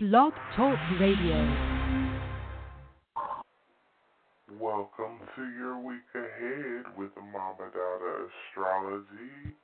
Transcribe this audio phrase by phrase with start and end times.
[0.00, 1.34] Blog Talk Radio.
[4.60, 9.56] Welcome to your week ahead with Mama Dada Astrology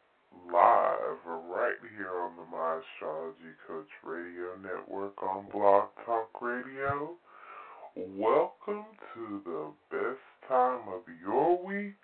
[0.52, 7.10] live right here on the My Astrology Coach Radio Network on Blog Talk Radio.
[7.94, 12.02] Welcome to the best time of your week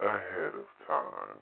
[0.00, 1.40] ahead of time.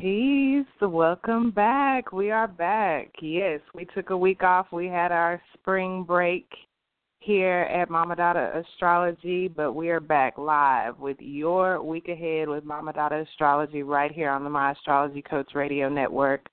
[0.00, 0.64] Peace.
[0.80, 2.10] Welcome back.
[2.10, 3.10] We are back.
[3.20, 4.68] Yes, we took a week off.
[4.72, 6.46] We had our spring break
[7.18, 12.64] here at Mama Dada Astrology, but we are back live with your week ahead with
[12.64, 16.46] Mama Dada Astrology right here on the My Astrology Coach Radio Network.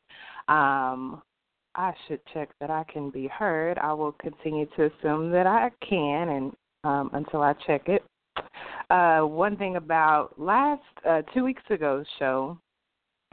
[0.49, 1.21] Um,
[1.73, 3.77] I should check that I can be heard.
[3.77, 6.53] I will continue to assume that I can, and
[6.83, 8.03] um, until I check it.
[8.89, 12.57] Uh, one thing about last uh, two weeks ago's show,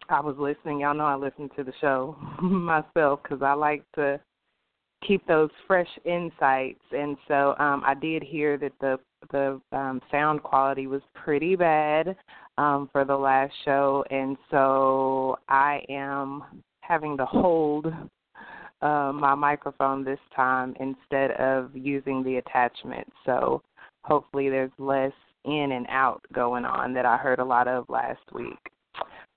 [0.08, 0.80] I was listening.
[0.80, 4.20] Y'all know I listen to the show myself because I like to
[5.06, 6.80] keep those fresh insights.
[6.92, 8.98] And so um, I did hear that the
[9.32, 12.14] the um, sound quality was pretty bad
[12.58, 16.44] um, for the last show, and so I am
[16.82, 17.86] having to hold
[18.82, 23.10] uh, my microphone this time instead of using the attachment.
[23.24, 23.62] So
[24.04, 25.12] hopefully there's less
[25.46, 28.70] in and out going on that I heard a lot of last week.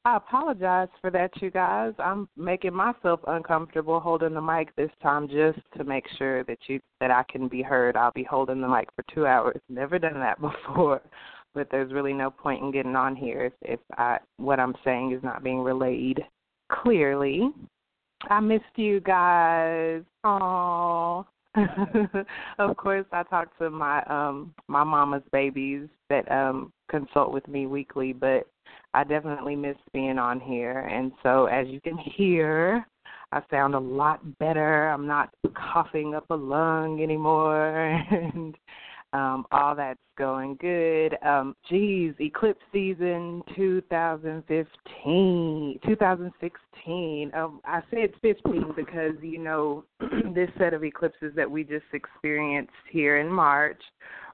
[0.08, 1.91] I apologize for that, you guys.
[2.00, 6.80] I'm making myself uncomfortable holding the mic this time just to make sure that you
[7.02, 7.97] that I can be heard.
[7.97, 9.59] I'll be holding the mic for two hours.
[9.69, 11.02] Never done that before,
[11.53, 15.11] but there's really no point in getting on here if, if I what I'm saying
[15.11, 16.23] is not being relayed
[16.72, 17.52] clearly.
[18.30, 20.03] I missed you guys.
[20.25, 21.25] Aww.
[22.59, 27.67] of course, I talk to my um my mama's babies that um consult with me
[27.67, 28.47] weekly, but
[28.98, 30.80] I definitely miss being on here.
[30.80, 32.88] And so, as you can hear,
[33.31, 34.88] I sound a lot better.
[34.88, 37.75] I'm not coughing up a lung anymore,
[38.12, 38.58] and
[39.13, 41.16] um, all that's going good.
[41.25, 47.31] Um, geez, eclipse season 2015, 2016.
[47.34, 49.85] Um, I said 15 because you know
[50.35, 53.81] this set of eclipses that we just experienced here in March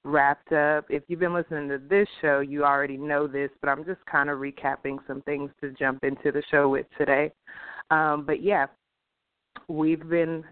[0.04, 0.86] wrapped up.
[0.90, 4.30] If you've been listening to this show, you already know this, but I'm just kind
[4.30, 7.32] of recapping some things to jump into the show with today.
[7.92, 8.68] Um, but yeah,
[9.68, 10.44] we've been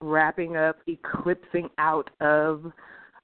[0.00, 2.72] wrapping up, eclipsing out of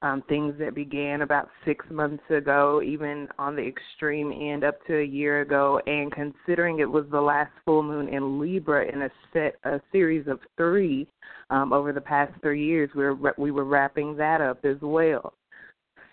[0.04, 4.98] um, things that began about six months ago, even on the extreme end up to
[4.98, 9.10] a year ago, and considering it was the last full moon in Libra in a
[9.32, 11.08] set a series of three
[11.50, 15.34] um, over the past three years, we were we were wrapping that up as well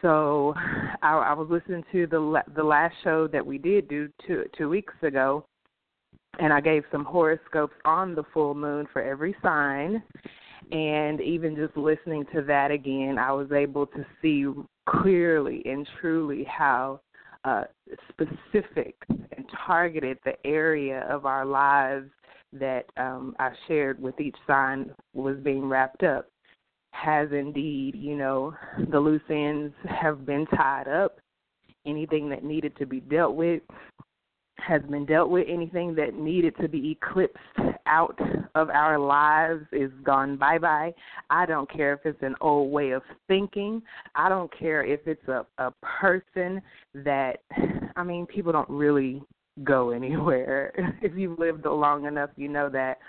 [0.01, 0.53] so
[1.01, 4.69] I, I was listening to the the last show that we did do two two
[4.69, 5.45] weeks ago,
[6.39, 10.01] and I gave some horoscopes on the full moon for every sign.
[10.71, 14.45] And even just listening to that again, I was able to see
[14.87, 17.01] clearly and truly how
[17.43, 17.63] uh,
[18.09, 22.09] specific and targeted the area of our lives
[22.53, 26.27] that um, I shared with each sign was being wrapped up
[26.91, 28.53] has indeed, you know,
[28.91, 31.19] the loose ends have been tied up.
[31.85, 33.63] Anything that needed to be dealt with
[34.65, 35.47] has been dealt with.
[35.49, 37.37] Anything that needed to be eclipsed
[37.85, 38.17] out
[38.55, 40.93] of our lives is gone bye bye.
[41.29, 43.81] I don't care if it's an old way of thinking.
[44.15, 46.61] I don't care if it's a, a person
[46.93, 47.41] that,
[47.95, 49.23] I mean, people don't really
[49.63, 50.73] go anywhere.
[51.01, 52.99] if you've lived long enough, you know that.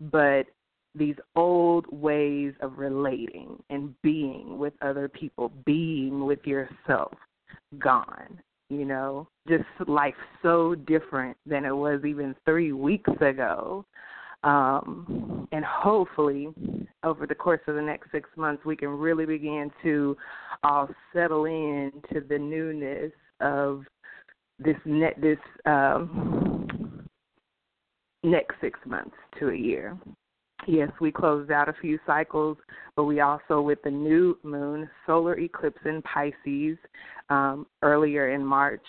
[0.00, 0.46] But
[0.94, 7.14] these old ways of relating and being with other people, being with yourself,
[7.78, 8.40] gone.
[8.72, 13.84] You know, just life so different than it was even three weeks ago.
[14.44, 16.48] Um, and hopefully,
[17.04, 20.16] over the course of the next six months, we can really begin to
[20.64, 23.84] all settle in to the newness of
[24.58, 27.06] this net this um,
[28.22, 29.98] next six months to a year.
[30.66, 32.56] Yes, we closed out a few cycles,
[32.94, 36.78] but we also, with the new moon solar eclipse in Pisces
[37.30, 38.84] um, earlier in March,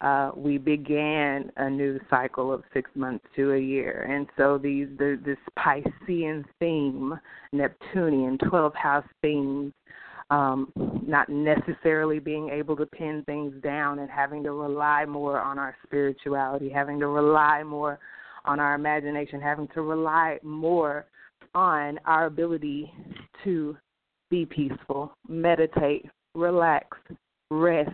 [0.00, 4.06] uh, we began a new cycle of six months to a year.
[4.10, 7.18] And so these the, this Piscean theme,
[7.52, 9.72] Neptunian, 12 house themes,
[10.30, 10.72] um,
[11.06, 15.76] not necessarily being able to pin things down and having to rely more on our
[15.84, 18.00] spirituality, having to rely more
[18.44, 21.06] on our imagination, having to rely more
[21.54, 22.92] on our ability
[23.44, 23.76] to
[24.30, 26.96] be peaceful, meditate, relax,
[27.50, 27.90] rest,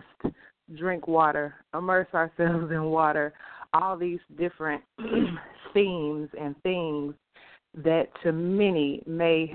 [0.77, 3.33] drink water, immerse ourselves in water,
[3.73, 4.81] all these different
[5.73, 7.13] themes and things
[7.83, 9.53] that to many may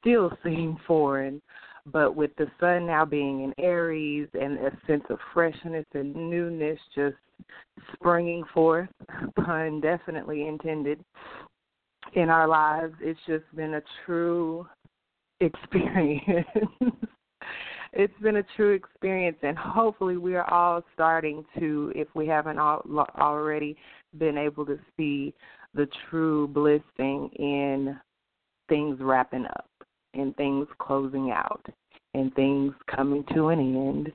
[0.00, 1.40] still seem foreign,
[1.86, 6.78] but with the sun now being in Aries and a sense of freshness and newness
[6.94, 7.16] just
[7.94, 8.88] springing forth,
[9.44, 11.00] pun definitely intended,
[12.14, 14.66] in our lives, it's just been a true
[15.40, 16.46] experience.
[17.92, 22.58] it's been a true experience, and hopefully, we are all starting to, if we haven't
[22.58, 22.82] all,
[23.18, 23.76] already,
[24.18, 25.34] been able to see
[25.74, 27.98] the true blessing in
[28.68, 29.68] things wrapping up
[30.14, 31.64] and things closing out
[32.14, 34.12] and things coming to an end.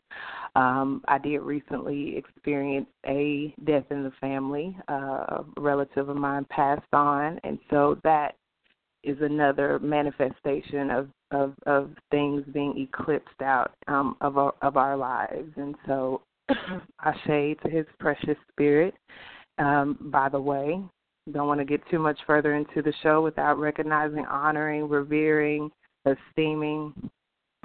[0.55, 4.75] Um, I did recently experience a death in the family.
[4.89, 8.35] Uh, a relative of mine passed on, and so that
[9.03, 14.97] is another manifestation of of, of things being eclipsed out um, of our, of our
[14.97, 15.51] lives.
[15.57, 18.95] And so, I say to his precious spirit.
[19.59, 20.81] Um, by the way,
[21.31, 25.69] don't want to get too much further into the show without recognizing, honoring, revering,
[26.05, 26.93] esteeming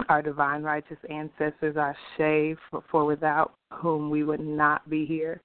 [0.09, 2.57] our divine righteous ancestors, our shave,
[2.91, 5.41] for, without whom we would not be here.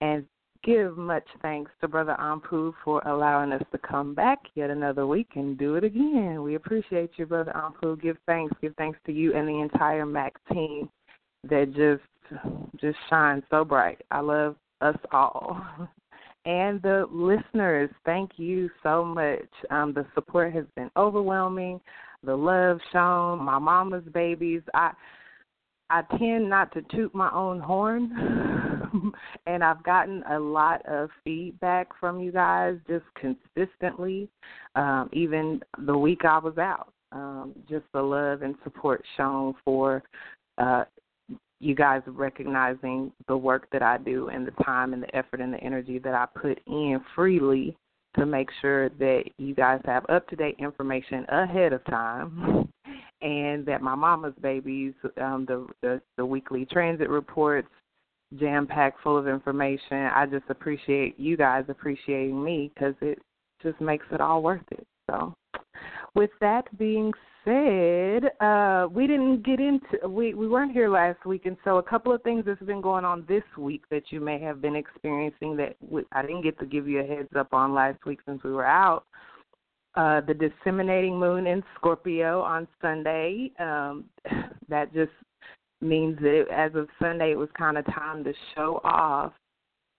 [0.00, 0.24] And
[0.64, 5.28] give much thanks to Brother Ampu for allowing us to come back yet another week
[5.34, 6.42] and do it again.
[6.42, 8.00] We appreciate you, Brother Ampu.
[8.00, 10.88] Give thanks, give thanks to you and the entire MAC team
[11.48, 12.02] that just
[12.78, 14.02] just shines so bright.
[14.10, 15.60] I love us all.
[16.44, 19.48] And the listeners, thank you so much.
[19.70, 21.78] Um, the support has been overwhelming
[22.22, 24.62] the love shown, my mama's babies.
[24.74, 24.92] I
[25.90, 28.12] I tend not to toot my own horn,
[29.46, 34.28] and I've gotten a lot of feedback from you guys just consistently.
[34.74, 40.02] Um, even the week I was out, um, just the love and support shown for
[40.58, 40.84] uh,
[41.60, 45.52] you guys recognizing the work that I do and the time and the effort and
[45.52, 47.76] the energy that I put in freely
[48.16, 52.68] to make sure that you guys have up to date information ahead of time
[53.22, 57.68] and that my mama's babies um the the, the weekly transit reports
[58.36, 60.10] jam packed full of information.
[60.14, 63.18] I just appreciate you guys appreciating me because it
[63.62, 64.86] just makes it all worth it.
[65.10, 65.32] So
[66.14, 67.12] with that being
[67.44, 71.82] said, uh, we didn't get into we we weren't here last week, and so a
[71.82, 75.56] couple of things that's been going on this week that you may have been experiencing
[75.56, 78.42] that we, I didn't get to give you a heads up on last week since
[78.42, 79.04] we were out.
[79.94, 83.50] Uh, the disseminating moon in Scorpio on Sunday.
[83.58, 84.04] Um,
[84.68, 85.10] that just
[85.80, 89.32] means that it, as of Sunday, it was kind of time to show off,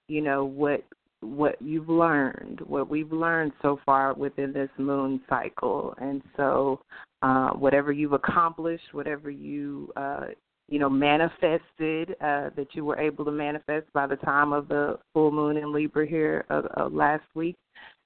[0.08, 0.84] you know, what
[1.22, 5.94] what you've learned, what we've learned so far within this moon cycle.
[6.00, 6.80] And so,
[7.22, 10.28] uh, whatever you've accomplished, whatever you, uh,
[10.70, 15.00] you know, manifested uh, that you were able to manifest by the time of the
[15.14, 17.58] full moon in Libra here uh, uh, last week,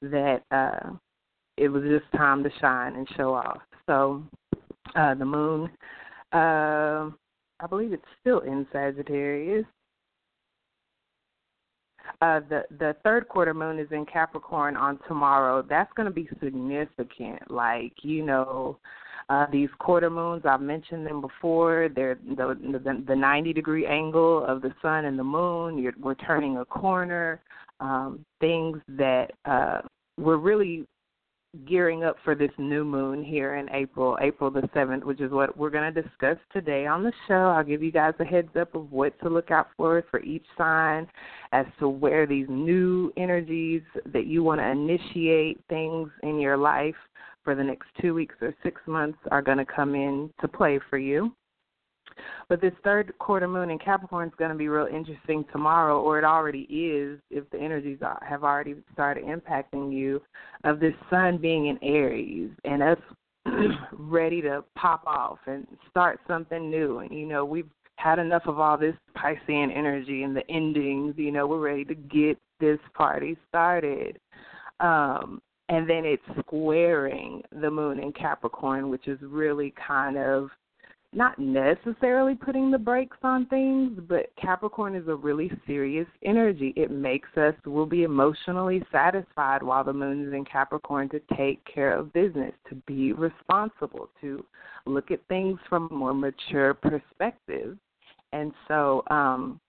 [0.01, 0.93] that uh,
[1.57, 3.61] it was just time to shine and show off.
[3.85, 4.23] So,
[4.95, 5.69] uh, the moon,
[6.31, 9.65] I believe it's still in Sagittarius.
[12.21, 15.63] Uh, the the third quarter moon is in Capricorn on tomorrow.
[15.67, 17.49] That's going to be significant.
[17.49, 18.77] Like you know,
[19.29, 21.89] uh, these quarter moons I've mentioned them before.
[21.93, 25.77] They're the the, the 90 degree angle of the sun and the moon.
[25.77, 27.41] You're, we're turning a corner.
[27.79, 29.81] Um, things that uh,
[30.17, 30.85] we're really
[31.65, 35.55] gearing up for this new moon here in April, April the 7th, which is what
[35.55, 37.53] we're going to discuss today on the show.
[37.55, 40.45] I'll give you guys a heads up of what to look out for for each
[40.57, 41.07] sign
[41.51, 46.95] as to where these new energies that you want to initiate things in your life
[47.43, 50.79] for the next two weeks or six months are going to come in to play
[50.89, 51.31] for you.
[52.49, 56.19] But this third quarter moon in Capricorn is going to be real interesting tomorrow, or
[56.19, 60.21] it already is if the energies have already started impacting you,
[60.63, 62.97] of this sun being in Aries and us
[63.91, 66.99] ready to pop off and start something new.
[66.99, 71.15] And, you know, we've had enough of all this Piscean energy and the endings.
[71.17, 74.17] You know, we're ready to get this party started.
[74.79, 80.49] Um, and then it's squaring the moon in Capricorn, which is really kind of
[81.15, 86.73] not necessarily putting the brakes on things, but Capricorn is a really serious energy.
[86.75, 91.63] It makes us, we'll be emotionally satisfied while the moon is in Capricorn to take
[91.65, 94.45] care of business, to be responsible, to
[94.85, 97.77] look at things from a more mature perspective.
[98.31, 99.59] And so, um,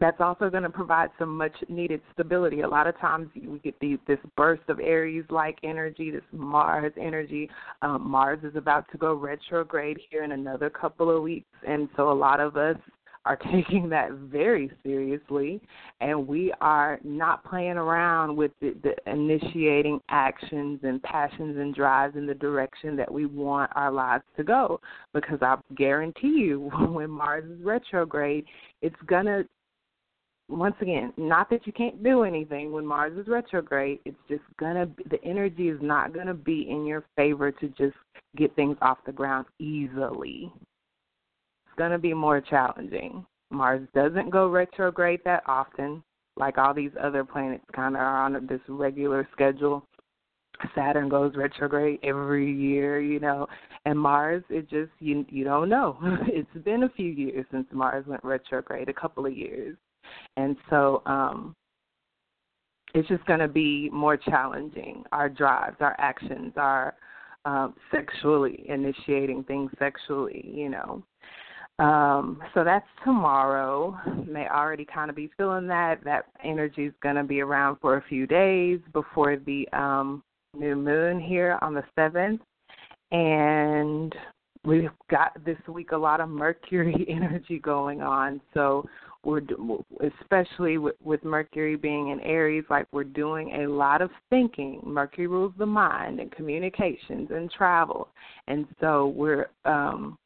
[0.00, 2.60] that's also going to provide some much needed stability.
[2.60, 7.48] A lot of times we get this burst of Aries like energy, this Mars energy.
[7.82, 12.10] Um, Mars is about to go retrograde here in another couple of weeks, and so
[12.10, 12.76] a lot of us
[13.26, 15.60] are taking that very seriously,
[16.00, 22.16] and we are not playing around with the, the initiating actions and passions and drives
[22.16, 24.80] in the direction that we want our lives to go.
[25.12, 28.44] Because I guarantee you, when Mars is retrograde,
[28.80, 29.44] it's gonna
[30.48, 33.98] once again, not that you can't do anything when Mars is retrograde.
[34.04, 37.96] It's just gonna be, the energy is not gonna be in your favor to just
[38.36, 40.52] get things off the ground easily.
[41.66, 43.26] It's gonna be more challenging.
[43.50, 46.02] Mars doesn't go retrograde that often,
[46.36, 49.84] like all these other planets kind of are on this regular schedule.
[50.74, 53.46] Saturn goes retrograde every year, you know,
[53.84, 55.98] and Mars it just you you don't know.
[56.28, 59.76] it's been a few years since Mars went retrograde, a couple of years
[60.36, 61.54] and so um,
[62.94, 65.04] it's just going to be more challenging.
[65.12, 66.94] Our drives, our actions, our
[67.44, 71.02] um, sexually initiating things sexually, you know.
[71.78, 73.96] Um, so that's tomorrow.
[74.26, 76.02] May already kind of be feeling that.
[76.04, 80.22] That energy is going to be around for a few days before the um,
[80.54, 82.40] new moon here on the 7th.
[83.12, 84.14] And
[84.64, 88.40] we've got this week a lot of Mercury energy going on.
[88.54, 88.86] So
[89.24, 89.42] we're
[90.20, 94.80] especially with, with Mercury being in Aries, like we're doing a lot of thinking.
[94.84, 98.08] Mercury rules the mind and communications and travel,
[98.46, 100.16] and so we're um,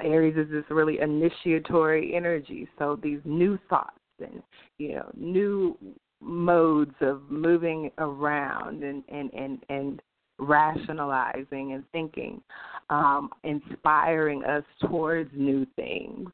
[0.00, 2.68] Aries is this really initiatory energy.
[2.78, 4.42] So these new thoughts and
[4.78, 5.76] you know new
[6.20, 10.02] modes of moving around and and and and
[10.38, 12.42] rationalizing and thinking,
[12.90, 16.28] um, inspiring us towards new things.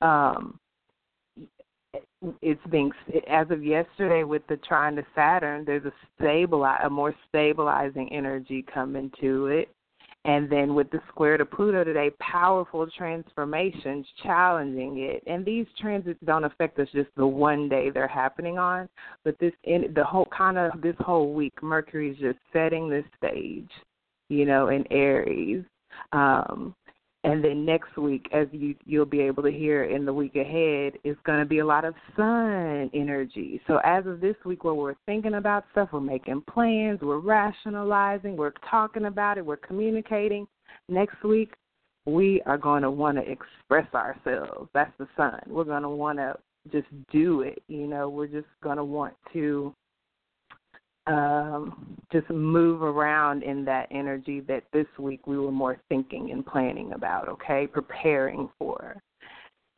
[0.00, 0.58] Um,
[2.42, 2.90] it's being
[3.28, 5.64] as of yesterday with the trine to Saturn.
[5.64, 9.68] There's a stable, a more stabilizing energy coming to it,
[10.24, 15.22] and then with the square to Pluto today, powerful transformations challenging it.
[15.26, 18.88] And these transits don't affect us just the one day they're happening on,
[19.24, 23.04] but this in the whole kind of this whole week, Mercury is just setting the
[23.16, 23.70] stage,
[24.28, 25.64] you know, in Aries.
[26.12, 26.74] Um,
[27.28, 30.94] and then next week, as you you'll be able to hear in the week ahead,
[31.04, 33.60] is going to be a lot of sun energy.
[33.66, 38.34] So as of this week, where we're thinking about stuff, we're making plans, we're rationalizing,
[38.34, 40.46] we're talking about it, we're communicating.
[40.88, 41.52] Next week,
[42.06, 44.70] we are going to want to express ourselves.
[44.72, 45.38] That's the sun.
[45.46, 46.34] We're going to want to
[46.72, 47.62] just do it.
[47.68, 49.74] You know, we're just going to want to
[51.08, 56.44] um, just move around in that energy that this week we were more thinking and
[56.44, 58.96] planning about, okay, preparing for.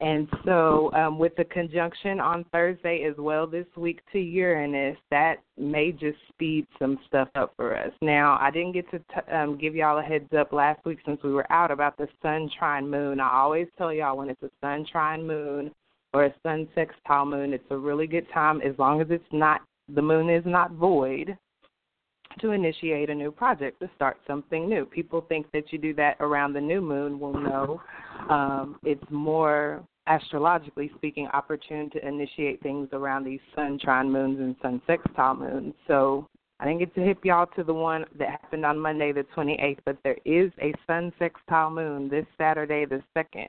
[0.00, 5.36] And so, um, with the conjunction on Thursday as well this week to Uranus, that
[5.58, 7.92] may just speed some stuff up for us.
[8.00, 11.22] Now, I didn't get to t- um, give y'all a heads up last week since
[11.22, 13.20] we were out about the Sun trine moon.
[13.20, 15.70] I always tell y'all when it's a Sun trine moon
[16.14, 19.60] or a Sun sextile moon, it's a really good time as long as it's not
[19.94, 21.36] the moon is not void
[22.40, 24.84] to initiate a new project, to start something new.
[24.86, 27.18] People think that you do that around the new moon.
[27.18, 27.80] Well, no.
[28.32, 34.56] Um, it's more astrologically speaking opportune to initiate things around these sun trine moons and
[34.62, 35.74] sun sextile moons.
[35.86, 36.26] So
[36.58, 39.78] I didn't get to hip y'all to the one that happened on Monday the 28th,
[39.84, 43.48] but there is a sun sextile moon this Saturday the 2nd.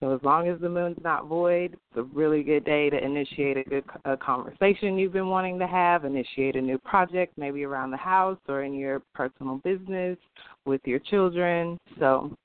[0.00, 3.56] So as long as the moon's not void, it's a really good day to initiate
[3.56, 7.90] a good a conversation you've been wanting to have, initiate a new project, maybe around
[7.90, 10.18] the house or in your personal business
[10.66, 11.78] with your children.
[11.98, 12.36] So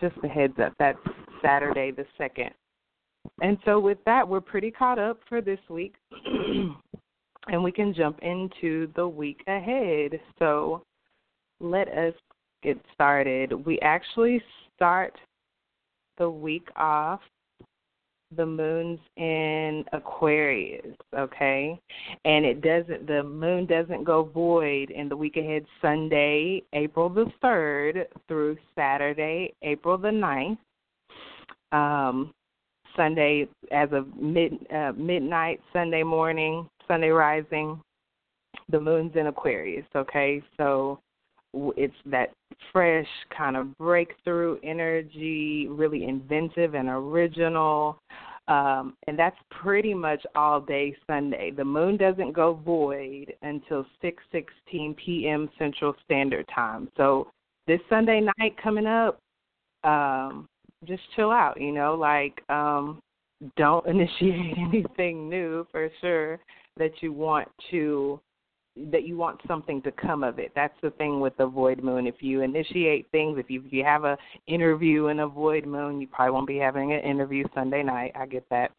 [0.00, 0.98] just a heads up, that's
[1.42, 2.50] Saturday the 2nd.
[3.42, 5.94] And so with that, we're pretty caught up for this week.
[7.48, 10.18] and we can jump into the week ahead.
[10.38, 10.82] So
[11.60, 12.14] let us
[12.62, 13.52] get started.
[13.52, 14.42] We actually
[14.74, 15.14] start
[16.18, 17.20] the week off.
[18.36, 21.78] The moon's in Aquarius, okay?
[22.24, 27.26] And it doesn't the moon doesn't go void in the week ahead Sunday, April the
[27.42, 30.58] 3rd through Saturday, April the 9th.
[31.70, 32.32] Um
[32.96, 37.80] Sunday as of mid uh, midnight Sunday morning, Sunday rising,
[38.68, 40.42] the moon's in Aquarius, okay?
[40.56, 40.98] So
[41.76, 42.32] it's that
[42.72, 43.06] fresh
[43.36, 47.98] kind of breakthrough energy, really inventive and original.
[48.46, 51.50] Um, and that's pretty much all day Sunday.
[51.50, 55.48] The moon doesn't go void until 6:16 p.m.
[55.58, 56.90] Central Standard Time.
[56.96, 57.28] So
[57.66, 59.18] this Sunday night coming up,
[59.82, 60.46] um,
[60.84, 61.58] just chill out.
[61.58, 63.00] You know, like um,
[63.56, 66.38] don't initiate anything new for sure
[66.76, 68.20] that you want to
[68.76, 70.52] that you want something to come of it.
[70.54, 72.06] That's the thing with the void moon.
[72.06, 76.00] If you initiate things, if you if you have a interview in a void moon,
[76.00, 78.12] you probably won't be having an interview Sunday night.
[78.14, 78.72] I get that.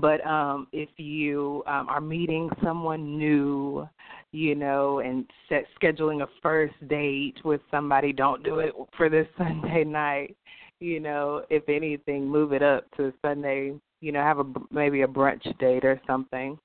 [0.00, 3.88] But um if you um are meeting someone new,
[4.32, 9.28] you know, and set, scheduling a first date with somebody, don't do it for this
[9.38, 10.36] Sunday night.
[10.80, 13.74] You know, if anything, move it up to Sunday.
[14.00, 16.58] You know, have a maybe a brunch date or something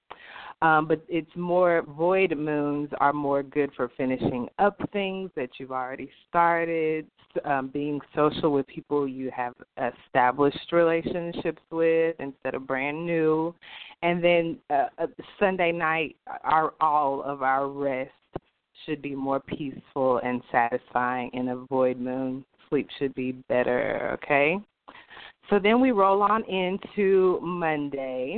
[0.61, 5.71] um, but it's more void moons are more good for finishing up things that you've
[5.71, 7.05] already started,
[7.43, 9.53] um, being social with people you have
[10.07, 13.53] established relationships with instead of brand new,
[14.01, 15.07] and then uh, uh,
[15.39, 18.11] Sunday night, our all of our rest
[18.85, 22.45] should be more peaceful and satisfying in a void moon.
[22.69, 24.11] Sleep should be better.
[24.13, 24.57] Okay.
[25.49, 28.37] So then we roll on into Monday.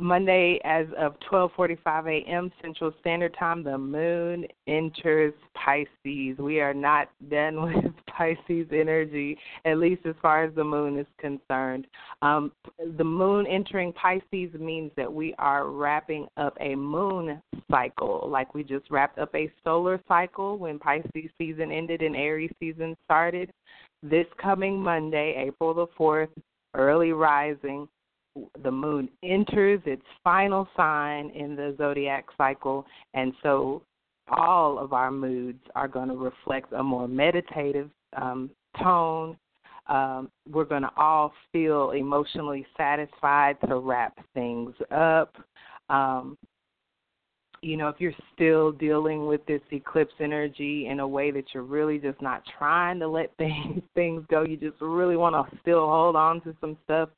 [0.00, 2.52] Monday, as of 12:45 a.m.
[2.62, 6.38] Central Standard Time, the moon enters Pisces.
[6.38, 11.06] We are not done with Pisces energy, at least as far as the moon is
[11.18, 11.88] concerned.
[12.22, 12.52] Um,
[12.96, 18.62] the moon entering Pisces means that we are wrapping up a moon cycle, like we
[18.62, 23.50] just wrapped up a solar cycle when Pisces season ended and Aries season started.
[24.04, 26.28] This coming Monday, April the 4th,
[26.74, 27.88] early rising
[28.62, 33.82] the moon enters its final sign in the zodiac cycle, and so
[34.30, 38.50] all of our moods are going to reflect a more meditative um,
[38.82, 39.36] tone.
[39.88, 45.34] Um, we're going to all feel emotionally satisfied to wrap things up.
[45.88, 46.36] Um,
[47.62, 51.64] you know, if you're still dealing with this eclipse energy in a way that you're
[51.64, 55.86] really just not trying to let things things go, you just really want to still
[55.88, 57.08] hold on to some stuff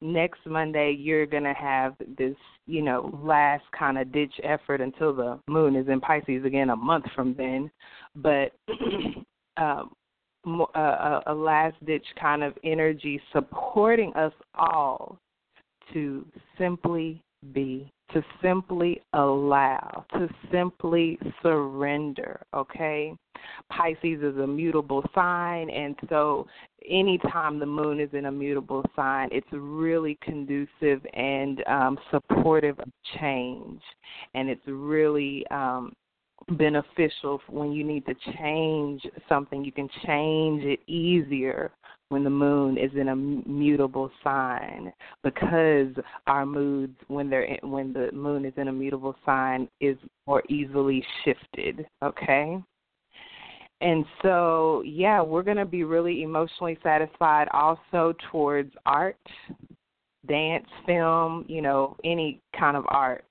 [0.00, 2.36] next Monday you're to have this,
[2.66, 6.76] you know, last kind of ditch effort until the moon is in Pisces again a
[6.76, 7.70] month from then.
[8.14, 8.52] But
[9.56, 9.92] um,
[10.74, 15.18] a, a last ditch kind of energy supporting us all
[15.92, 16.24] to
[16.58, 23.14] simply be to simply allow, to simply surrender, okay?
[23.70, 26.46] Pisces is a mutable sign, and so
[26.88, 32.88] anytime the moon is in a mutable sign, it's really conducive and um, supportive of
[33.20, 33.80] change,
[34.34, 35.92] and it's really um,
[36.52, 39.64] beneficial when you need to change something.
[39.64, 41.70] You can change it easier
[42.08, 44.92] when the moon is in a mutable sign
[45.22, 45.88] because
[46.26, 50.42] our moods when they're in, when the moon is in a mutable sign is more
[50.48, 52.58] easily shifted okay?
[53.80, 59.18] And so yeah we're going to be really emotionally satisfied also towards art
[60.26, 63.24] dance film you know any kind of art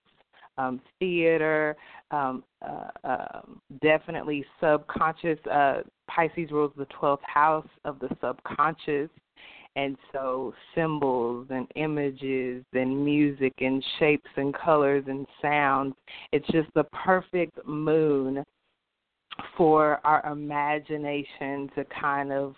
[0.57, 1.75] um, theater,
[2.11, 3.41] um, uh, uh,
[3.81, 5.39] definitely subconscious.
[5.51, 9.09] Uh, Pisces rules the 12th house of the subconscious.
[9.75, 15.93] And so symbols and images and music and shapes and colors and sounds,
[16.31, 18.43] it's just the perfect moon
[19.55, 22.55] for our imagination to kind of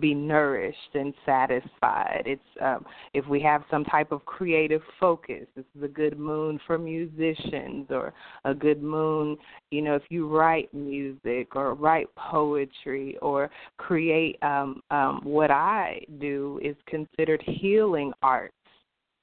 [0.00, 2.22] be nourished and satisfied.
[2.26, 5.46] It's um, if we have some type of creative focus.
[5.54, 8.12] This is a good moon for musicians, or
[8.44, 9.36] a good moon,
[9.70, 14.36] you know, if you write music or write poetry or create.
[14.42, 18.54] Um, um, what I do is considered healing arts,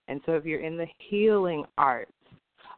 [0.07, 2.11] and so if you're in the healing arts,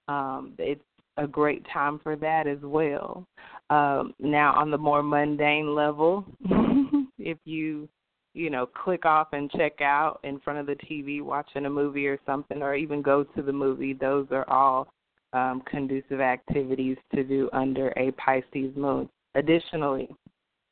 [0.08, 0.82] um, it's
[1.17, 3.27] a great time for that as well.
[3.69, 6.25] Um, now, on the more mundane level.
[7.23, 7.88] if you
[8.33, 12.07] you know click off and check out in front of the TV watching a movie
[12.07, 14.88] or something or even go to the movie those are all
[15.33, 19.09] um, conducive activities to do under a Pisces moon.
[19.36, 20.09] Additionally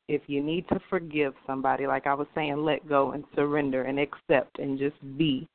[0.07, 3.99] if you need to forgive somebody like I was saying let go and surrender and
[3.99, 5.47] accept and just be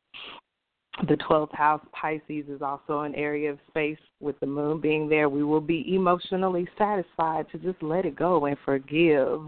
[1.09, 5.29] the 12th house Pisces is also an area of space with the moon being there.
[5.29, 9.41] We will be emotionally satisfied to just let it go and forgive.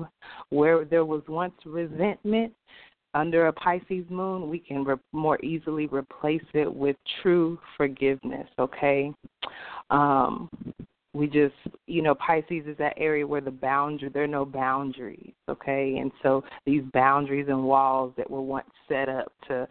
[0.50, 2.52] Where there was once resentment
[3.14, 9.12] under a Pisces moon, we can re- more easily replace it with true forgiveness, okay?
[9.88, 10.50] Um,
[11.14, 11.54] we just
[11.86, 16.12] you know pisces is that area where the boundary there are no boundaries okay and
[16.22, 19.66] so these boundaries and walls that were once set up to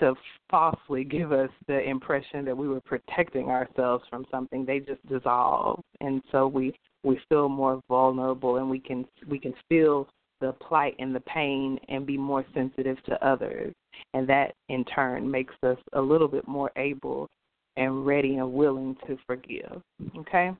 [0.00, 0.14] to
[0.50, 5.80] falsely give us the impression that we were protecting ourselves from something they just dissolve
[6.00, 10.08] and so we we feel more vulnerable and we can we can feel
[10.40, 13.72] the plight and the pain and be more sensitive to others
[14.14, 17.28] and that in turn makes us a little bit more able
[17.76, 19.82] and ready and willing to forgive.
[20.18, 20.52] Okay?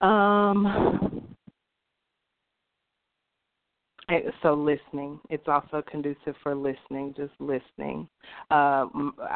[0.00, 1.29] Um
[4.42, 5.20] so listening.
[5.28, 8.08] It's also conducive for listening just listening.
[8.50, 8.86] Uh,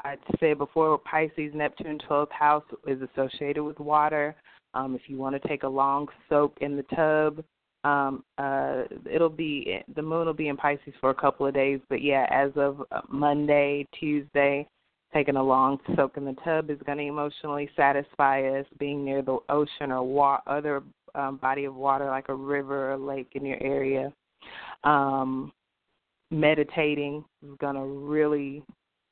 [0.04, 4.34] i said before pisces neptune 12th house is associated with water.
[4.74, 7.44] Um, if you want to take a long soak in the tub
[7.84, 11.80] um, uh, it'll be the moon will be in pisces for a couple of days.
[11.88, 14.66] But yeah as of uh, monday tuesday
[15.12, 18.66] taking a long soak in the tub is going to emotionally satisfy us.
[18.78, 20.82] Being near the ocean or wa- other
[21.14, 24.12] um, body of water like a river or lake in your area
[24.84, 25.52] um,
[26.30, 28.62] meditating is going to really,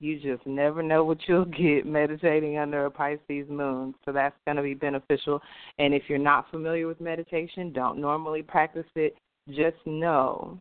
[0.00, 3.94] you just never know what you'll get meditating under a Pisces moon.
[4.04, 5.40] So that's going to be beneficial.
[5.78, 9.16] And if you're not familiar with meditation, don't normally practice it,
[9.48, 10.58] just know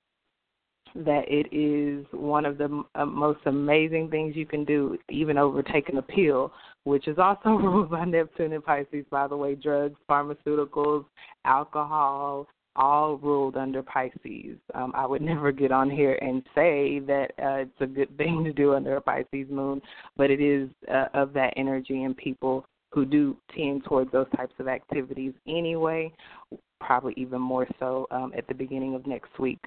[0.94, 5.64] that it is one of the uh, most amazing things you can do, even over
[5.64, 6.52] taking a pill,
[6.84, 11.06] which is also ruled by Neptune and Pisces, by the way, drugs, pharmaceuticals,
[11.46, 14.58] alcohol, all ruled under Pisces.
[14.74, 18.44] Um, I would never get on here and say that uh, it's a good thing
[18.44, 19.82] to do under a Pisces moon,
[20.18, 24.54] but it is uh, of that energy and people who do tend towards those types
[24.60, 26.12] of activities anyway,
[26.80, 29.60] probably even more so um, at the beginning of next week.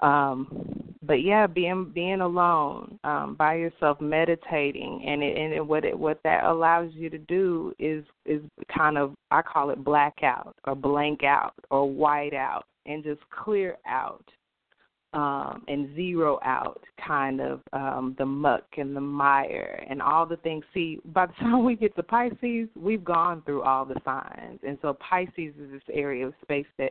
[0.00, 5.84] Um, but yeah, being being alone um, by yourself, meditating, and it, and it, what
[5.84, 8.40] it, what that allows you to do is is
[8.74, 13.76] kind of I call it blackout or blank out or white out, and just clear
[13.86, 14.24] out
[15.14, 20.36] um, and zero out kind of um, the muck and the mire and all the
[20.38, 20.64] things.
[20.74, 24.76] See, by the time we get to Pisces, we've gone through all the signs, and
[24.82, 26.90] so Pisces is this area of space that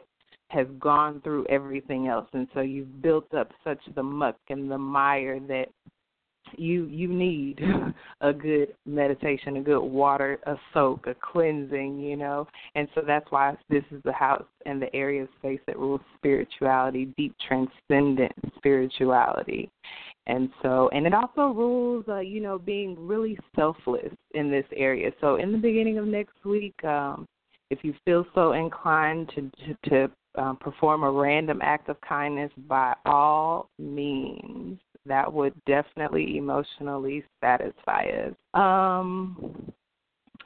[0.53, 4.77] has gone through everything else and so you've built up such the muck and the
[4.77, 5.67] mire that
[6.57, 7.59] you you need
[8.21, 12.47] a good meditation, a good water, a soak, a cleansing, you know.
[12.75, 16.01] And so that's why this is the house and the area of space that rules
[16.15, 19.69] spirituality, deep transcendent spirituality.
[20.25, 25.11] And so, and it also rules, uh, you know, being really selfless in this area.
[25.19, 27.25] So, in the beginning of next week, um,
[27.69, 32.51] if you feel so inclined to to, to um, perform a random act of kindness
[32.67, 34.79] by all means.
[35.05, 38.33] That would definitely emotionally satisfy us.
[38.53, 39.71] Um,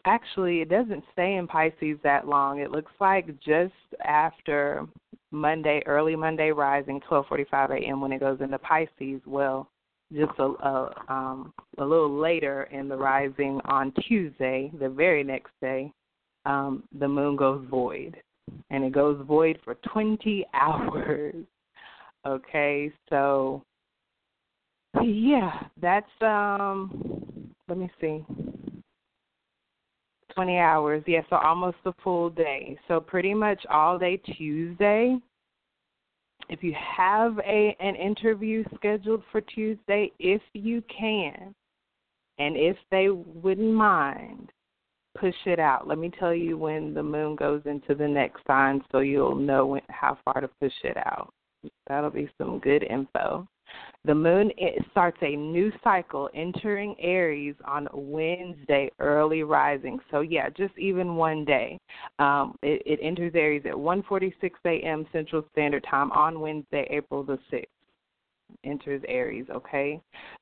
[0.06, 2.60] actually, it doesn't stay in Pisces that long.
[2.60, 3.74] It looks like just
[4.04, 4.88] after
[5.32, 8.02] Monday, early Monday rising, 12:45 a.m.
[8.02, 9.22] when it goes into Pisces.
[9.28, 9.70] Well,
[10.12, 15.52] just a, a um a little later in the rising on Tuesday, the very next
[15.62, 15.92] day,
[16.46, 18.18] um, the moon goes void
[18.70, 21.36] and it goes void for 20 hours.
[22.26, 23.64] Okay, so
[25.04, 28.26] yeah, that's um let me see.
[30.34, 31.04] 20 hours.
[31.08, 32.78] Yeah, so almost a full day.
[32.88, 35.18] So pretty much all day Tuesday.
[36.50, 41.54] If you have a an interview scheduled for Tuesday, if you can,
[42.40, 44.52] and if they wouldn't mind,
[45.20, 45.88] push it out.
[45.88, 49.66] Let me tell you when the moon goes into the next sign so you'll know
[49.66, 51.34] when, how far to push it out.
[51.88, 53.48] That'll be some good info.
[54.06, 54.52] The moon
[54.92, 60.00] starts a new cycle entering Aries on Wednesday, early rising.
[60.12, 61.78] So yeah, just even one day.
[62.20, 65.06] Um, it, it enters Aries at 1:46 a.m.
[65.12, 67.66] Central Standard Time on Wednesday, April the 6th.
[68.64, 69.46] Enters Aries.
[69.54, 70.00] Okay.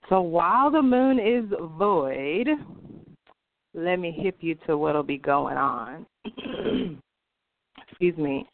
[0.09, 1.45] So while the moon is
[1.77, 2.47] void,
[3.75, 6.05] let me hip you to what'll be going on.
[7.87, 8.47] Excuse me.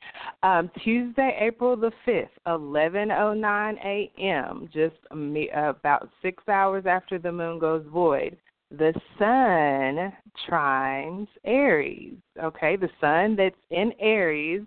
[0.43, 7.59] Um, Tuesday, April the 5th, 11:09 a.m., just me, about 6 hours after the moon
[7.59, 8.37] goes void,
[8.71, 10.13] the sun
[10.47, 12.17] trines Aries.
[12.41, 14.63] Okay, the sun that's in Aries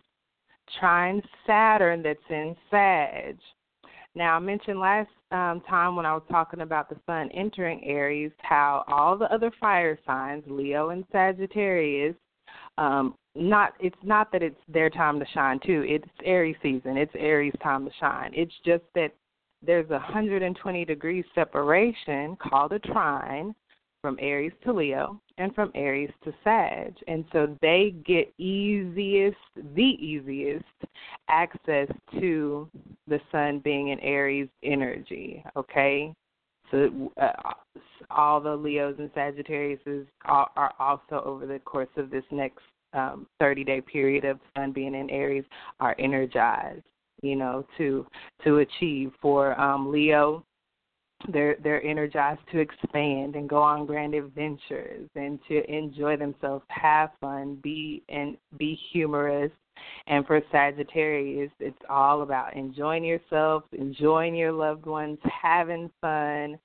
[0.80, 3.38] trines Saturn that's in Sag.
[4.14, 8.31] Now, I mentioned last um, time when I was talking about the sun entering Aries,
[8.38, 12.14] how all the other fire signs, Leo and Sagittarius,
[12.79, 15.85] um, not it's not that it's their time to shine too.
[15.87, 16.97] It's Aries season.
[16.97, 18.31] It's Aries time to shine.
[18.33, 19.12] It's just that
[19.61, 23.55] there's a 120 degree separation called a trine
[24.03, 26.94] from Aries to Leo and from Aries to Sag.
[27.09, 29.37] And so they get easiest,
[29.75, 30.64] the easiest
[31.29, 32.68] access to
[33.09, 36.12] the sun being in Aries energy, okay?
[36.70, 37.53] So uh,
[38.11, 39.81] all the Leos and Sagittarius
[40.25, 42.61] are, also over the course of this next
[42.92, 45.44] um, 30 day period of sun being in Aries
[45.81, 46.85] are energized,
[47.23, 48.07] you know, to
[48.44, 50.44] to achieve for um, Leo
[51.32, 57.10] they're they're energized to expand and go on grand adventures and to enjoy themselves, have
[57.20, 59.50] fun, be and be humorous.
[60.06, 66.58] And for Sagittarius, it's all about enjoying yourself, enjoying your loved ones, having fun,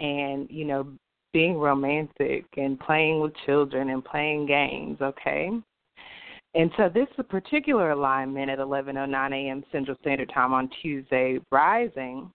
[0.00, 0.86] and you know
[1.32, 4.98] being romantic and playing with children and playing games.
[5.00, 5.50] Okay.
[6.56, 9.64] And so this particular alignment at 11:09 a.m.
[9.72, 12.30] Central Standard Time on Tuesday rising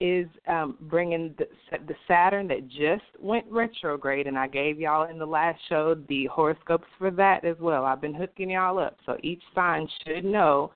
[0.00, 1.46] is um, bringing the,
[1.86, 6.26] the Saturn that just went retrograde, and I gave y'all in the last show the
[6.26, 7.84] horoscopes for that as well.
[7.84, 10.72] I've been hooking y'all up, so each sign should know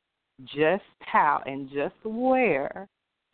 [0.55, 2.89] just how and just where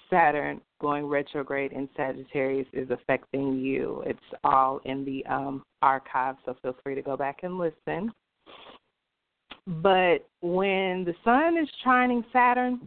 [0.08, 4.02] Saturn going retrograde in Sagittarius is affecting you.
[4.06, 8.12] It's all in the um, archive, so feel free to go back and listen.
[9.66, 12.80] But when the sun is shining Saturn,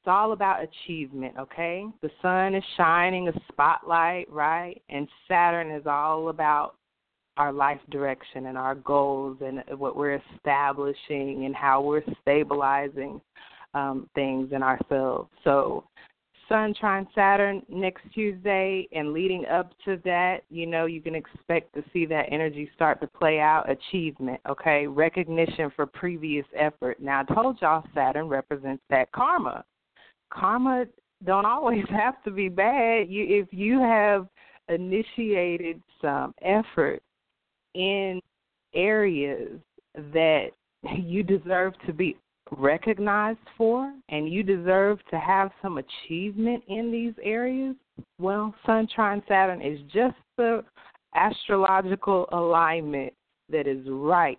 [0.00, 1.84] it's all about achievement, okay?
[2.02, 4.80] The sun is shining a spotlight, right?
[4.88, 6.76] And Saturn is all about
[7.36, 13.20] our life direction and our goals and what we're establishing and how we're stabilizing
[13.74, 15.30] um, things in ourselves.
[15.42, 15.84] So,
[16.48, 21.74] Sun trine Saturn next Tuesday, and leading up to that, you know, you can expect
[21.74, 23.68] to see that energy start to play out.
[23.68, 27.02] Achievement, okay, recognition for previous effort.
[27.02, 29.62] Now, I told y'all Saturn represents that karma
[30.32, 30.86] karma
[31.24, 33.08] don't always have to be bad.
[33.08, 34.26] You if you have
[34.68, 37.02] initiated some effort
[37.74, 38.20] in
[38.74, 39.58] areas
[40.12, 40.48] that
[40.96, 42.16] you deserve to be
[42.56, 47.74] recognized for and you deserve to have some achievement in these areas,
[48.18, 50.64] well, Sun trine Saturn is just the
[51.14, 53.12] astrological alignment
[53.50, 54.38] that is ripe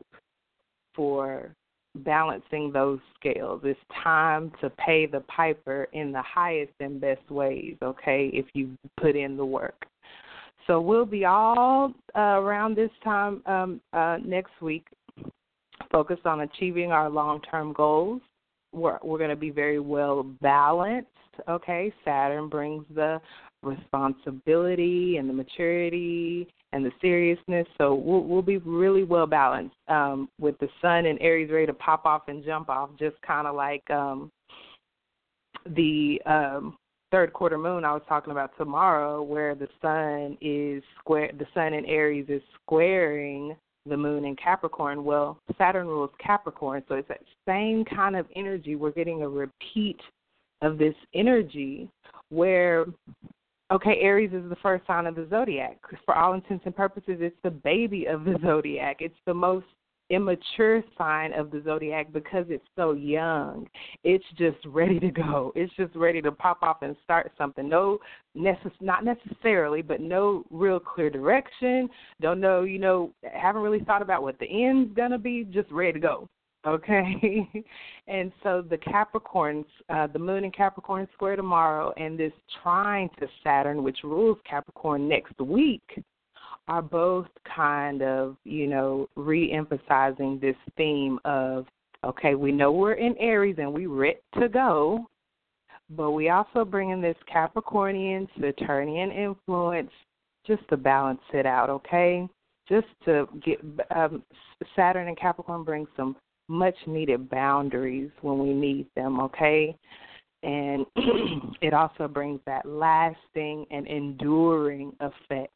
[0.96, 1.54] for
[1.96, 3.62] balancing those scales.
[3.64, 8.76] It's time to pay the piper in the highest and best ways, okay, if you
[9.00, 9.86] put in the work.
[10.68, 14.86] So we'll be all uh, around this time um, uh, next week
[15.92, 18.22] focused on achieving our long term goals.
[18.72, 21.08] We're, we're going to be very well balanced,
[21.48, 21.92] okay?
[22.06, 23.20] Saturn brings the
[23.64, 27.68] responsibility and the maturity and the seriousness.
[27.78, 31.74] So we'll, we'll be really well balanced um, with the sun and Aries ready to
[31.74, 34.32] pop off and jump off, just kind of like um,
[35.76, 36.78] the um,
[37.12, 41.32] third quarter moon I was talking about tomorrow, where the sun is square.
[41.38, 43.56] The sun in Aries is squaring
[43.86, 45.04] the moon in Capricorn.
[45.04, 48.76] Well, Saturn rules Capricorn, so it's that same kind of energy.
[48.76, 50.00] We're getting a repeat
[50.62, 51.90] of this energy
[52.30, 52.86] where
[53.72, 55.78] Okay, Aries is the first sign of the zodiac.
[56.06, 58.98] For all intents and purposes, it's the baby of the zodiac.
[59.00, 59.66] It's the most
[60.10, 63.68] immature sign of the zodiac because it's so young.
[64.04, 65.52] It's just ready to go.
[65.56, 67.70] It's just ready to pop off and start something.
[67.70, 68.00] No,
[68.36, 71.90] necess- not necessarily, but no real clear direction.
[72.22, 75.44] Don't know, you know, haven't really thought about what the end's gonna be.
[75.44, 76.28] Just ready to go.
[76.68, 77.48] Okay,
[78.08, 83.28] and so the Capricorns, uh, the Moon in Capricorn square tomorrow, and this trine to
[83.44, 86.04] Saturn, which rules Capricorn next week,
[86.68, 91.66] are both kind of, you know, re-emphasizing this theme of,
[92.04, 95.08] okay, we know we're in Aries and we're ready to go,
[95.90, 99.90] but we also bring in this Capricornian, Saturnian influence
[100.46, 102.28] just to balance it out, okay?
[102.68, 103.60] Just to get
[103.96, 104.24] um,
[104.76, 106.16] Saturn and Capricorn bring some
[106.50, 109.76] much needed boundaries when we need them, okay?
[110.44, 110.86] And
[111.62, 115.54] it also brings that lasting and enduring effect.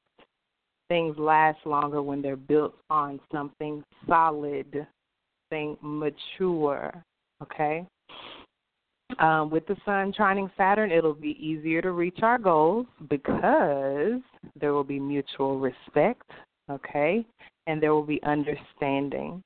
[0.90, 4.86] Things last longer when they're built on something solid,
[5.50, 6.94] thing mature,
[7.42, 7.88] okay?
[9.20, 14.22] Um, with the sun trining Saturn, it'll be easier to reach our goals because
[14.60, 16.30] there will be mutual respect,
[16.70, 17.26] okay,
[17.68, 19.42] and there will be understanding.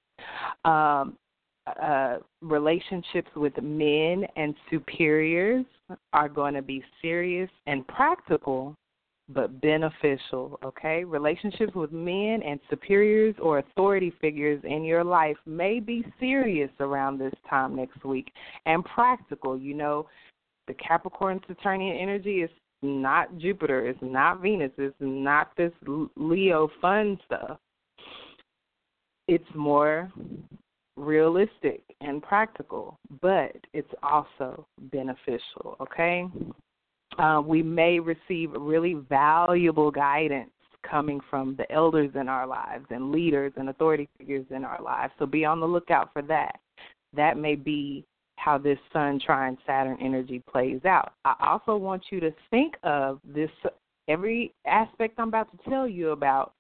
[0.66, 1.18] Um,
[1.82, 5.66] uh, relationships with men and superiors
[6.14, 8.76] are going to be serious and practical,
[9.30, 11.04] but beneficial, okay?
[11.04, 17.18] Relationships with men and superiors or authority figures in your life may be serious around
[17.18, 18.32] this time next week
[18.66, 19.58] and practical.
[19.58, 20.08] You know,
[20.68, 22.50] the Capricorn Saturnian energy is
[22.82, 25.72] not Jupiter, it's not Venus, it's not this
[26.16, 27.58] Leo fun stuff.
[29.28, 30.10] It's more
[30.98, 36.26] realistic and practical, but it's also beneficial, okay?
[37.18, 40.52] Uh, we may receive really valuable guidance
[40.90, 45.14] coming from the elders in our lives and leaders and authority figures in our lives.
[45.20, 46.60] So be on the lookout for that.
[47.14, 48.06] That may be
[48.38, 51.14] how this Sun trine Saturn energy plays out.
[51.26, 53.50] I also want you to think of this
[54.08, 56.54] every aspect I'm about to tell you about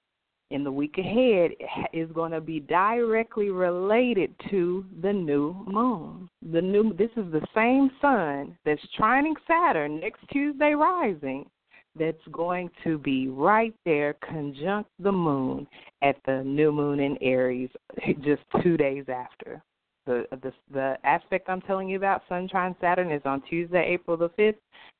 [0.51, 1.51] in the week ahead
[1.93, 6.29] is going to be directly related to the new moon.
[6.51, 11.49] The new this is the same sun that's trining Saturn next Tuesday rising
[11.97, 15.67] that's going to be right there conjunct the moon
[16.01, 17.69] at the new moon in Aries
[18.03, 19.61] eh, just 2 days after.
[20.05, 24.15] The the the aspect I'm telling you about Sun trine Saturn is on Tuesday, April
[24.15, 24.55] the 5th.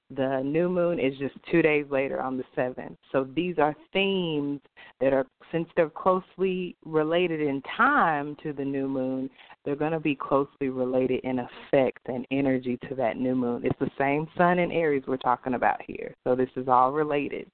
[0.10, 2.96] The new moon is just two days later on the 7th.
[3.12, 4.62] So these are themes
[5.02, 9.30] that are, since they're closely related in time to the new moon,
[9.66, 13.64] they're going to be closely related in effect and energy to that new moon.
[13.66, 16.16] It's the same sun in Aries we're talking about here.
[16.26, 17.50] So this is all related.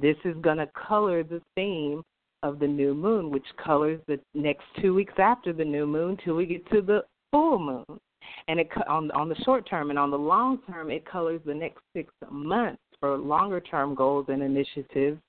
[0.00, 2.02] This is going to color the theme
[2.42, 6.34] of the new moon, which colors the next two weeks after the new moon till
[6.34, 8.00] we get to the full moon
[8.48, 11.54] and it on on the short term and on the long term it colors the
[11.54, 15.20] next six months for longer term goals and initiatives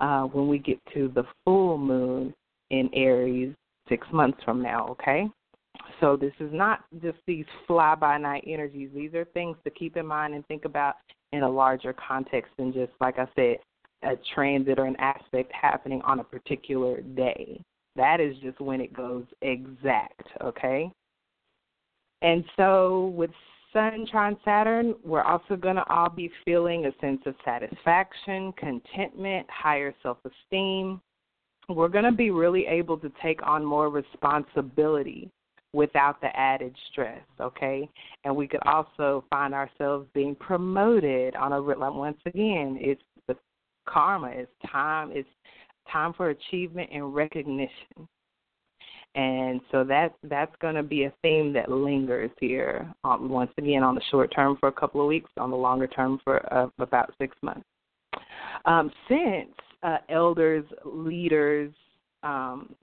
[0.00, 2.34] uh, when we get to the full moon
[2.70, 3.54] in Aries
[3.88, 4.86] six months from now.
[4.88, 5.26] Okay.
[6.00, 8.90] So this is not just these fly by night energies.
[8.94, 10.96] These are things to keep in mind and think about
[11.32, 13.56] in a larger context than just like I said,
[14.02, 17.60] a transit or an aspect happening on a particular day.
[17.96, 20.90] That is just when it goes exact, okay?
[22.22, 23.30] And so with
[23.72, 29.46] Sun trine Saturn, we're also going to all be feeling a sense of satisfaction, contentment,
[29.50, 31.00] higher self esteem.
[31.68, 35.30] We're going to be really able to take on more responsibility
[35.72, 37.88] without the added stress, okay?
[38.24, 43.36] And we could also find ourselves being promoted on a like once again, it's the
[43.88, 45.28] karma, it's time, it's
[45.90, 48.06] time for achievement and recognition
[49.14, 53.82] and so that that's going to be a theme that lingers here um, once again
[53.82, 56.68] on the short term for a couple of weeks on the longer term for uh,
[56.78, 57.66] about six months.
[58.64, 59.50] Um, since
[59.82, 61.72] uh, elders leaders
[62.22, 62.74] um,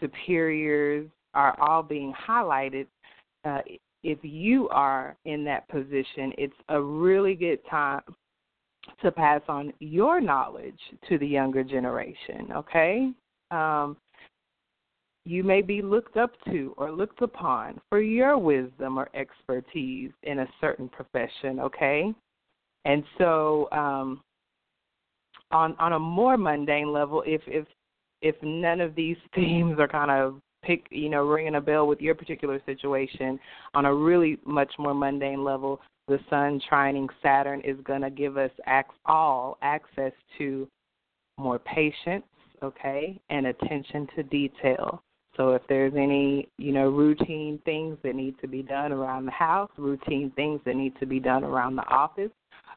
[0.00, 2.86] superiors are all being highlighted
[3.44, 3.60] uh,
[4.02, 8.02] if you are in that position it's a really good time
[9.00, 13.10] to pass on your knowledge to the younger generation okay?
[13.52, 13.96] Um,
[15.24, 20.40] you may be looked up to or looked upon for your wisdom or expertise in
[20.40, 22.12] a certain profession, okay?
[22.84, 24.20] And so um
[25.50, 27.66] on on a more mundane level, if if
[28.22, 32.00] if none of these themes are kind of pick you know ringing a bell with
[32.00, 33.38] your particular situation
[33.74, 38.36] on a really much more mundane level the sun trining saturn is going to give
[38.36, 38.50] us
[39.06, 40.68] all access to
[41.38, 42.24] more patience
[42.62, 45.02] okay and attention to detail
[45.36, 49.32] so if there's any, you know, routine things that need to be done around the
[49.32, 52.30] house, routine things that need to be done around the office,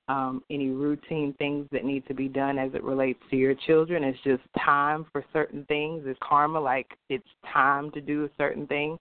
[0.08, 4.04] um, any routine things that need to be done as it relates to your children,
[4.04, 6.04] it's just time for certain things.
[6.06, 8.98] It's karma, like it's time to do a certain thing,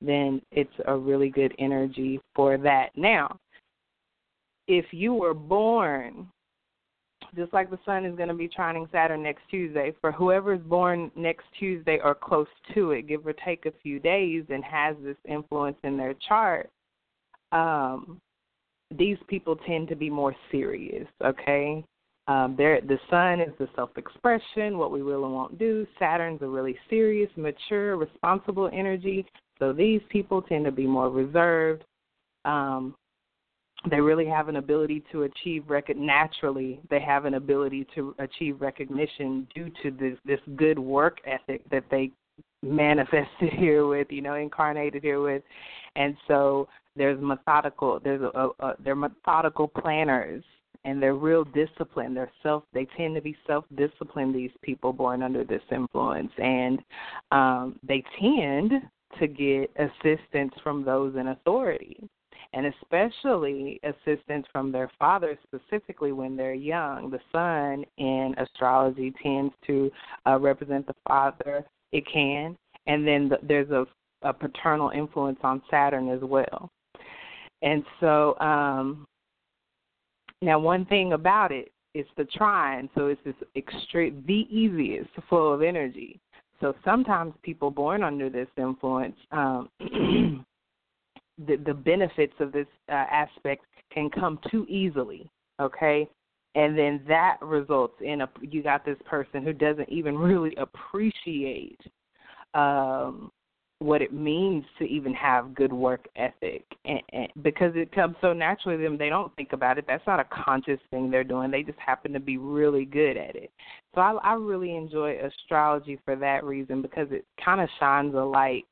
[0.00, 2.90] then it's a really good energy for that.
[2.96, 3.36] Now,
[4.66, 6.28] if you were born
[7.36, 10.62] just like the sun is going to be trining Saturn next Tuesday, for whoever is
[10.62, 14.96] born next Tuesday or close to it, give or take a few days, and has
[15.02, 16.70] this influence in their chart,
[17.52, 18.20] um,
[18.96, 21.84] these people tend to be more serious, okay?
[22.26, 25.86] Um, the sun is the self expression, what we will and won't do.
[25.98, 29.26] Saturn's a really serious, mature, responsible energy.
[29.58, 31.84] So these people tend to be more reserved.
[32.44, 32.94] Um,
[33.90, 38.60] they really have an ability to achieve rec- naturally they have an ability to achieve
[38.60, 42.10] recognition due to this this good work ethic that they
[42.62, 45.42] manifested here with you know incarnated here with.
[45.96, 50.42] And so there's methodical there's a, a, they're methodical planners
[50.86, 52.16] and they're real disciplined.
[52.16, 56.32] They're self they tend to be self disciplined these people born under this influence.
[56.38, 56.80] And
[57.30, 58.72] um they tend
[59.18, 62.08] to get assistance from those in authority
[62.52, 67.10] and especially assistance from their father, specifically when they're young.
[67.10, 69.90] The sun in astrology tends to
[70.26, 71.64] uh, represent the father.
[71.92, 73.86] It can, and then the, there's a,
[74.22, 76.70] a paternal influence on Saturn as well.
[77.62, 79.06] And so, um,
[80.42, 85.48] now one thing about it, it's the trine, so it's this extreme, the easiest flow
[85.48, 86.20] of energy.
[86.60, 89.68] So sometimes people born under this influence um,
[91.38, 95.30] the, the benefits of this uh, aspect can come too easily,
[95.60, 96.08] okay?
[96.54, 101.80] And then that results in a you got this person who doesn't even really appreciate
[102.54, 103.32] um,
[103.80, 106.64] what it means to even have good work ethic.
[106.84, 109.84] And, and because it comes so naturally to them they don't think about it.
[109.88, 111.50] That's not a conscious thing they're doing.
[111.50, 113.50] They just happen to be really good at it.
[113.94, 118.18] So i i really enjoy astrology for that reason because it kind of shines a
[118.18, 118.64] light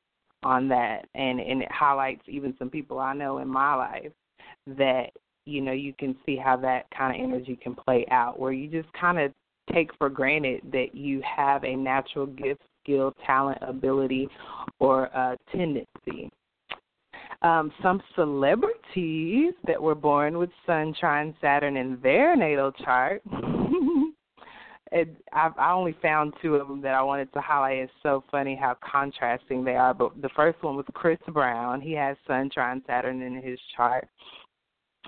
[0.43, 4.11] on that and and it highlights even some people i know in my life
[4.67, 5.09] that
[5.45, 8.69] you know you can see how that kind of energy can play out where you
[8.69, 9.31] just kind of
[9.71, 14.27] take for granted that you have a natural gift skill, talent, ability,
[14.79, 16.29] or uh, tendency.
[17.41, 23.21] Um, some celebrities that were born with Sun, Trine, Saturn in their natal chart.
[24.93, 27.79] It, I've, I only found two of them that I wanted to highlight.
[27.79, 29.93] It's so funny how contrasting they are.
[29.93, 31.81] But the first one was Chris Brown.
[31.81, 34.07] He has Sun, Trine, Saturn in his chart.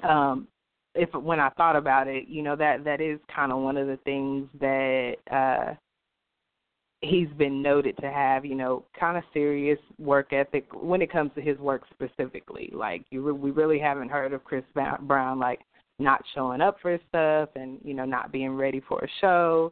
[0.04, 0.48] Um,
[0.96, 3.86] if when I thought about it, you know that that is kind of one of
[3.86, 5.76] the things that uh
[7.02, 11.30] he's been noted to have, you know, kind of serious work ethic when it comes
[11.36, 12.72] to his work specifically.
[12.74, 15.60] Like you, we really haven't heard of Chris Brown like
[16.00, 19.72] not showing up for stuff and you know not being ready for a show.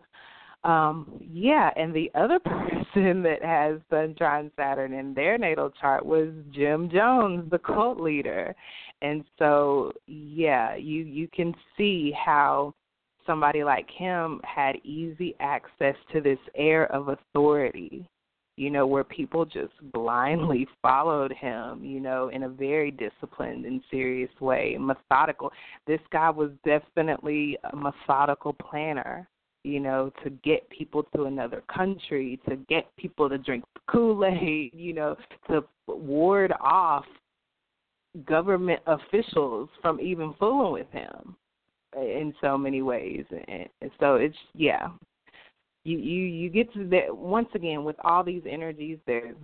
[0.63, 2.39] Um, yeah, and the other
[2.93, 7.99] person that has Sun Trine Saturn in their natal chart was Jim Jones, the cult
[7.99, 8.55] leader.
[9.01, 12.73] And so, yeah, you you can see how
[13.25, 18.07] somebody like him had easy access to this air of authority,
[18.57, 23.81] you know, where people just blindly followed him, you know, in a very disciplined and
[23.89, 25.51] serious way, methodical.
[25.87, 29.27] This guy was definitely a methodical planner,
[29.63, 34.71] you know, to get people to another country, to get people to drink Kool Aid,
[34.73, 35.15] you know,
[35.49, 37.05] to ward off
[38.25, 41.35] government officials from even fooling with him
[41.95, 43.67] in so many ways and,
[43.99, 44.87] so it's yeah
[45.83, 49.35] you you you get to that once again with all these energies there's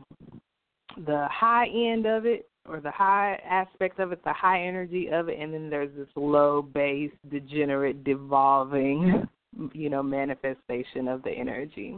[1.05, 5.29] the high end of it or the high aspect of it the high energy of
[5.29, 9.27] it and then there's this low base degenerate devolving
[9.73, 11.97] you know manifestation of the energy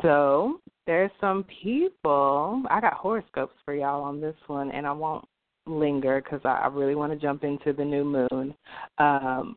[0.00, 5.24] so there's some people i got horoscopes for y'all on this one and i won't
[5.66, 8.54] linger because I, I really want to jump into the new moon.
[8.98, 9.56] Um,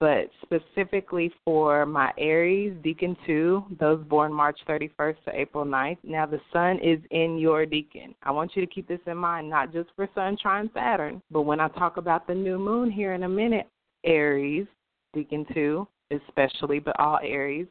[0.00, 5.98] but specifically for my Aries, Decan 2, those born March 31st to April 9th.
[6.02, 8.14] Now, the sun is in your Decan.
[8.22, 11.42] I want you to keep this in mind, not just for Sun, Trine, Saturn, but
[11.42, 13.68] when I talk about the new moon here in a minute,
[14.04, 14.66] Aries,
[15.16, 17.66] Decan 2, especially, but all Aries,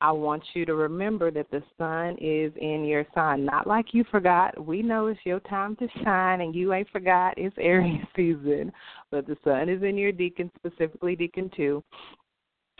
[0.00, 3.44] I want you to remember that the sun is in your sign.
[3.44, 4.64] Not like you forgot.
[4.64, 7.34] We know it's your time to shine and you ain't forgot.
[7.36, 8.72] It's Aries season.
[9.10, 11.82] But the sun is in your decan, specifically Decan 2.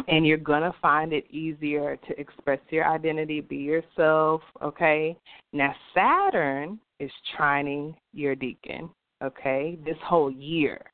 [0.09, 5.17] And you're going to find it easier to express your identity, be yourself, okay?
[5.53, 8.91] Now, Saturn is trining your decan,
[9.23, 10.91] okay, this whole year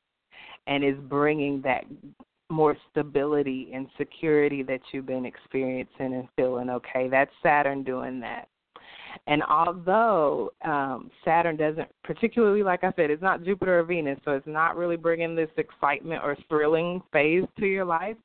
[0.67, 1.83] and is bringing that
[2.51, 7.07] more stability and security that you've been experiencing and feeling okay.
[7.09, 8.47] That's Saturn doing that.
[9.27, 14.31] And although um, Saturn doesn't, particularly like I said, it's not Jupiter or Venus, so
[14.31, 18.17] it's not really bringing this excitement or thrilling phase to your life,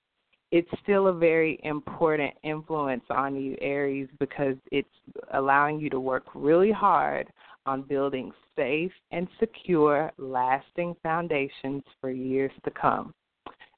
[0.53, 4.89] it's still a very important influence on you, Aries, because it's
[5.35, 7.29] allowing you to work really hard
[7.67, 13.13] on building safe and secure, lasting foundations for years to come.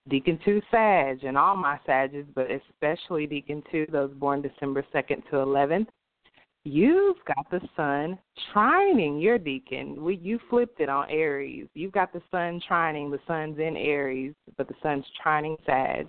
[0.09, 5.29] Decan 2 Sag and all my Sages, but especially Decan 2, those born December 2nd
[5.31, 5.89] to 11th,
[6.65, 8.19] you've got the sun
[8.55, 9.99] trining your Decan.
[9.99, 11.69] We, you flipped it on Aries.
[11.75, 13.11] You've got the sun trining.
[13.11, 16.07] The sun's in Aries, but the sun's trining Sag.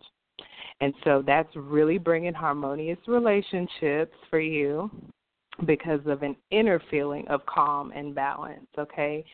[0.82, 4.90] And so that's really bringing harmonious relationships for you
[5.66, 9.26] because of an inner feeling of calm and balance, okay?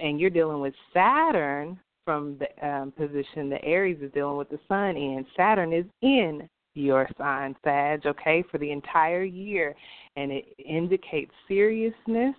[0.00, 4.60] And you're dealing with Saturn from the um, position the Aries is dealing with the
[4.68, 5.24] sun in.
[5.36, 9.74] Saturn is in your sign, Sag, okay, for the entire year.
[10.16, 12.34] And it indicates seriousness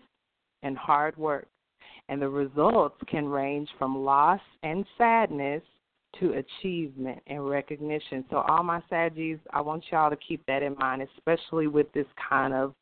[0.63, 1.47] and hard work.
[2.09, 5.63] And the results can range from loss and sadness
[6.19, 8.23] to achievement and recognition.
[8.29, 12.05] So, all my Saggies, I want y'all to keep that in mind, especially with this
[12.29, 12.73] kind of.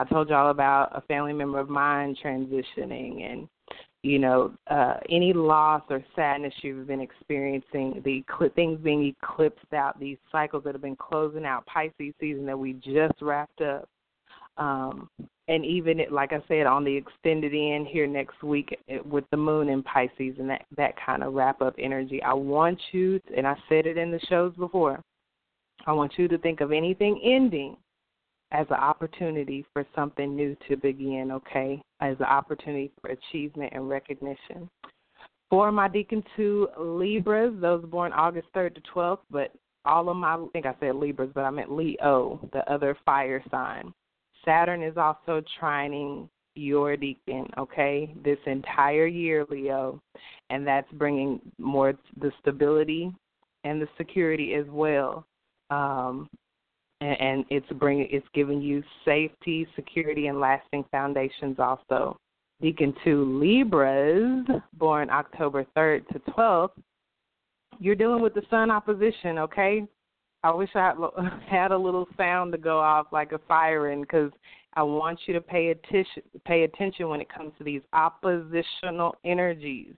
[0.00, 3.48] I told y'all about a family member of mine transitioning and
[4.02, 8.24] you know, uh, any loss or sadness you've been experiencing, the
[8.54, 12.74] things being eclipsed out, these cycles that have been closing out, Pisces season that we
[12.74, 13.88] just wrapped up,
[14.56, 15.08] um,
[15.48, 19.24] and even it, like I said, on the extended end here next week it, with
[19.30, 22.22] the moon in Pisces and that that kind of wrap up energy.
[22.22, 25.02] I want you, and I said it in the shows before.
[25.86, 27.76] I want you to think of anything ending
[28.52, 31.80] as an opportunity for something new to begin, okay?
[32.00, 34.68] As an opportunity for achievement and recognition.
[35.50, 39.52] For my Decan 2 Libras, those born August 3rd to 12th, but
[39.84, 43.42] all of my, I think I said Libras, but I meant Leo, the other fire
[43.50, 43.92] sign.
[44.44, 50.00] Saturn is also trining your decan, okay, this entire year, Leo,
[50.50, 53.12] and that's bringing more the stability
[53.64, 55.24] and the security as well.
[55.70, 56.28] Um,
[57.00, 62.18] and, it's bringing, it's giving you safety, security, and lasting foundations also.
[62.62, 66.70] Decan 2 Libras, born October 3rd to 12th,
[67.78, 69.86] you're dealing with the sun opposition, okay?
[70.42, 70.92] I wish I
[71.48, 74.32] had a little sound to go off like a siren because
[74.74, 79.94] I want you to pay attention pay attention when it comes to these oppositional energies.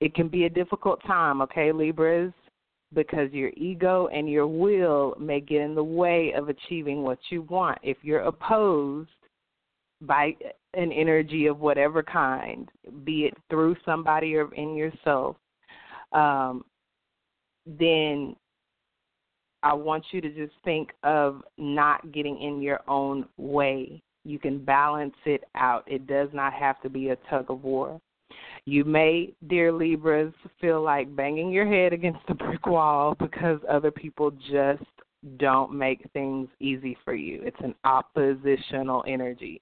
[0.00, 2.32] It can be a difficult time, okay, Libras,
[2.94, 7.42] because your ego and your will may get in the way of achieving what you
[7.42, 7.78] want.
[7.82, 9.10] If you're opposed
[10.00, 10.34] by
[10.74, 12.68] an energy of whatever kind,
[13.04, 15.36] be it through somebody or in yourself,
[16.12, 16.64] um,
[17.66, 18.34] then
[19.62, 24.02] I want you to just think of not getting in your own way.
[24.24, 25.84] You can balance it out.
[25.86, 28.00] It does not have to be a tug of war.
[28.64, 33.90] You may, dear Libras, feel like banging your head against the brick wall because other
[33.90, 34.84] people just
[35.38, 37.40] don't make things easy for you.
[37.42, 39.60] It's an oppositional energy.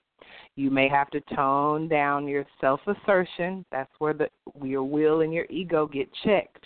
[0.56, 3.64] You may have to tone down your self assertion.
[3.70, 4.28] That's where the
[4.62, 6.64] your will and your ego get checked.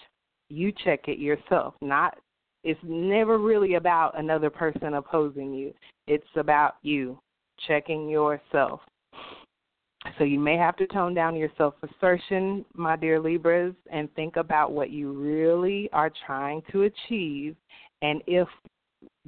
[0.49, 2.19] You check it yourself, not
[2.65, 5.75] it's never really about another person opposing you.
[6.07, 7.19] It's about you
[7.67, 8.81] checking yourself.
[10.19, 14.37] So you may have to tone down your self assertion, my dear Libras, and think
[14.37, 17.57] about what you really are trying to achieve
[18.03, 18.49] and if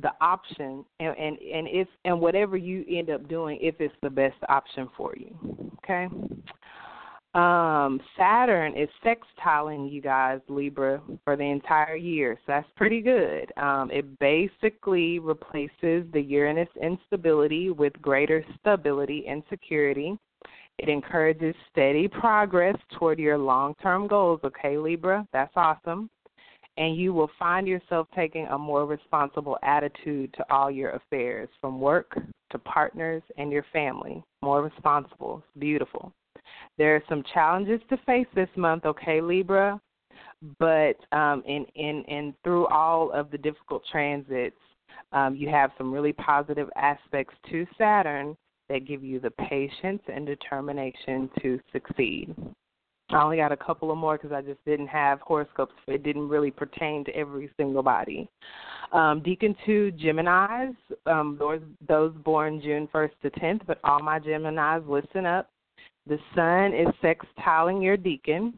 [0.03, 4.11] the option and, and, and if and whatever you end up doing if it's the
[4.11, 5.72] best option for you.
[5.79, 6.09] Okay?
[7.35, 12.37] Um, Saturn is sextiling you guys, Libra, for the entire year.
[12.37, 13.53] So that's pretty good.
[13.57, 20.16] Um, it basically replaces the Uranus instability with greater stability and security.
[20.79, 25.27] It encourages steady progress toward your long term goals, okay, Libra?
[25.33, 26.11] That's awesome.
[26.77, 31.81] And you will find yourself taking a more responsible attitude to all your affairs, from
[31.81, 32.18] work
[32.51, 34.22] to partners and your family.
[34.43, 35.45] More responsible.
[35.59, 36.12] Beautiful.
[36.77, 39.81] There are some challenges to face this month, okay, Libra?
[40.59, 44.57] But um, in, in, in through all of the difficult transits,
[45.12, 48.37] um, you have some really positive aspects to Saturn
[48.69, 52.35] that give you the patience and determination to succeed.
[53.11, 55.75] I only got a couple of more because I just didn't have horoscopes.
[55.87, 58.29] It didn't really pertain to every single body.
[58.93, 60.75] Um, Decan 2 Geminis,
[61.07, 65.51] um, those, those born June 1st to 10th, but all my Geminis, listen up.
[66.07, 68.55] The sun is sextiling your decan,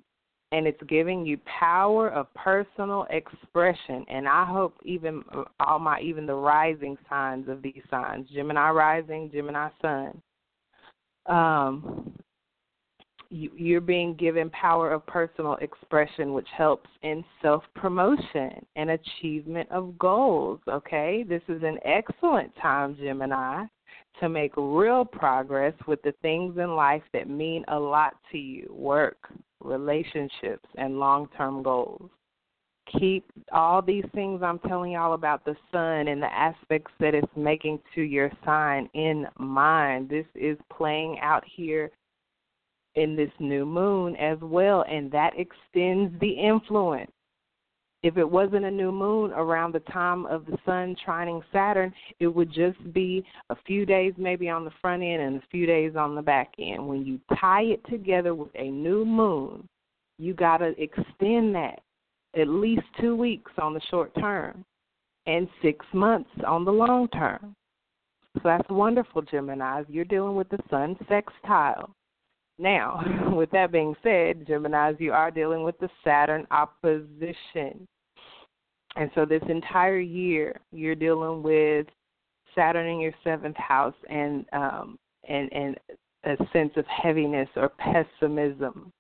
[0.53, 4.05] and it's giving you power of personal expression.
[4.09, 5.23] And I hope even
[5.61, 10.23] all my even the rising signs of these signs, Gemini rising, Gemini sun.
[11.27, 12.13] Um,
[13.29, 19.69] you, you're being given power of personal expression, which helps in self promotion and achievement
[19.73, 20.61] of goals.
[20.69, 23.65] Okay, this is an excellent time, Gemini
[24.21, 28.67] to make real progress with the things in life that mean a lot to you
[28.71, 29.29] work,
[29.63, 32.11] relationships, and long term goals.
[32.99, 37.27] Keep all these things I'm telling y'all about the sun and the aspects that it's
[37.37, 40.09] making to your sign in mind.
[40.09, 41.91] This is playing out here
[42.95, 47.11] in this new moon as well, and that extends the influence
[48.03, 52.29] if it wasn't a new moon around the time of the sun trining Saturn, it
[52.29, 55.97] would just be a few days maybe on the front end and a few days
[55.97, 56.87] on the back end.
[56.87, 59.67] When you tie it together with a new moon,
[60.19, 61.81] you got to extend that
[62.39, 64.65] at least two weeks on the short term
[65.27, 67.55] and six months on the long term.
[68.35, 69.83] So that's wonderful, Gemini.
[69.89, 71.91] You're dealing with the sun sextile.
[72.59, 77.87] Now, with that being said, Geminis, you are dealing with the Saturn opposition.
[78.97, 81.87] And so this entire year, you're dealing with
[82.55, 84.99] Saturn in your seventh house and um,
[85.29, 85.77] and and
[86.25, 88.91] a sense of heaviness or pessimism,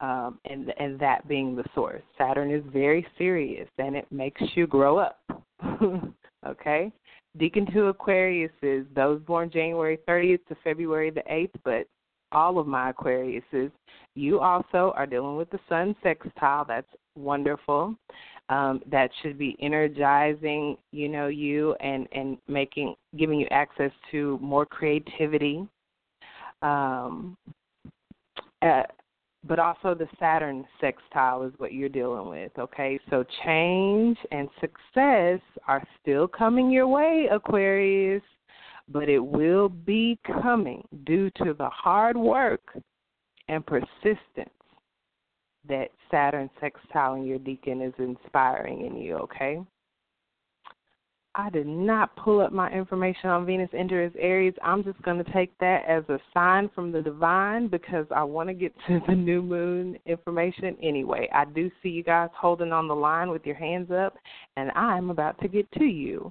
[0.00, 2.02] um, and and that being the source.
[2.16, 5.18] Saturn is very serious, and it makes you grow up.
[6.46, 6.92] okay,
[7.38, 11.86] Decan to Aquarius is those born January 30th to February the 8th, but
[12.32, 13.70] all of my Aquariuses,
[14.14, 16.64] you also are dealing with the Sun sextile.
[16.64, 17.96] That's wonderful.
[18.48, 24.38] um, that should be energizing, you know, you and and making giving you access to
[24.42, 25.66] more creativity.
[26.60, 27.36] Um,
[28.60, 28.82] uh,
[29.44, 33.00] but also the Saturn sextile is what you're dealing with, okay?
[33.10, 38.22] So change and success are still coming your way, Aquarius,
[38.92, 42.76] but it will be coming due to the hard work
[43.48, 44.50] and persistence
[45.68, 49.60] that Saturn sextile your decan is inspiring in you, okay?
[51.34, 54.52] I did not pull up my information on Venus enters Aries.
[54.62, 58.50] I'm just going to take that as a sign from the divine because I want
[58.50, 61.28] to get to the new moon information anyway.
[61.32, 64.14] I do see you guys holding on the line with your hands up,
[64.56, 66.30] and I'm about to get to you.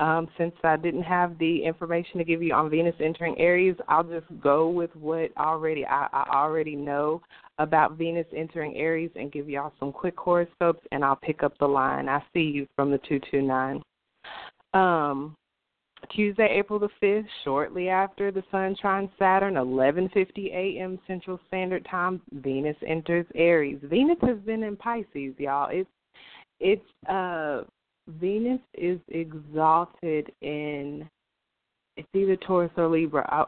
[0.00, 4.02] Um, since I didn't have the information to give you on Venus entering Aries, I'll
[4.02, 7.20] just go with what already I, I already know
[7.58, 11.66] about Venus entering Aries and give y'all some quick horoscopes, and I'll pick up the
[11.66, 12.08] line.
[12.08, 13.82] I see you from the two two nine.
[14.72, 15.36] Um,
[16.16, 20.98] Tuesday, April the 5th, shortly after the Sun trines Saturn, 11:50 a.m.
[21.06, 23.78] Central Standard Time, Venus enters Aries.
[23.82, 25.68] Venus has been in Pisces, y'all.
[25.70, 25.90] It's
[26.58, 27.64] it's uh
[28.18, 31.08] Venus is exalted in
[31.96, 33.26] it's either Taurus or Libra.
[33.30, 33.44] I,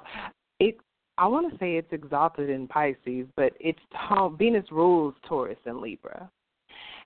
[0.61, 0.77] it
[1.19, 3.79] I want to say it's exalted in Pisces, but it's
[4.39, 6.31] Venus rules Taurus and Libra,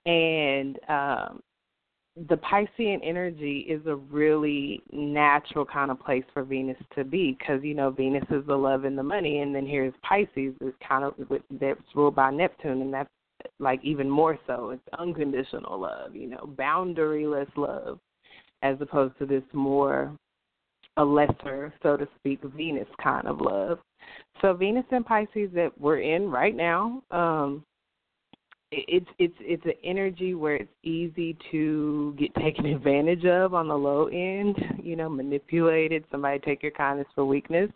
[0.05, 1.41] and um
[2.29, 7.63] the Piscean energy is a really natural kind of place for Venus to be because
[7.63, 11.03] you know Venus is the love and the money, and then here's Pisces is kind
[11.03, 11.13] of
[11.59, 13.09] that's ruled by Neptune, and that's
[13.59, 14.71] like even more so.
[14.71, 17.99] It's unconditional love, you know, boundaryless love,
[18.61, 20.11] as opposed to this more
[20.97, 23.79] a lesser, so to speak, Venus kind of love.
[24.41, 27.63] So Venus and Pisces that we're in right now, um,
[28.71, 33.77] it's it's it's an energy where it's easy to get taken advantage of on the
[33.77, 37.69] low end, you know, manipulated, somebody take your kindness for weakness.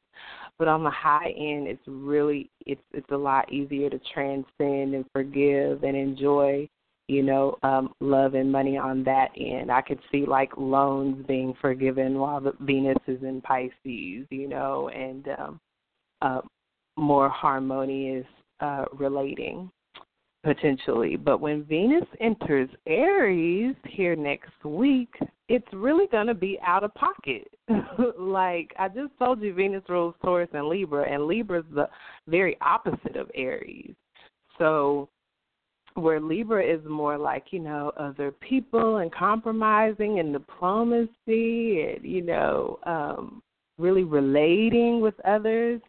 [0.59, 5.05] But on the high end it's really it's it's a lot easier to transcend and
[5.11, 6.69] forgive and enjoy,
[7.07, 9.71] you know, um, love and money on that end.
[9.71, 14.89] I could see like loans being forgiven while the Venus is in Pisces, you know,
[14.89, 15.59] and um
[16.21, 16.41] uh
[16.97, 18.27] more harmonious
[18.59, 19.71] uh relating
[20.43, 21.15] potentially.
[21.15, 25.13] But when Venus enters Aries here next week,
[25.49, 27.47] it's really going to be out of pocket.
[28.17, 31.89] like I just told you, Venus rules Taurus and Libra, and Libra is the
[32.27, 33.93] very opposite of Aries.
[34.57, 35.09] So
[35.95, 42.21] where Libra is more like, you know, other people and compromising and diplomacy and, you
[42.23, 43.43] know, um,
[43.77, 45.81] really relating with others,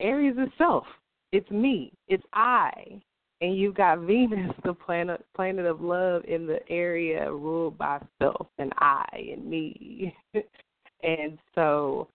[0.00, 0.84] Aries is self.
[1.32, 1.92] It's me.
[2.08, 3.00] It's I
[3.40, 8.48] and you've got Venus, the planet planet of love, in the area ruled by self
[8.58, 10.14] and I and me,
[11.02, 12.08] and so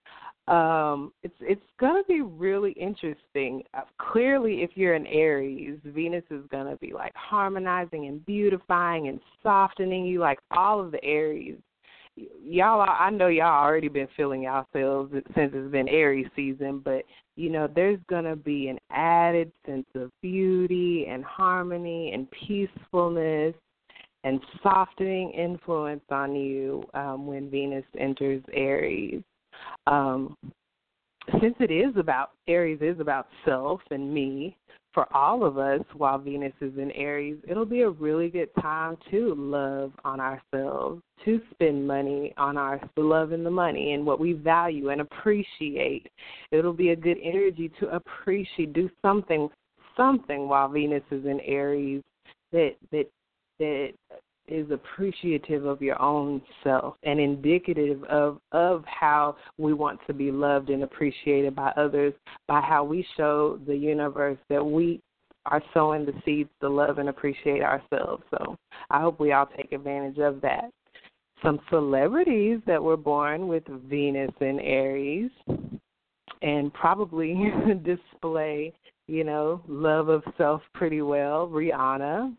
[0.48, 3.64] um it's it's going to be really interesting.
[3.74, 9.08] Uh, clearly if you're an aries venus is going to be like harmonizing and beautifying
[9.08, 11.58] and softening you like all of the aries
[12.16, 17.04] y'all I know y'all already been feeling yourselves since it's been Aries season, but
[17.36, 23.56] you know, there's gonna be an added sense of beauty and harmony and peacefulness
[24.24, 29.22] and softening influence on you um, when Venus enters Aries.
[29.86, 30.36] Um,
[31.42, 34.58] since it is about Aries is about self and me,
[34.96, 38.98] for all of us while Venus is in Aries, it'll be a really good time
[39.12, 44.22] to love on ourselves, to spend money on our love and the money and what
[44.22, 46.08] we value and appreciate.
[46.52, 49.50] It'll be a good energy to appreciate, do something,
[49.98, 52.02] something while Venus is in Aries
[52.54, 53.06] that that
[53.60, 53.92] that
[54.48, 60.32] is appreciative of your own self and indicative of of how we want to be
[60.32, 62.14] loved and appreciated by others
[62.48, 65.02] by how we show the universe that we
[65.48, 68.24] are sowing the seeds to love and appreciate ourselves.
[68.32, 68.58] So
[68.90, 70.72] I hope we all take advantage of that.
[71.44, 75.30] Some celebrities that were born with Venus and Aries
[76.42, 77.36] and probably
[77.84, 78.74] display,
[79.08, 81.48] you know, love of self pretty well.
[81.48, 82.34] Rihanna,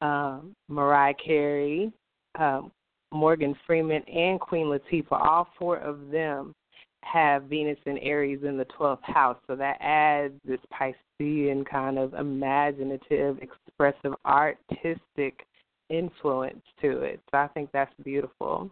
[0.00, 1.92] um, Mariah Carey,
[2.38, 2.70] um,
[3.12, 5.12] Morgan Freeman, and Queen Latifah.
[5.12, 6.54] All four of them
[7.02, 9.38] have Venus and Aries in the 12th house.
[9.46, 15.46] So that adds this Piscean kind of imaginative, expressive, artistic
[15.90, 17.20] influence to it.
[17.30, 18.70] So I think that's beautiful.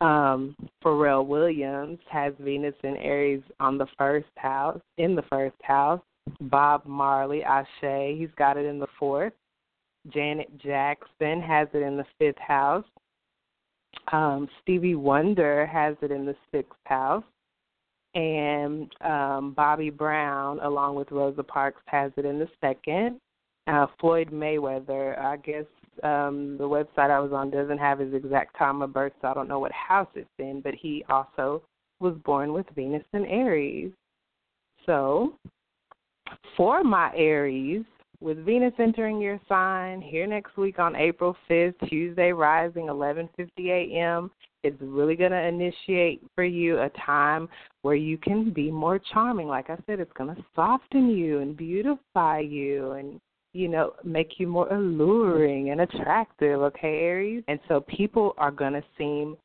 [0.00, 6.00] Um, Pharrell Williams has Venus and Aries on the first house, in the first house.
[6.40, 9.32] Bob Marley, Ashe, he's got it in the fourth.
[10.08, 12.84] Janet Jackson has it in the fifth house.
[14.10, 17.24] Um, Stevie Wonder has it in the sixth house.
[18.14, 23.18] And um, Bobby Brown, along with Rosa Parks, has it in the second.
[23.66, 25.64] Uh, Floyd Mayweather, I guess
[26.02, 29.34] um, the website I was on doesn't have his exact time of birth, so I
[29.34, 31.62] don't know what house it's in, but he also
[32.00, 33.92] was born with Venus in Aries.
[34.84, 35.34] So,
[36.56, 37.84] for my Aries,
[38.22, 44.30] with Venus entering your sign here next week on April 5th, Tuesday rising 11:50 a.m.
[44.62, 47.48] It's really going to initiate for you a time
[47.82, 49.48] where you can be more charming.
[49.48, 53.20] Like I said, it's going to soften you and beautify you and
[53.54, 57.44] you know, make you more alluring and attractive, okay, Aries?
[57.48, 59.36] And so people are going to seem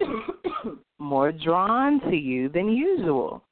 [0.98, 3.42] more drawn to you than usual.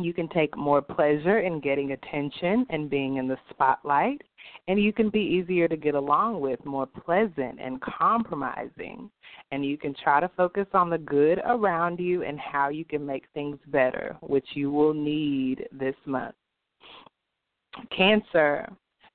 [0.00, 4.22] You can take more pleasure in getting attention and being in the spotlight,
[4.66, 9.08] and you can be easier to get along with, more pleasant and compromising.
[9.52, 13.06] And you can try to focus on the good around you and how you can
[13.06, 16.34] make things better, which you will need this month.
[17.96, 18.68] Cancer,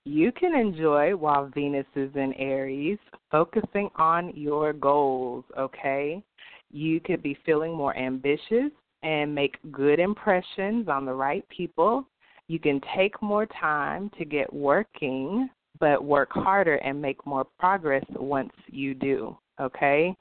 [0.06, 3.00] you can enjoy while Venus is in Aries,
[3.30, 6.24] focusing on your goals, okay?
[6.72, 8.72] You could be feeling more ambitious
[9.04, 12.06] and make good impressions on the right people.
[12.48, 18.04] You can take more time to get working, but work harder and make more progress
[18.16, 20.16] once you do, okay?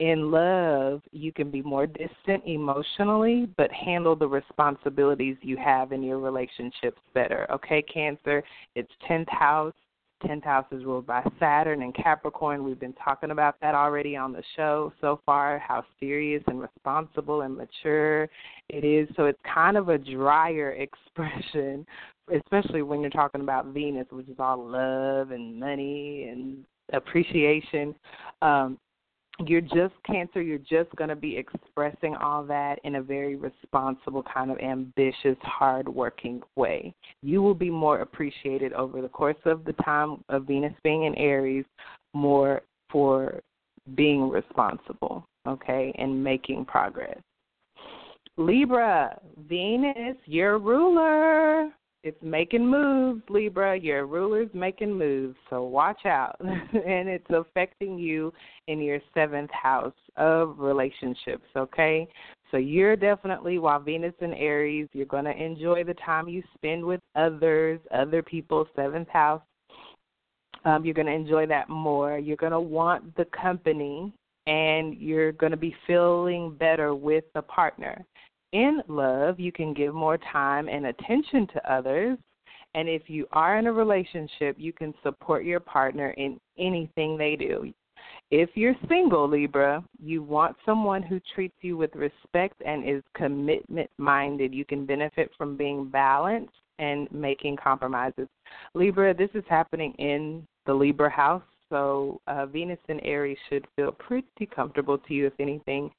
[0.00, 6.02] in love, you can be more distant emotionally, but handle the responsibilities you have in
[6.02, 7.46] your relationships better.
[7.50, 8.42] Okay, Cancer,
[8.74, 9.74] it's 10th house.
[10.26, 12.64] 10th house is ruled by Saturn and Capricorn.
[12.64, 17.42] We've been talking about that already on the show so far, how serious and responsible
[17.42, 18.28] and mature
[18.68, 19.08] it is.
[19.16, 21.86] So it's kind of a drier expression,
[22.34, 27.94] especially when you're talking about Venus, which is all love and money and appreciation.
[28.42, 28.78] Um,
[29.46, 34.22] you're just cancer you're just going to be expressing all that in a very responsible
[34.22, 36.94] kind of ambitious hard working way.
[37.22, 41.14] You will be more appreciated over the course of the time of venus being in
[41.16, 41.64] aries
[42.12, 43.40] more for
[43.96, 47.18] being responsible okay and making progress.
[48.36, 49.18] Libra
[49.48, 51.70] venus your ruler
[52.04, 53.78] it's making moves, Libra.
[53.78, 56.36] Your ruler's making moves, so watch out.
[56.40, 58.30] and it's affecting you
[58.68, 62.06] in your seventh house of relationships, okay?
[62.50, 66.84] So you're definitely, while Venus in Aries, you're going to enjoy the time you spend
[66.84, 69.42] with others, other people, seventh house.
[70.66, 72.18] Um, you're going to enjoy that more.
[72.18, 74.12] You're going to want the company,
[74.46, 78.04] and you're going to be feeling better with the partner
[78.54, 82.16] in love, you can give more time and attention to others.
[82.74, 87.36] And if you are in a relationship, you can support your partner in anything they
[87.36, 87.72] do.
[88.30, 93.90] If you're single, Libra, you want someone who treats you with respect and is commitment
[93.98, 94.54] minded.
[94.54, 98.28] You can benefit from being balanced and making compromises.
[98.74, 103.92] Libra, this is happening in the Libra house, so uh, Venus and Aries should feel
[103.92, 105.90] pretty comfortable to you, if anything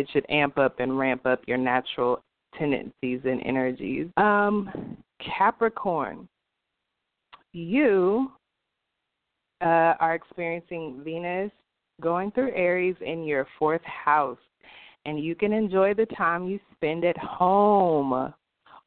[0.00, 2.22] it should amp up and ramp up your natural
[2.58, 4.08] tendencies and energies.
[4.16, 6.26] Um, Capricorn,
[7.52, 8.32] you
[9.60, 11.52] uh, are experiencing Venus
[12.00, 14.38] going through Aries in your fourth house,
[15.04, 18.32] and you can enjoy the time you spend at home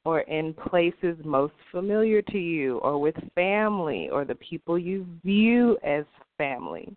[0.06, 5.78] or in places most familiar to you, or with family or the people you view
[5.82, 6.04] as
[6.38, 6.94] family.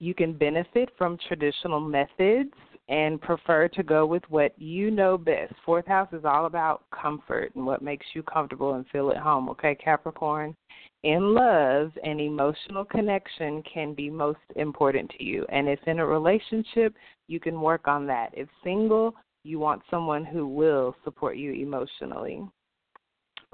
[0.00, 2.52] You can benefit from traditional methods
[2.88, 5.54] and prefer to go with what you know best.
[5.64, 9.48] Fourth house is all about comfort and what makes you comfortable and feel at home,
[9.48, 10.54] okay, Capricorn?
[11.02, 15.46] In love, an emotional connection can be most important to you.
[15.50, 16.94] And if in a relationship,
[17.26, 18.30] you can work on that.
[18.32, 19.14] If single,
[19.44, 22.42] you want someone who will support you emotionally.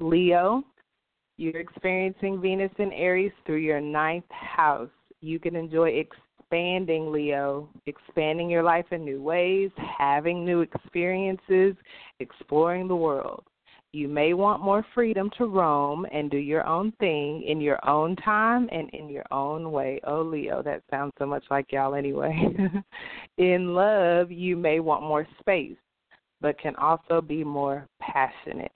[0.00, 0.62] Leo,
[1.36, 4.90] you're experiencing Venus in Aries through your ninth house.
[5.20, 5.90] You can enjoy
[6.50, 11.76] expanding, Leo, expanding your life in new ways, having new experiences,
[12.18, 13.44] exploring the world.
[13.92, 18.16] You may want more freedom to roam and do your own thing in your own
[18.16, 20.00] time and in your own way.
[20.04, 22.36] Oh, Leo, that sounds so much like y'all anyway.
[23.38, 25.78] in love, you may want more space,
[26.40, 28.72] but can also be more passionate.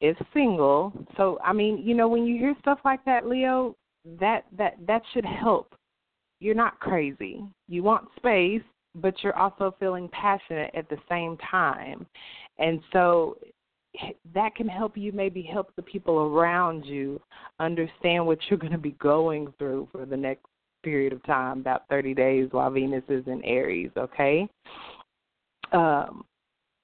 [0.00, 3.76] If single, so I mean, you know, when you hear stuff like that, Leo,
[4.20, 5.74] that that that should help
[6.44, 7.42] you're not crazy.
[7.68, 8.62] You want space,
[8.96, 12.06] but you're also feeling passionate at the same time.
[12.58, 13.38] And so
[14.34, 17.18] that can help you maybe help the people around you
[17.60, 20.44] understand what you're going to be going through for the next
[20.82, 24.46] period of time, about 30 days while Venus is in Aries, okay?
[25.72, 26.26] Um,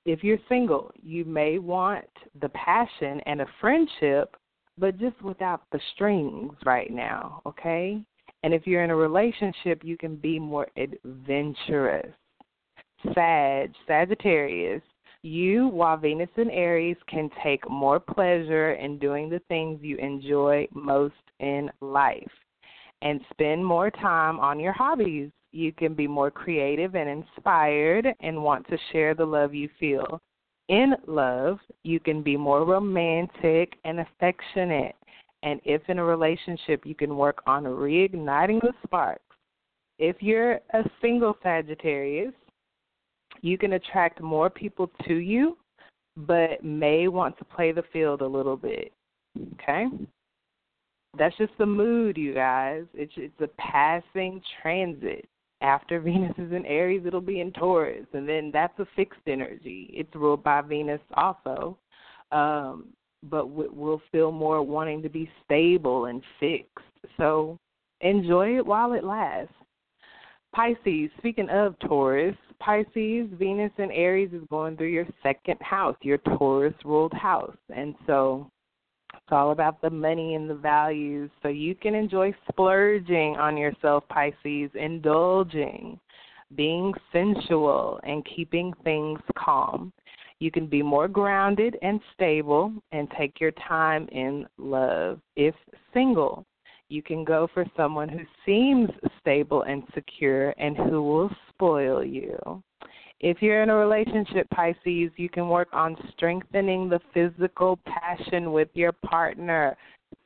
[0.07, 2.09] if you're single, you may want
[2.41, 4.35] the passion and a friendship,
[4.79, 8.03] but just without the strings right now, okay?
[8.43, 12.13] And if you're in a relationship, you can be more adventurous.
[13.15, 14.83] Sag, Sagittarius,
[15.23, 20.67] you, while Venus and Aries, can take more pleasure in doing the things you enjoy
[20.73, 22.31] most in life
[23.03, 25.31] and spend more time on your hobbies.
[25.53, 30.21] You can be more creative and inspired and want to share the love you feel.
[30.69, 34.95] In love, you can be more romantic and affectionate.
[35.43, 39.23] And if in a relationship, you can work on reigniting the sparks.
[39.99, 42.35] If you're a single Sagittarius,
[43.43, 45.57] you can attract more people to you,
[46.17, 48.93] but may want to play the field a little bit.
[49.55, 49.87] Okay?
[51.19, 52.85] That's just the mood, you guys.
[52.95, 55.27] It's it's a passing transit.
[55.61, 59.91] After Venus is in Aries, it'll be in Taurus, and then that's a fixed energy.
[59.93, 61.77] It's ruled by Venus also,
[62.33, 62.87] um,
[63.23, 66.85] but we'll feel more wanting to be stable and fixed.
[67.17, 67.59] So
[68.01, 69.55] enjoy it while it lasts.
[70.55, 76.19] Pisces, speaking of Taurus, Pisces, Venus and Aries is going through your second house, your
[76.19, 77.57] Taurus ruled house.
[77.75, 78.51] And so
[79.15, 81.31] it's all about the money and the values.
[81.43, 85.99] So you can enjoy splurging on yourself, Pisces, indulging,
[86.57, 89.93] being sensual, and keeping things calm.
[90.41, 95.21] You can be more grounded and stable and take your time in love.
[95.37, 95.55] If
[95.93, 96.47] single,
[96.89, 98.89] you can go for someone who seems
[99.21, 102.39] stable and secure and who will spoil you.
[103.21, 108.69] If you're in a relationship, Pisces, you can work on strengthening the physical passion with
[108.73, 109.77] your partner.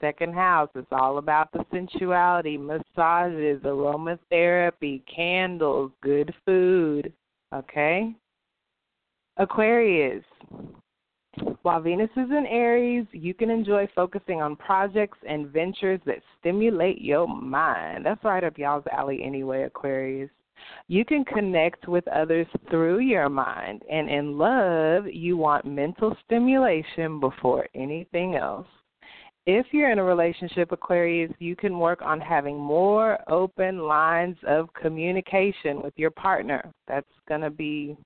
[0.01, 7.13] Second house is all about the sensuality, massages, aromatherapy, candles, good food.
[7.53, 8.15] Okay?
[9.37, 10.23] Aquarius,
[11.63, 17.01] while Venus is in Aries, you can enjoy focusing on projects and ventures that stimulate
[17.01, 18.07] your mind.
[18.07, 20.31] That's right up y'all's alley anyway, Aquarius.
[20.87, 27.19] You can connect with others through your mind, and in love, you want mental stimulation
[27.19, 28.69] before anything else.
[29.47, 34.73] If you're in a relationship, Aquarius, you can work on having more open lines of
[34.75, 36.71] communication with your partner.
[36.87, 37.97] That's going to be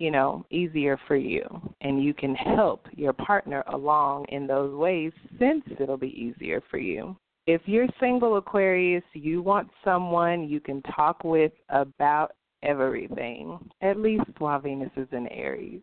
[0.00, 1.44] you know, easier for you.
[1.82, 6.78] And you can help your partner along in those ways since it'll be easier for
[6.78, 7.16] you.
[7.46, 12.32] If you're single, Aquarius, you want someone you can talk with about
[12.62, 15.82] everything, at least while Venus is in Aries.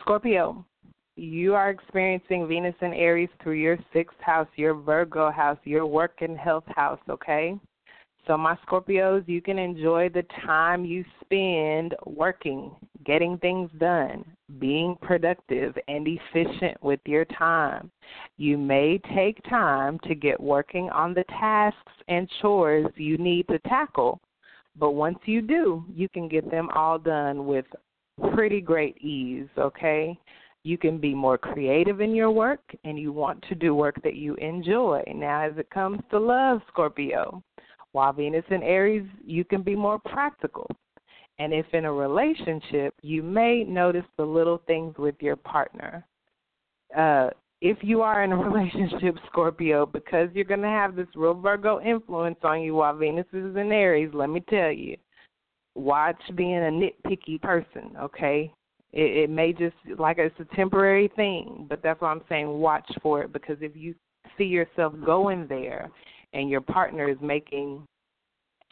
[0.00, 0.64] Scorpio,
[1.16, 6.22] you are experiencing Venus in Aries through your sixth house, your Virgo house, your work
[6.22, 7.56] and health house, okay?
[8.26, 12.70] So, my Scorpios, you can enjoy the time you spend working,
[13.04, 14.24] getting things done,
[14.60, 17.90] being productive and efficient with your time.
[18.36, 23.58] You may take time to get working on the tasks and chores you need to
[23.60, 24.20] tackle,
[24.76, 27.66] but once you do, you can get them all done with
[28.34, 30.16] pretty great ease, okay?
[30.62, 34.14] You can be more creative in your work and you want to do work that
[34.14, 35.02] you enjoy.
[35.12, 37.42] Now, as it comes to love, Scorpio,
[37.92, 40.66] while Venus in Aries, you can be more practical.
[41.38, 46.06] And if in a relationship, you may notice the little things with your partner.
[46.96, 47.30] Uh,
[47.60, 51.80] if you are in a relationship, Scorpio, because you're going to have this real Virgo
[51.80, 54.96] influence on you while Venus is in Aries, let me tell you,
[55.74, 58.52] watch being a nitpicky person, okay?
[58.92, 62.90] It, it may just, like it's a temporary thing, but that's why I'm saying watch
[63.02, 63.94] for it because if you
[64.36, 65.90] see yourself going there
[66.32, 67.86] and your partner is making,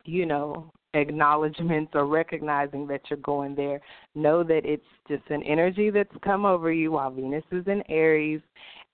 [0.04, 3.80] you know, acknowledgments or recognizing that you're going there,
[4.14, 8.40] know that it's just an energy that's come over you while Venus is in Aries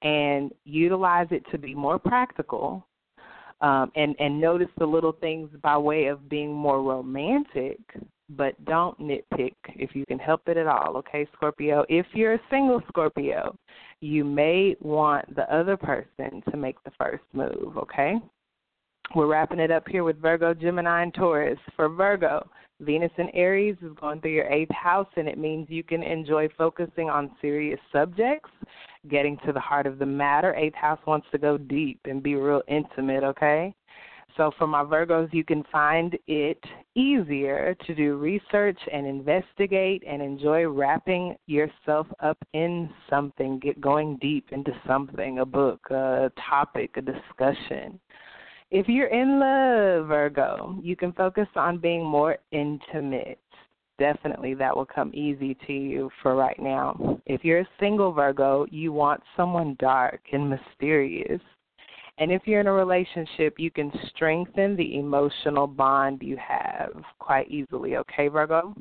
[0.03, 2.87] and utilize it to be more practical.
[3.62, 7.79] Um, and and notice the little things by way of being more romantic,
[8.29, 10.99] but don't nitpick if you can help it at all.
[10.99, 11.87] Okay, Scorpio.
[11.89, 13.57] If you're a single Scorpio,
[14.03, 17.79] you may want the other person to make the first move.
[17.79, 18.17] Okay.
[19.15, 21.59] We're wrapping it up here with Virgo, Gemini, and Taurus.
[21.77, 22.49] For Virgo,
[22.81, 26.49] Venus in Aries is going through your eighth house, and it means you can enjoy
[26.59, 28.51] focusing on serious subjects,
[29.09, 30.55] getting to the heart of the matter.
[30.57, 33.75] Eighth house wants to go deep and be real intimate, okay?
[34.37, 36.63] So, for my Virgos, you can find it
[36.95, 44.19] easier to do research and investigate and enjoy wrapping yourself up in something, get going
[44.21, 47.99] deep into something, a book, a topic, a discussion.
[48.71, 53.39] If you're in love, Virgo, you can focus on being more intimate.
[53.99, 57.21] Definitely that will come easy to you for right now.
[57.27, 61.41] If you're a single Virgo, you want someone dark and mysterious
[62.19, 67.51] and if you're in a relationship, you can strengthen the emotional bond you have quite
[67.51, 68.75] easily, okay, Virgo?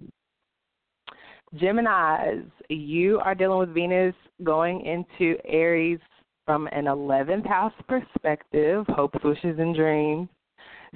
[1.55, 5.99] Geminis, you are dealing with Venus going into Aries
[6.45, 10.29] from an 11th house perspective, hopes, wishes, and dreams.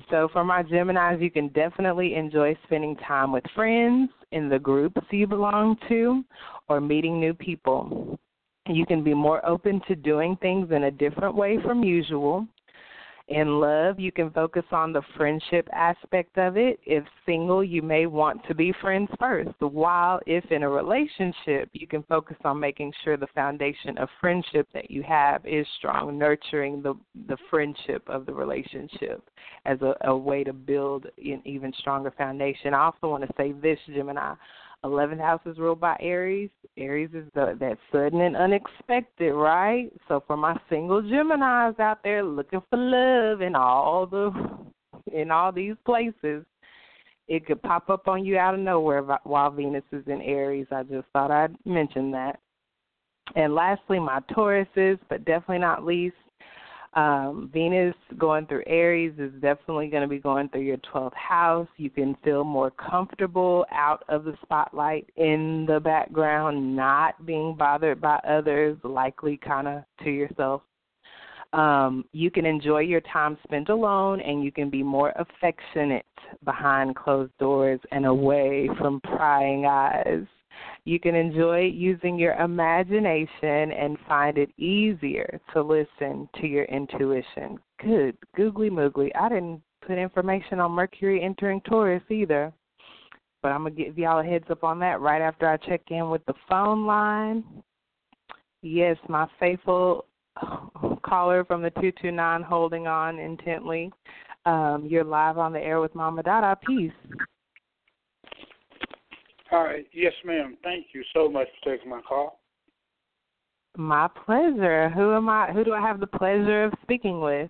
[0.10, 5.02] So, for my Geminis, you can definitely enjoy spending time with friends in the groups
[5.12, 6.24] you belong to
[6.68, 8.18] or meeting new people.
[8.68, 12.47] You can be more open to doing things in a different way from usual.
[13.30, 16.80] In love, you can focus on the friendship aspect of it.
[16.84, 19.52] If single, you may want to be friends first.
[19.60, 24.68] While if in a relationship, you can focus on making sure the foundation of friendship
[24.74, 26.96] that you have is strong, nurturing the
[27.28, 29.24] the friendship of the relationship
[29.66, 32.74] as a, a way to build an even stronger foundation.
[32.74, 34.34] I also want to say this, Gemini.
[34.86, 36.50] 11th house is ruled by Aries.
[36.78, 39.92] Aries is the, that sudden and unexpected, right?
[40.08, 44.32] So for my single Gemini's out there looking for love in all the
[45.12, 46.46] in all these places,
[47.28, 50.68] it could pop up on you out of nowhere while Venus is in Aries.
[50.72, 52.40] I just thought I'd mention that.
[53.36, 56.16] And lastly, my Tauruses, but definitely not least,
[56.94, 61.68] um, Venus going through Aries is definitely going to be going through your 12th house.
[61.78, 68.02] You can feel more comfortable out of the spotlight in the background, not being bothered
[68.02, 70.64] by others, likely kind of to yourself.
[71.54, 76.06] Um, you can enjoy your time spent alone and you can be more affectionate
[76.44, 80.26] behind closed doors and away from prying eyes.
[80.86, 87.60] You can enjoy using your imagination and find it easier to listen to your intuition.
[87.82, 89.10] Good, googly moogly.
[89.16, 92.54] I didn't put information on Mercury entering Taurus either.
[93.42, 95.82] But I'm going to give y'all a heads up on that right after I check
[95.90, 97.44] in with the phone line.
[98.62, 100.06] Yes, my faithful
[101.06, 103.92] caller from the 229 holding on intently.
[104.46, 106.58] Um, you're live on the air with Mama Dada.
[106.66, 106.92] Peace.
[109.50, 109.84] Hi.
[109.93, 110.58] Yes, ma'am.
[110.64, 112.39] Thank you so much for taking my call.
[113.78, 114.89] My pleasure.
[114.89, 115.52] Who am I?
[115.52, 117.50] Who do I have the pleasure of speaking with?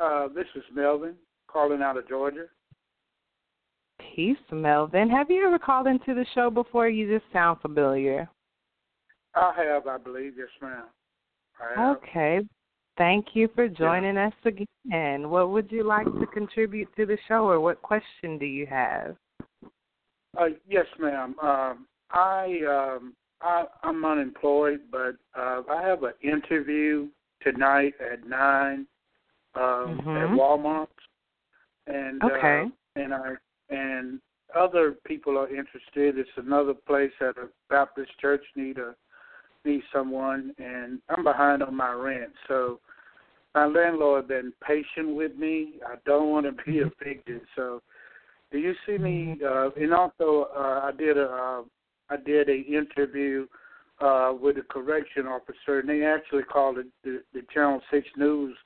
[0.00, 1.14] Uh, this is Melvin
[1.46, 2.46] calling out of Georgia.
[4.14, 5.10] Peace, Melvin.
[5.10, 6.88] Have you ever called into the show before?
[6.88, 8.28] You just sound familiar.
[9.34, 10.34] I have, I believe.
[10.36, 10.84] Yes, ma'am.
[11.78, 12.40] Okay.
[12.96, 14.28] Thank you for joining yeah.
[14.28, 15.28] us again.
[15.28, 19.16] What would you like to contribute to the show, or what question do you have?
[20.38, 21.34] Uh, yes, ma'am.
[21.42, 27.08] Um, I um, I I'm unemployed, but uh, I have an interview
[27.42, 28.86] tonight at nine
[29.54, 29.62] um,
[30.00, 30.10] mm-hmm.
[30.10, 30.86] at Walmart,
[31.86, 32.64] and okay.
[32.64, 33.34] uh, and I
[33.70, 34.20] and
[34.54, 36.18] other people are interested.
[36.18, 38.94] It's another place at a Baptist church need a
[39.64, 42.80] need someone, and I'm behind on my rent, so
[43.54, 45.74] my landlord been patient with me.
[45.86, 46.88] I don't want to be mm-hmm.
[47.02, 47.82] evicted, so
[48.50, 49.38] do you see me?
[49.44, 51.62] Uh, and also, uh, I did a uh,
[52.10, 53.46] I did a interview
[54.00, 58.56] uh, with a correction officer, and they actually called it the, the Channel Six News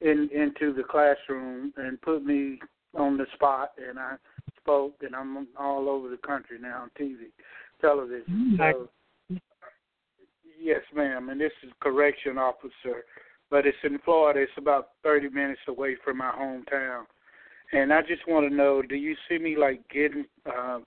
[0.00, 2.58] in into the classroom and put me
[2.96, 4.16] on the spot, and I
[4.60, 7.16] spoke, and I'm all over the country now on TV,
[7.80, 8.56] television.
[8.58, 8.88] So,
[10.60, 13.04] yes, ma'am, and this is correction officer,
[13.50, 14.40] but it's in Florida.
[14.40, 17.04] It's about 30 minutes away from my hometown.
[17.72, 20.80] And I just want to know, do you see me like getting uh,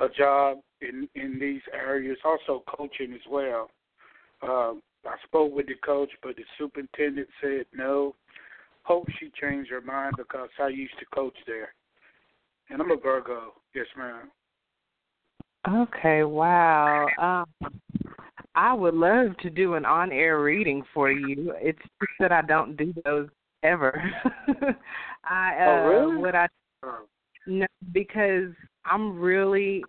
[0.00, 2.18] a job in in these areas?
[2.24, 3.70] Also coaching as well.
[4.42, 4.74] Uh,
[5.06, 8.14] I spoke with the coach, but the superintendent said no.
[8.82, 11.74] Hope she changed her mind because I used to coach there.
[12.70, 13.54] And I'm a Virgo.
[13.74, 14.30] Yes, ma'am.
[15.68, 16.22] Okay.
[16.22, 17.08] Wow.
[17.18, 17.70] Um,
[18.54, 21.54] I would love to do an on-air reading for you.
[21.56, 23.28] It's just that I don't do those
[23.62, 24.02] ever.
[25.24, 26.16] I uh, oh, really?
[26.16, 26.48] what I
[27.46, 28.52] no because
[28.84, 29.84] I'm really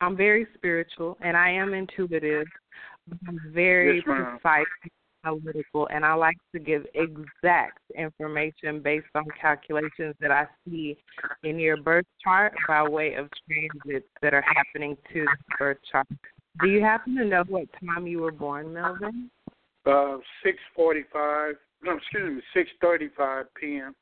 [0.00, 2.46] I'm very spiritual and I am intuitive.
[3.28, 4.66] I'm very yes, precise
[5.24, 10.96] analytical and I like to give exact information based on calculations that I see
[11.42, 16.06] in your birth chart by way of transits that are happening to the birth chart.
[16.60, 19.30] Do you happen to know what time you were born, Melvin?
[19.84, 21.54] Uh, six forty-five.
[21.82, 23.94] No, excuse me, six thirty-five p.m.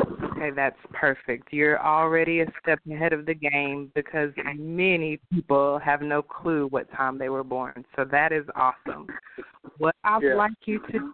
[0.00, 1.52] Okay, that's perfect.
[1.52, 6.90] You're already a step ahead of the game because many people have no clue what
[6.92, 7.84] time they were born.
[7.96, 9.06] So that is awesome.
[9.78, 10.34] What I'd yeah.
[10.34, 11.12] like you to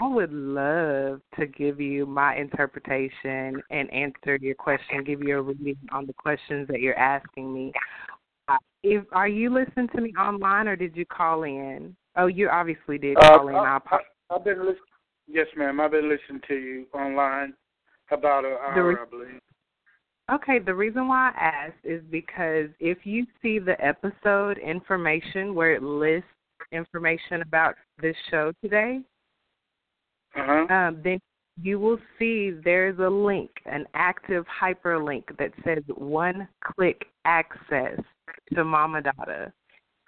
[0.00, 5.42] I would love to give you my interpretation and answer your question, give you a
[5.42, 7.72] reading on the questions that you're asking me.
[8.46, 11.96] Uh, if are you listening to me online or did you call in?
[12.16, 13.56] Oh, you obviously did uh, call in.
[13.56, 13.98] I, I,
[14.30, 14.76] I've been listening.
[15.26, 15.80] Yes, ma'am.
[15.80, 17.54] I've been listening to you online
[18.10, 19.40] about an hour, re- I believe.
[20.30, 25.74] Okay, the reason why I asked is because if you see the episode information where
[25.74, 26.28] it lists
[26.72, 29.00] information about this show today,
[30.36, 30.66] Uh-huh.
[30.72, 31.18] um, then
[31.60, 37.98] you will see there's a link, an active hyperlink that says one click access
[38.54, 39.52] to Mama Dada.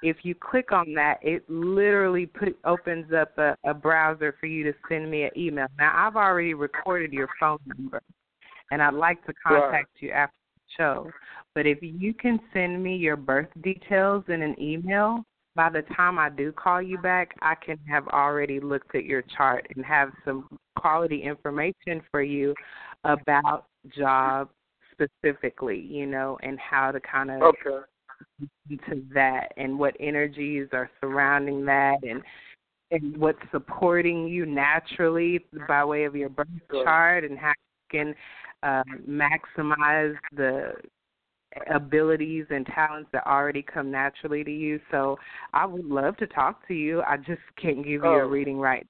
[0.02, 4.64] If you click on that, it literally put, opens up a, a browser for you
[4.64, 5.66] to send me an email.
[5.78, 8.00] Now, I've already recorded your phone number,
[8.70, 11.10] and I'd like to contact you after the show.
[11.54, 15.24] But if you can send me your birth details in an email,
[15.54, 19.22] by the time I do call you back, I can have already looked at your
[19.36, 22.54] chart and have some quality information for you
[23.04, 24.48] about job
[24.92, 27.84] specifically, you know, and how to kind of Okay.
[28.70, 32.22] Into that and what energies are surrounding that and
[32.92, 37.52] and what's supporting you naturally by way of your birth chart and how
[37.92, 38.14] you can
[38.62, 40.72] uh, maximize the
[41.72, 44.80] abilities and talents that already come naturally to you.
[44.90, 45.18] So
[45.52, 47.02] I would love to talk to you.
[47.02, 48.28] I just can't give you a Oh.
[48.28, 48.86] reading right.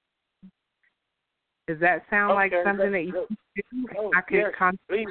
[1.67, 3.89] Does that sound like something that you can do?
[3.97, 5.07] Oh, I could yes, con- please.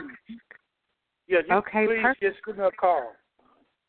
[1.27, 2.21] Yeah, Okay, please perfect.
[2.21, 3.15] just give me a call.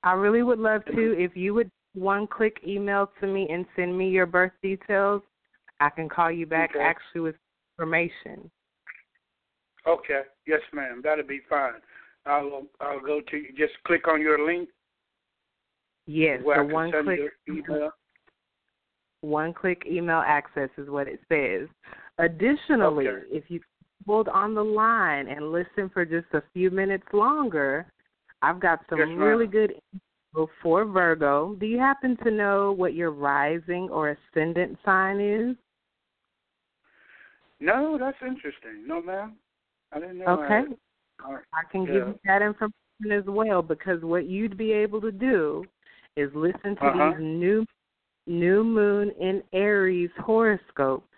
[0.03, 1.19] I really would love to.
[1.19, 5.23] If you would one click email to me and send me your birth details,
[5.81, 6.81] I can call you back Okay.
[6.81, 7.37] actually with
[7.79, 8.51] information.
[9.87, 10.23] Okay.
[10.47, 11.01] Yes, ma'am.
[11.03, 11.75] That'll be fine.
[12.27, 13.49] I'll I'll go to you.
[13.57, 14.69] Just click on your link
[16.07, 17.91] Yes, the one click email.
[19.21, 21.69] one click email access is what it says.
[22.19, 23.27] Additionally, Okay.
[23.31, 23.61] if you
[24.07, 27.87] hold on the line and listen for just a few minutes longer,
[28.43, 29.75] I've got some Yes, really good
[30.35, 31.55] info for Virgo.
[31.57, 35.57] Do you happen to know what your rising or ascendant sign is?
[37.61, 38.87] No, that's interesting.
[38.87, 39.37] No, ma'am.
[39.93, 40.27] I didn't know.
[40.29, 40.63] Okay.
[41.25, 41.45] All right.
[41.53, 41.93] I can Yeah.
[41.93, 45.65] give you that information as well because what you'd be able to do
[46.17, 47.11] is listen to Uh-huh.
[47.11, 47.67] these new
[48.27, 51.10] new moon in Aries horoscopes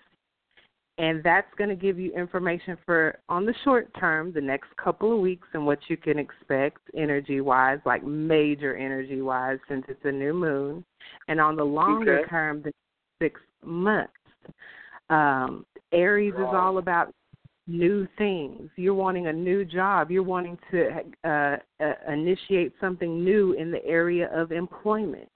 [0.98, 5.12] and that's going to give you information for on the short term, the next couple
[5.12, 10.04] of weeks and what you can expect energy wise, like major energy wise since it's
[10.04, 10.84] a new moon.
[11.28, 12.28] And on the longer Okay.
[12.28, 12.72] term, the
[13.22, 14.12] 6 months.
[15.08, 17.12] Um Aries is all about
[17.66, 18.70] new things.
[18.76, 20.10] You're wanting a new job.
[20.10, 25.28] You're wanting to uh, uh, initiate something new in the area of employment.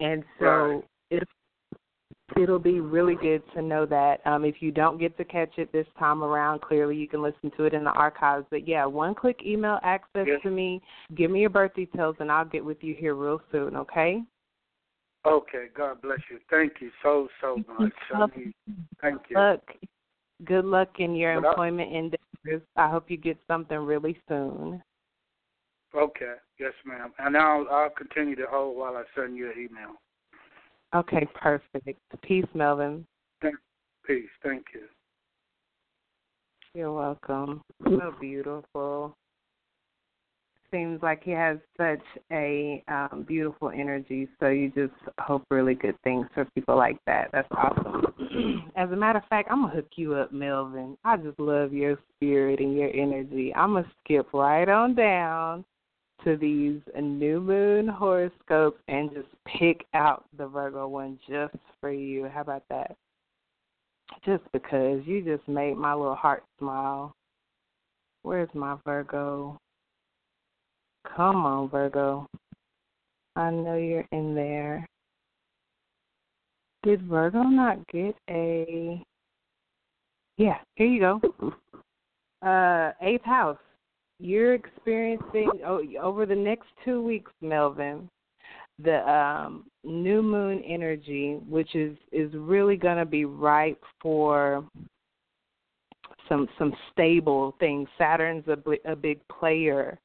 [0.00, 0.84] And so Right.
[2.36, 4.20] It'll be really good to know that.
[4.26, 7.50] Um, if you don't get to catch it this time around, clearly you can listen
[7.56, 8.46] to it in the archives.
[8.50, 10.40] But yeah, one click email access Yes.
[10.42, 10.82] to me.
[11.14, 13.76] Give me your birth details, and I'll get with you here real soon.
[13.76, 14.22] Okay?
[15.24, 15.68] Okay.
[15.74, 16.38] God bless you.
[16.50, 17.92] Thank you so so much.
[18.08, 18.52] So you-
[19.00, 19.36] Thank you.
[19.36, 19.60] Luck.
[20.44, 22.62] Good luck in your But I- employment endeavors.
[22.76, 24.82] I hope you get something really soon.
[25.94, 26.34] Okay.
[26.58, 27.12] Yes, ma'am.
[27.18, 30.00] And I'll I'll continue to hold while I send you an email.
[30.94, 31.98] Okay, perfect.
[32.22, 33.06] Peace, Melvin.
[34.06, 34.24] Peace.
[34.42, 34.82] Thank you.
[36.74, 37.62] You're welcome.
[37.84, 39.14] So beautiful.
[40.70, 45.96] Seems like he has such a um, beautiful energy, so you just hope really good
[46.04, 47.28] things for people like that.
[47.32, 48.70] That's awesome.
[48.76, 50.96] As a matter of fact, I'm going to hook you up, Melvin.
[51.04, 53.54] I just love your spirit and your energy.
[53.54, 55.64] I'm going to skip right on down
[56.28, 62.28] to these new moon horoscopes and just pick out the Virgo one just for you.
[62.28, 62.96] How about that?
[64.26, 67.14] Just because you just made my little heart smile.
[68.22, 69.58] Where's my Virgo?
[71.16, 72.26] Come on, Virgo.
[73.34, 74.86] I know you're in there.
[76.82, 79.02] Did Virgo not get a.
[80.36, 81.20] Yeah, here you go.
[82.40, 83.58] Uh, eighth house.
[84.20, 88.08] You're experiencing over the next two weeks, Melvin,
[88.82, 94.64] the um, new moon energy, which is is really going to be ripe for
[96.28, 97.88] some some stable things.
[97.96, 99.98] Saturn's a, a big player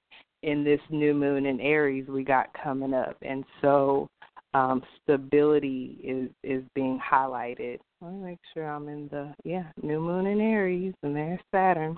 [0.44, 4.08] in this new moon in Aries we got coming up, and so
[4.54, 7.80] um, stability is is being highlighted.
[8.02, 11.98] Let me make sure I'm in the yeah new moon in Aries, and there's Saturn.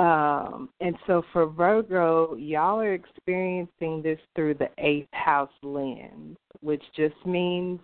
[0.00, 6.82] Um, and so for Virgo, y'all are experiencing this through the eighth house lens, which
[6.96, 7.78] just means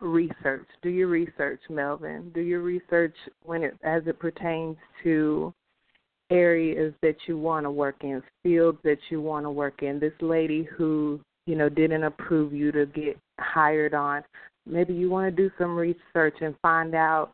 [0.00, 0.68] research.
[0.80, 2.30] Do your research, Melvin.
[2.32, 5.52] Do your research when it as it pertains to
[6.30, 9.98] areas that you want to work in, fields that you want to work in.
[9.98, 14.22] This lady who, you know, didn't approve you to get hired on,
[14.66, 17.32] maybe you want to do some research and find out,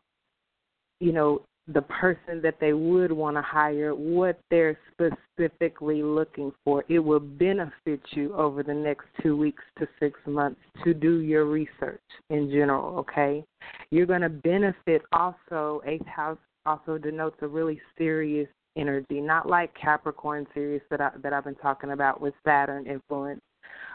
[0.99, 1.43] you know,
[1.73, 6.83] the person that they would want to hire, what they're specifically looking for.
[6.89, 11.45] It will benefit you over the next two weeks to six months to do your
[11.45, 13.43] research in general, okay?
[13.91, 19.71] You're going to benefit also, eighth house also denotes a really serious energy, not like
[19.75, 23.41] Capricorn series that I that I've been talking about with Saturn influence,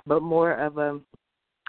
[0.07, 1.01] but more of a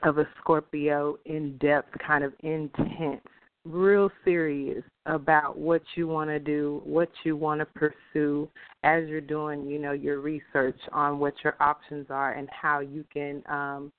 [0.03, 3.21] of a Scorpio in depth, kind of intense,
[3.65, 8.47] real serious about what you want to do, what you want to pursue
[8.83, 13.03] as you're doing, you know, your research on what your options are and how you
[13.11, 13.91] can um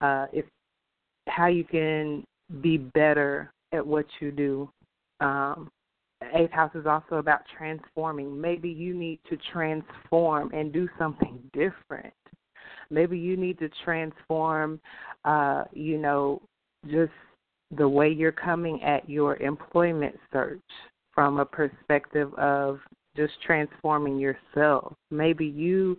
[0.00, 0.44] uh if
[1.28, 2.24] how you can
[2.60, 4.70] be better at what you do.
[5.20, 5.68] Um
[6.34, 8.40] eighth house is also about transforming.
[8.40, 12.14] Maybe you need to transform and do something different.
[12.90, 14.80] Maybe you need to transform,
[15.24, 16.42] uh, you know,
[16.90, 17.12] just
[17.76, 20.60] the way you're coming at your employment search
[21.14, 22.78] from a perspective of
[23.16, 24.94] just transforming yourself.
[25.10, 25.98] Maybe you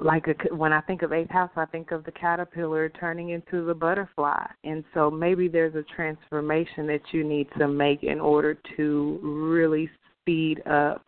[0.00, 3.64] like a, when I think of eighth house, I think of the caterpillar turning into
[3.64, 8.56] the butterfly, and so maybe there's a transformation that you need to make in order
[8.76, 9.90] to really
[10.20, 11.02] speed up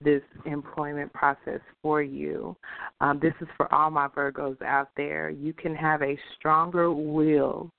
[0.00, 2.56] this employment process for you.
[3.00, 5.30] Um, this is for all my Virgos out there.
[5.30, 7.70] You can have a stronger will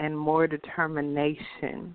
[0.00, 1.94] and more determination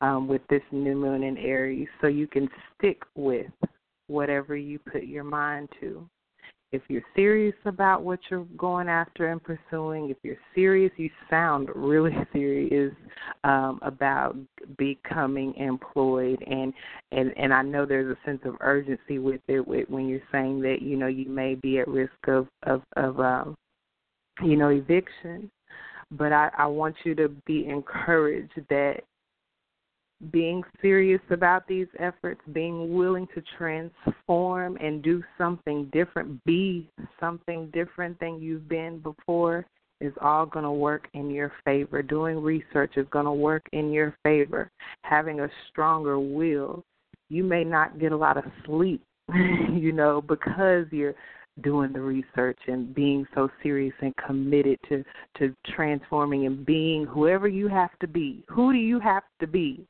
[0.00, 3.46] um, with this new moon in Aries, so you can stick with
[4.08, 6.08] whatever you put your mind to.
[6.72, 11.68] If you're serious about what you're going after and pursuing, if you're serious, you sound
[11.74, 12.92] really serious
[13.44, 14.36] um, about
[14.76, 16.72] becoming employed, and
[17.12, 20.60] and and I know there's a sense of urgency with it with, when you're saying
[20.62, 23.56] that you know you may be at risk of of of um,
[24.42, 25.50] you know eviction,
[26.10, 29.00] but I, I want you to be encouraged that
[30.30, 36.88] being serious about these efforts, being willing to transform and do something different, be
[37.20, 39.66] something different than you've been before,
[40.00, 42.02] is all going to work in your favor.
[42.02, 44.70] Doing research is going to work in your favor.
[45.02, 46.84] Having a stronger will.
[47.28, 49.02] You may not get a lot of sleep,
[49.34, 51.14] you know, because you're
[51.62, 55.02] doing the research and being so serious and committed to
[55.38, 58.44] to transforming and being whoever you have to be.
[58.48, 59.86] Who do you have to be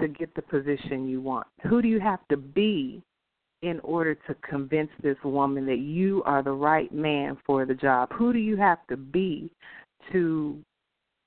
[0.00, 1.46] to get the position you want?
[1.68, 3.02] Who do you have to be
[3.62, 8.10] in order to convince this woman that you are the right man for the job?
[8.12, 9.50] Who do you have to be
[10.12, 10.58] to,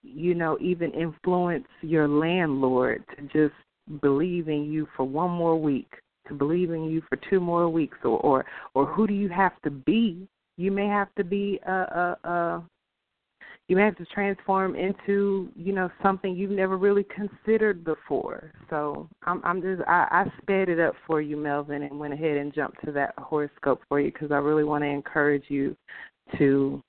[0.03, 3.55] you know, even influence your landlord to just
[4.01, 5.91] believe in you for one more week,
[6.31, 9.53] to believe in you for two more weeks, or or, or who do you have
[9.63, 10.27] to be?
[10.57, 12.63] You may have to be a, a, a
[13.71, 19.07] you may have to transform into you know something you've never really considered before so
[19.23, 22.53] i'm i'm just i i sped it up for you melvin and went ahead and
[22.53, 25.73] jumped to that horoscope for you because i really want to encourage you
[26.37, 26.81] to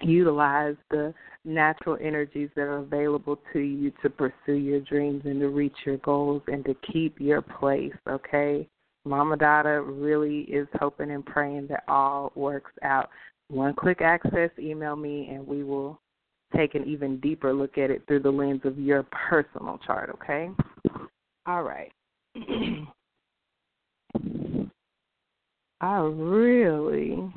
[0.00, 1.12] utilize the
[1.44, 5.98] natural energies that are available to you to pursue your dreams and to reach your
[5.98, 8.66] goals and to keep your place okay
[9.04, 13.10] mama dada really is hoping and praying that all works out
[13.48, 16.00] one click access email me and we will
[16.56, 20.48] take an even deeper look at it through the lens of your personal chart, okay?
[21.46, 21.92] All right.
[25.80, 27.32] I really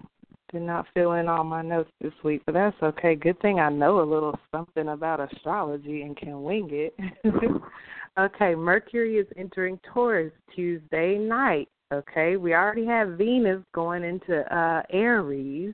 [0.52, 3.16] did not fill in all my notes this week, but that's okay.
[3.16, 6.96] Good thing I know a little something about astrology and can wing it.
[8.20, 11.68] okay, Mercury is entering Taurus Tuesday night.
[11.94, 15.74] Okay, we already have Venus going into uh Aries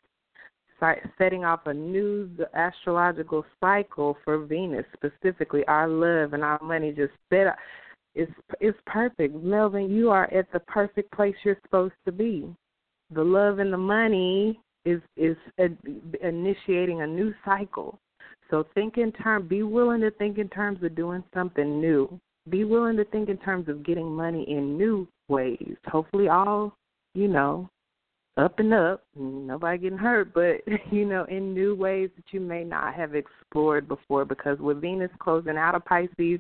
[1.17, 5.63] setting off a new astrological cycle for Venus specifically.
[5.67, 7.55] Our love and our money just set up.
[8.15, 9.35] it's it's perfect.
[9.35, 12.53] Melvin, you are at the perfect place you're supposed to be.
[13.11, 15.37] The love and the money is is
[16.21, 17.99] initiating a new cycle.
[18.49, 19.49] So think in terms.
[19.49, 22.19] Be willing to think in terms of doing something new.
[22.49, 25.75] Be willing to think in terms of getting money in new ways.
[25.87, 26.75] Hopefully, all
[27.13, 27.69] you know
[28.37, 30.61] up and up, nobody getting hurt, but
[30.91, 34.25] you know, in new ways that you may not have explored before.
[34.25, 36.39] Because with Venus closing out of Pisces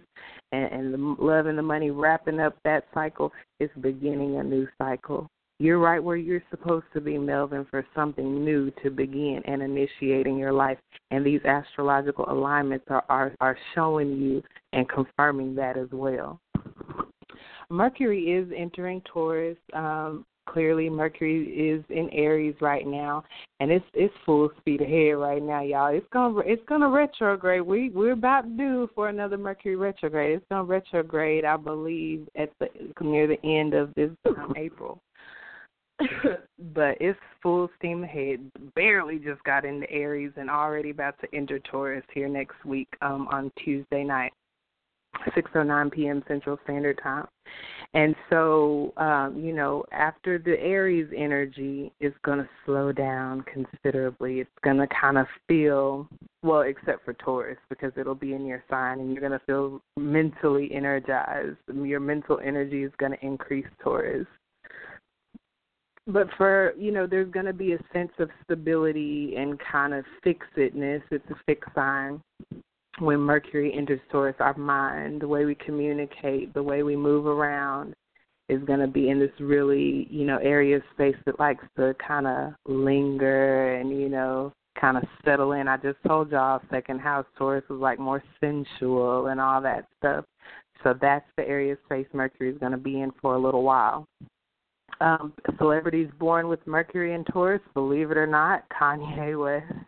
[0.51, 4.67] and, and the love and the money wrapping up that cycle, it's beginning a new
[4.77, 5.29] cycle.
[5.59, 10.37] You're right where you're supposed to be, Melvin, for something new to begin and initiating
[10.37, 10.77] your life.
[11.11, 14.43] And these astrological alignments are are, are showing you
[14.73, 16.39] and confirming that as well.
[17.69, 19.57] Mercury is entering Taurus.
[19.73, 23.23] Um, clearly, Mercury is in Aries right now,
[23.59, 25.93] and it's it's full speed ahead right now, y'all.
[25.93, 27.61] It's gonna it's gonna retrograde.
[27.61, 30.37] We we're about due for another Mercury retrograde.
[30.37, 32.67] It's gonna retrograde, I believe, at the
[33.01, 35.01] near the end of this um, April.
[36.73, 38.39] but it's full steam ahead.
[38.75, 43.27] Barely just got into Aries and already about to enter Taurus here next week um,
[43.29, 44.33] on Tuesday night.
[45.37, 46.23] 6:09 p.m.
[46.27, 47.27] Central Standard Time.
[47.93, 54.39] And so, um, you know, after the Aries energy is going to slow down considerably.
[54.39, 56.07] It's going to kind of feel
[56.41, 59.81] well, except for Taurus because it'll be in your sign and you're going to feel
[59.97, 61.57] mentally energized.
[61.73, 64.27] Your mental energy is going to increase Taurus.
[66.05, 70.03] But for, you know, there's going to be a sense of stability and kind of
[70.21, 71.01] fixedness.
[71.11, 72.21] It's a fixed sign
[72.99, 77.95] when Mercury enters Taurus, our mind, the way we communicate, the way we move around
[78.49, 81.95] is going to be in this really, you know, area of space that likes to
[82.05, 85.67] kind of linger and, you know, kind of settle in.
[85.67, 90.25] I just told y'all second house Taurus was like more sensual and all that stuff.
[90.83, 93.63] So that's the area of space Mercury is going to be in for a little
[93.63, 94.05] while.
[95.03, 99.85] Um, celebrities born with Mercury in Taurus, believe it or not, Kanye West,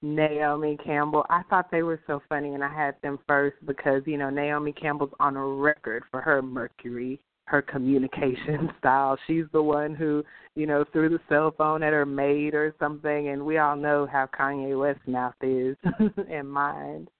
[0.00, 1.26] Naomi Campbell.
[1.28, 4.72] I thought they were so funny, and I had them first because you know Naomi
[4.72, 9.18] Campbell's on a record for her Mercury, her communication style.
[9.26, 10.22] She's the one who
[10.54, 14.06] you know threw the cell phone at her maid or something, and we all know
[14.06, 15.76] how Kanye West's mouth is
[16.30, 17.10] and mind.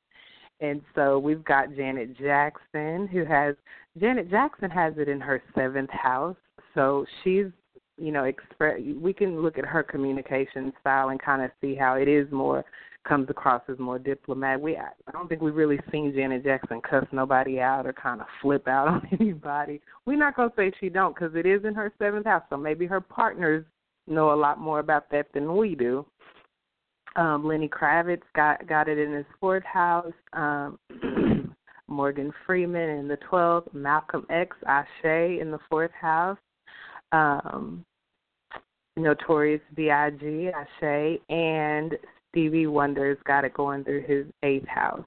[0.60, 3.56] And so we've got Janet Jackson, who has
[3.98, 6.36] Janet Jackson has it in her seventh house.
[6.78, 7.46] So she's
[7.98, 8.80] you know, express.
[9.00, 12.64] We can look at her communication style and kind of see how it is more
[13.06, 14.62] comes across as more diplomatic.
[14.62, 18.26] We I don't think we've really seen Janet Jackson cuss nobody out or kind of
[18.40, 19.80] flip out on anybody.
[20.06, 22.86] We're not gonna say she don't because it is in her seventh house, so maybe
[22.86, 23.64] her partners
[24.06, 26.06] know a lot more about that than we do.
[27.16, 30.12] Um, Lenny Kravitz got got it in his fourth house.
[30.34, 30.78] Um,
[31.88, 33.72] Morgan Freeman in the twelfth.
[33.72, 36.38] Malcolm X, Ashe in the fourth house
[37.12, 37.84] um,
[38.96, 41.94] Notorious B.I.G., Ashe, and
[42.30, 45.04] Stevie Wonder's got it going through his eighth house.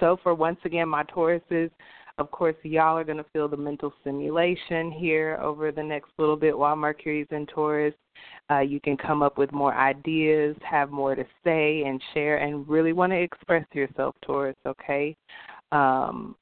[0.00, 1.70] So, for once again, my Tauruses,
[2.18, 6.36] of course, y'all are going to feel the mental stimulation here over the next little
[6.36, 7.94] bit while Mercury's in Taurus.
[8.50, 12.68] Uh, you can come up with more ideas, have more to say and share, and
[12.68, 15.16] really want to express yourself, Taurus, okay?
[15.70, 16.36] Um,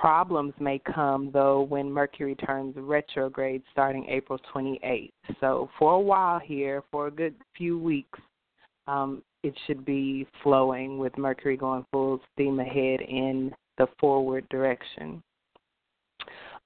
[0.00, 5.10] Problems may come though when Mercury turns retrograde starting April 28th.
[5.40, 8.18] So for a while here, for a good few weeks,
[8.86, 15.22] um, it should be flowing with Mercury going full steam ahead in the forward direction.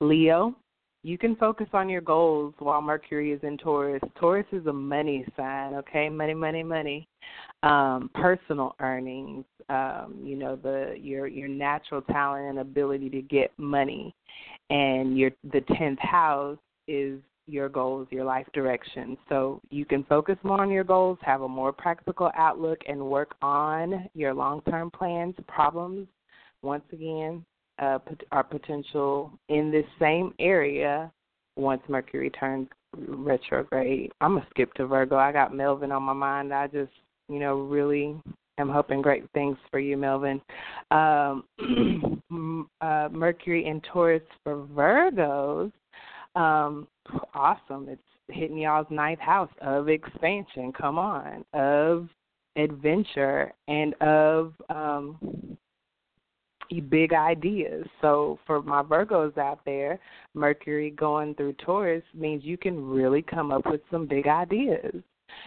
[0.01, 0.57] Leo,
[1.03, 4.03] you can focus on your goals while Mercury is in Taurus.
[4.17, 6.09] Taurus is a money sign, okay?
[6.09, 7.09] Money, money, money.
[7.63, 13.51] Um, personal earnings, um, you know, the your your natural talent and ability to get
[13.57, 14.15] money.
[14.69, 19.17] And your the tenth house is your goals, your life direction.
[19.29, 23.35] So you can focus more on your goals, have a more practical outlook, and work
[23.43, 26.09] on your long term plans, problems.
[26.63, 27.45] Once again,
[27.81, 27.99] uh,
[28.33, 31.11] our potential in this same area
[31.57, 34.13] once Mercury turns retrograde.
[34.21, 35.17] I'm gonna skip to Virgo.
[35.17, 36.53] I got Melvin on my mind.
[36.53, 36.93] I just,
[37.29, 38.21] you know, really
[38.59, 40.41] am hoping great things for you, Melvin.
[40.91, 41.45] Um,
[42.81, 45.73] uh, Mercury in Taurus for Virgos.
[46.37, 46.87] Um,
[47.35, 47.89] awesome.
[47.89, 50.73] It's hitting y'all's ninth house of expansion.
[50.73, 52.09] Come on, of
[52.57, 55.57] adventure and of um
[56.79, 57.85] big ideas.
[58.01, 59.99] So for my Virgos out there,
[60.35, 65.03] Mercury going through Taurus means you can really come up with some big ideas.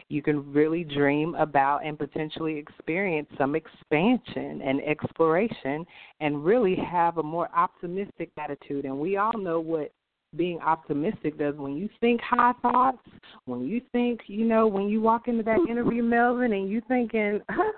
[0.10, 5.86] You can really dream about and potentially experience some expansion and exploration
[6.20, 8.86] and really have a more optimistic attitude.
[8.86, 9.91] And we all know what
[10.36, 13.08] being optimistic does when you think high thoughts,
[13.45, 17.40] when you think, you know, when you walk into that interview, Melvin, and you thinking,
[17.50, 17.72] huh,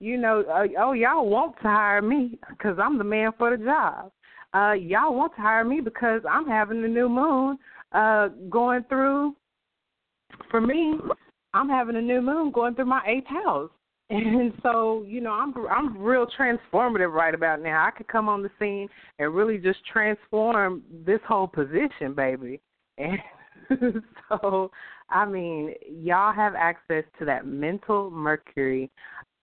[0.00, 3.64] you know, uh, oh, y'all want to hire me because I'm the man for the
[3.64, 4.12] job.
[4.54, 7.58] Uh, y'all want to hire me because I'm having the new moon
[7.92, 9.34] uh, going through
[10.50, 10.94] for me,
[11.54, 13.70] I'm having a new moon going through my eighth house.
[14.10, 17.86] And so, you know, I'm I'm real transformative right about now.
[17.86, 18.88] I could come on the scene
[19.18, 22.60] and really just transform this whole position, baby.
[23.70, 24.70] And so,
[25.10, 28.90] I mean, y'all have access to that mental Mercury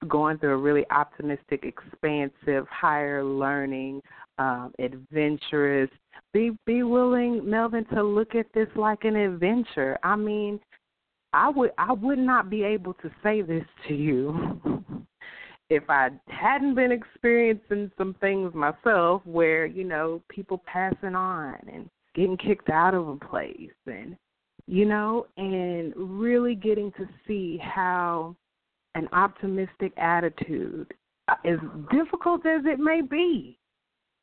[0.08, 4.02] going through a really optimistic, expansive, higher learning,
[4.38, 5.90] um, adventurous.
[6.34, 9.98] Be be willing, Melvin, to look at this like an adventure.
[10.04, 10.60] I mean,
[11.34, 14.62] I would I would not be able to say this to you
[15.70, 21.90] if I hadn't been experiencing some things myself where, you know, people passing on and
[22.14, 24.16] getting kicked out of a place and
[24.68, 28.36] you know, and really getting to see how
[28.96, 30.94] an optimistic attitude,
[31.30, 31.60] as
[31.92, 33.58] difficult as it may be,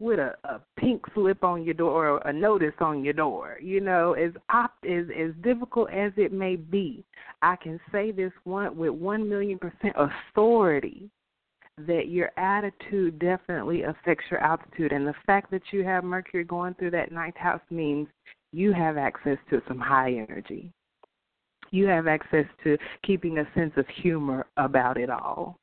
[0.01, 3.59] with a, a pink slip on your door or a notice on your door.
[3.63, 7.05] You know, as op- as as difficult as it may be,
[7.41, 11.09] I can say this one with one million percent authority
[11.79, 16.75] that your attitude definitely affects your altitude and the fact that you have Mercury going
[16.75, 18.09] through that ninth house means
[18.53, 20.71] you have access to some high energy.
[21.73, 25.59] You have access to keeping a sense of humor about it all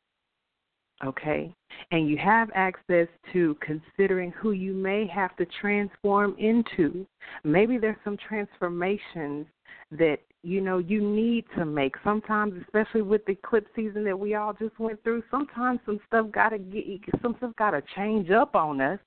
[1.04, 1.54] okay?
[1.92, 7.06] And you have access to considering who you may have to transform into.
[7.44, 9.46] Maybe there's some transformations
[9.92, 11.96] that you know you need to make.
[12.04, 16.28] Sometimes, especially with the eclipse season that we all just went through, sometimes some stuff
[16.32, 16.86] gotta get
[17.22, 19.00] some stuff gotta change up on us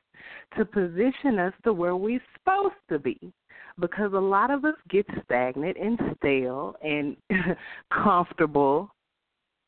[0.57, 3.33] to position us to where we're supposed to be
[3.81, 7.17] because a lot of us get stagnant and stale and
[7.93, 8.91] comfortable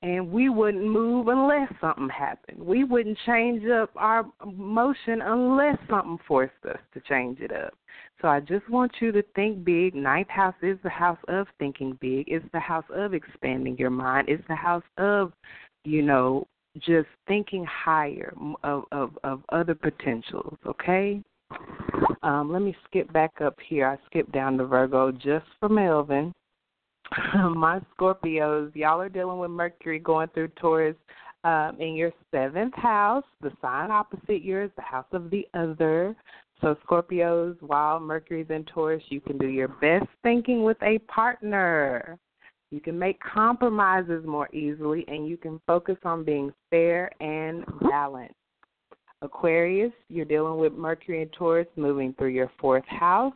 [0.05, 2.63] and we wouldn't move unless something happened.
[2.63, 7.73] We wouldn't change up our motion unless something forced us to change it up.
[8.21, 9.95] So I just want you to think big.
[9.95, 12.27] Ninth house is the house of thinking big.
[12.27, 14.29] It's the house of expanding your mind.
[14.29, 15.33] It's the house of,
[15.85, 16.47] you know,
[16.81, 20.59] just thinking higher of of, of other potentials.
[20.67, 21.23] Okay.
[22.23, 23.87] Um, let me skip back up here.
[23.87, 26.33] I skipped down to Virgo just for Melvin.
[27.55, 30.97] my Scorpios, y'all are dealing with Mercury going through Taurus
[31.45, 36.17] um, in your seventh house, the sign opposite yours, the house of the other.
[36.63, 42.19] So, Scorpios, while Mercury's in Taurus, you can do your best thinking with a partner.
[42.71, 48.35] You can make compromises more easily, and you can focus on being fair and balanced.
[49.25, 53.33] Aquarius, you're dealing with Mercury and Taurus moving through your fourth house.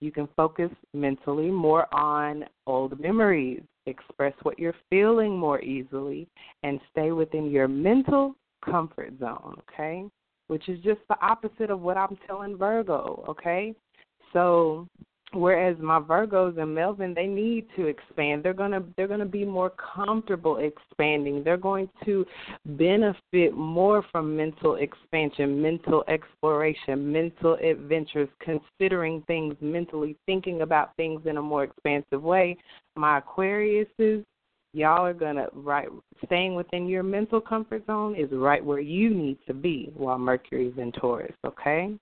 [0.00, 6.28] You can focus mentally more on old memories, express what you're feeling more easily,
[6.62, 10.04] and stay within your mental comfort zone, okay?
[10.48, 13.74] Which is just the opposite of what I'm telling Virgo, okay?
[14.34, 14.86] So
[15.32, 18.42] whereas my Virgos and Melvin they need to expand.
[18.42, 21.42] They're gonna they're gonna be more comfortable expanding.
[21.44, 22.26] They're going to
[22.64, 31.22] benefit more from mental expansion, mental exploration, mental adventures, considering things mentally, thinking about things
[31.26, 32.56] in a more expansive way.
[32.96, 34.24] My Aquariuses,
[34.72, 35.88] y'all are gonna right
[36.24, 40.74] staying within your mental comfort zone is right where you need to be while Mercury's
[40.76, 41.94] in Taurus, okay?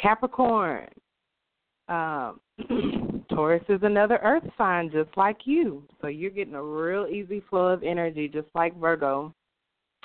[0.00, 0.88] Capricorn,
[1.90, 2.40] um,
[3.30, 5.82] Taurus is another earth sign just like you.
[6.00, 9.34] So you're getting a real easy flow of energy just like Virgo.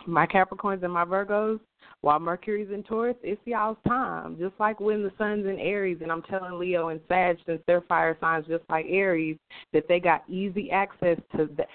[0.05, 1.59] My Capricorns and my Virgos,
[2.01, 4.37] while Mercury's in Taurus, it's y'all's time.
[4.37, 7.81] Just like when the sun's in Aries, and I'm telling Leo and Sag, since they're
[7.81, 9.37] fire signs just like Aries,
[9.73, 11.67] that they got easy access to that.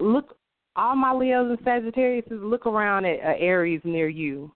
[0.00, 0.36] Look,
[0.76, 4.50] all my Leos and Sagittarius, look around at uh, Aries near you,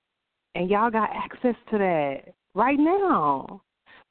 [0.55, 3.61] and y'all got access to that right now.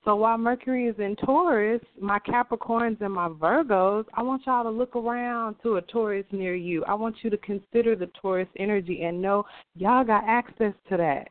[0.04, 4.70] So while Mercury is in Taurus, my Capricorns and my Virgos, I want y'all to
[4.70, 6.84] look around to a Taurus near you.
[6.86, 9.46] I want you to consider the Taurus energy and know
[9.76, 11.30] y'all got access to that.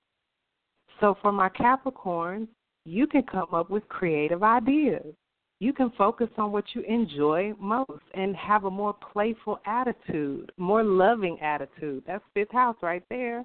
[1.00, 2.46] So for my Capricorns,
[2.84, 5.14] you can come up with creative ideas.
[5.58, 10.84] You can focus on what you enjoy most and have a more playful attitude, more
[10.84, 12.04] loving attitude.
[12.06, 13.44] That's fifth house right there.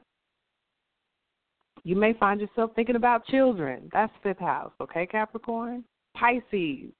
[1.85, 3.89] You may find yourself thinking about children.
[3.93, 5.83] That's fifth house, okay, Capricorn?
[6.17, 6.91] Pisces.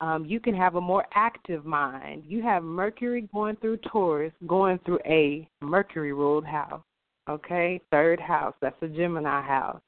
[0.00, 2.24] Um, you can have a more active mind.
[2.26, 6.80] You have Mercury going through Taurus, going through a Mercury ruled house,
[7.28, 7.82] okay?
[7.90, 9.82] Third house, that's a Gemini house.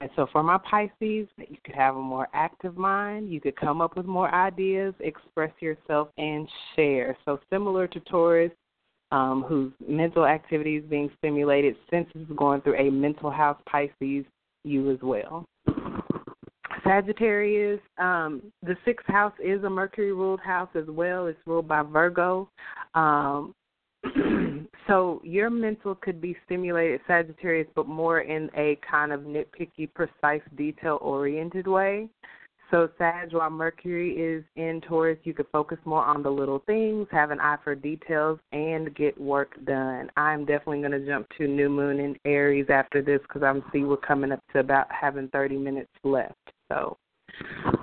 [0.00, 3.30] And so for my Pisces, you could have a more active mind.
[3.30, 7.14] You could come up with more ideas, express yourself, and share.
[7.26, 8.52] So similar to Taurus,
[9.16, 14.26] um, whose mental activity is being stimulated, since it's going through a mental house Pisces,
[14.62, 15.46] you as well.
[16.84, 21.26] Sagittarius, um, the sixth house is a Mercury ruled house as well.
[21.26, 22.48] It's ruled by Virgo.
[22.94, 23.54] Um,
[24.86, 30.42] so your mental could be stimulated, Sagittarius, but more in a kind of nitpicky, precise,
[30.56, 32.08] detail oriented way.
[32.70, 37.06] So, Sag, while Mercury is in Taurus, you could focus more on the little things,
[37.12, 40.10] have an eye for details, and get work done.
[40.16, 43.84] I'm definitely going to jump to New Moon in Aries after this because I'm see
[43.84, 46.34] we're coming up to about having 30 minutes left.
[46.68, 46.96] So,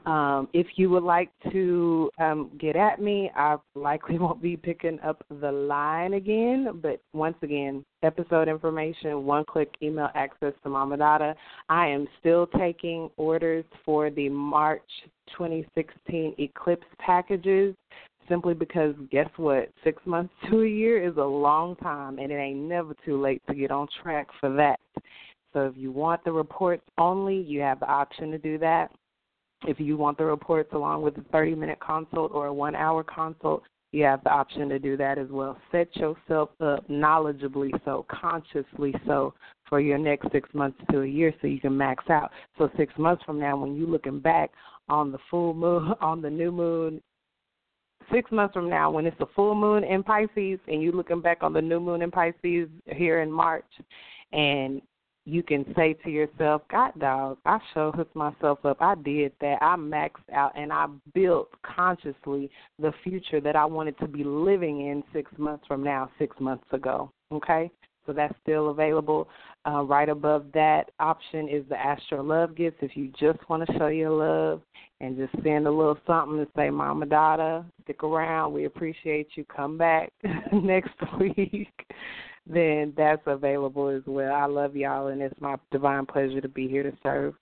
[0.06, 5.00] um, if you would like to um, get at me, I likely won't be picking
[5.02, 6.80] up the line again.
[6.82, 11.36] But once again, episode information, one click email access to Mama Dada.
[11.70, 14.82] I am still taking orders for the March
[15.38, 17.76] 2016 Eclipse packages
[18.30, 19.70] simply because guess what?
[19.84, 23.42] Six months to a year is a long time, and it ain't never too late
[23.48, 24.80] to get on track for that.
[25.54, 28.92] So if you want the reports only, you have the option to do that.
[29.66, 33.04] If you want the reports along with a 30 minute consult or a one hour
[33.04, 33.64] consult,
[33.94, 35.58] you have the option to do that as well.
[35.72, 39.36] Set yourself up knowledgeably so, consciously so,
[39.70, 42.32] for your next six months to a year so you can max out.
[42.58, 44.52] So, six months from now, when you're looking back
[44.90, 47.02] on the full moon, on the new moon,
[48.12, 51.44] six months from now, when it's a full moon in Pisces and you're looking back
[51.44, 53.64] on the new moon in Pisces here in March,
[54.32, 54.82] and
[55.26, 58.78] you can say to yourself, God dog, I sure hooked myself up.
[58.82, 59.58] I did that.
[59.62, 64.88] I maxed out and I built consciously the future that I wanted to be living
[64.88, 67.10] in six months from now, six months ago.
[67.32, 67.72] Okay?
[68.06, 69.30] So that's still available.
[69.66, 72.78] Uh, right above that option is the Astro Love Gifts.
[72.82, 74.62] If you just want to show your love
[75.00, 78.52] and just send a little something to say, Mama Dada, stick around.
[78.52, 79.46] We appreciate you.
[79.46, 80.12] Come back
[80.52, 81.72] next week
[82.46, 84.34] then that's available as well.
[84.34, 87.36] I love y'all, and it's my divine pleasure to be here to serve.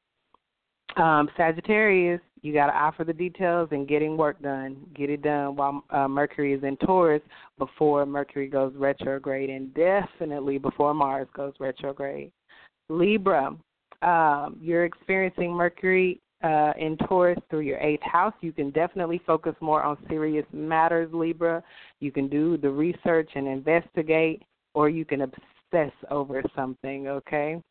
[0.97, 4.77] Um, Sagittarius, you got to offer the details and getting work done.
[4.95, 7.21] Get it done while uh, Mercury is in Taurus
[7.57, 12.31] before Mercury goes retrograde, and definitely before Mars goes retrograde.
[12.89, 13.55] Libra,
[14.01, 18.33] um, you're experiencing Mercury uh, in Taurus through your eighth house.
[18.41, 21.63] You can definitely focus more on serious matters, Libra.
[21.99, 27.61] You can do the research and investigate or you can obsess over something, okay?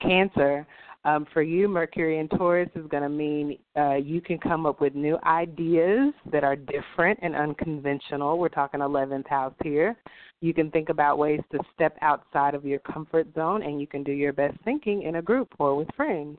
[0.00, 0.66] Cancer,
[1.04, 4.80] um, for you, Mercury and Taurus is going to mean uh, you can come up
[4.80, 8.38] with new ideas that are different and unconventional.
[8.38, 9.96] We're talking 11th house here.
[10.40, 14.02] You can think about ways to step outside of your comfort zone, and you can
[14.02, 16.38] do your best thinking in a group or with friends.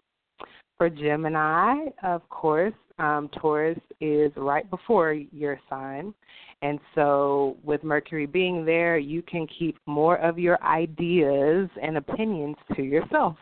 [0.78, 6.14] For Gemini, of course, um, Taurus is right before your sign.
[6.62, 12.56] And so, with Mercury being there, you can keep more of your ideas and opinions
[12.76, 13.36] to yourself.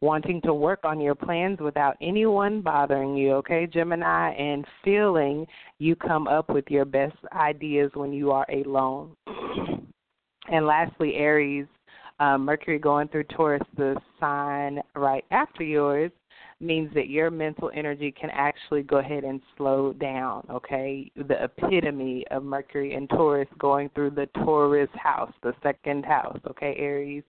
[0.00, 5.46] Wanting to work on your plans without anyone bothering you, okay, Gemini, and feeling
[5.78, 9.16] you come up with your best ideas when you are alone.
[10.52, 11.66] and lastly, Aries,
[12.20, 16.12] um, Mercury going through Taurus, the sign right after yours,
[16.60, 21.10] means that your mental energy can actually go ahead and slow down, okay?
[21.14, 26.74] The epitome of Mercury and Taurus going through the Taurus house, the second house, okay,
[26.78, 27.24] Aries.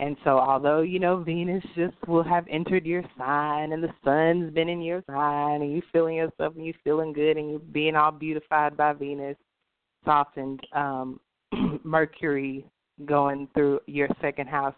[0.00, 4.52] And so, although, you know, Venus just will have entered your sign and the sun's
[4.52, 7.94] been in your sign and you feeling yourself and you feeling good and you're being
[7.94, 9.36] all beautified by Venus,
[10.04, 11.20] softened um,
[11.84, 12.66] Mercury
[13.06, 14.74] going through your second house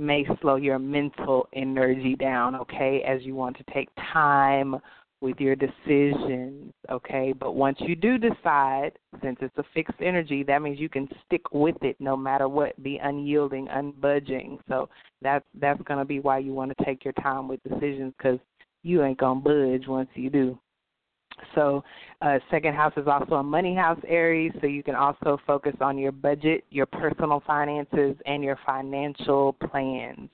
[0.00, 4.76] may slow your mental energy down, okay, as you want to take time
[5.20, 7.34] with your decisions, okay?
[7.38, 11.42] But once you do decide, since it's a fixed energy, that means you can stick
[11.52, 14.58] with it no matter what, be unyielding, unbudging.
[14.68, 14.88] So
[15.20, 18.38] that's that's going to be why you want to take your time with decisions cuz
[18.82, 20.58] you ain't going to budge once you do.
[21.54, 21.82] So,
[22.22, 25.98] uh, second house is also a money house, Aries, so you can also focus on
[25.98, 30.28] your budget, your personal finances, and your financial plans.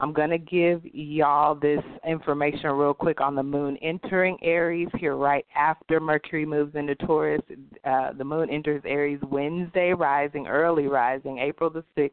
[0.00, 5.16] I'm going to give y'all this information real quick on the moon entering Aries here
[5.16, 7.42] right after Mercury moves into Taurus.
[7.84, 12.12] Uh, the moon enters Aries Wednesday rising, early rising, April the 6th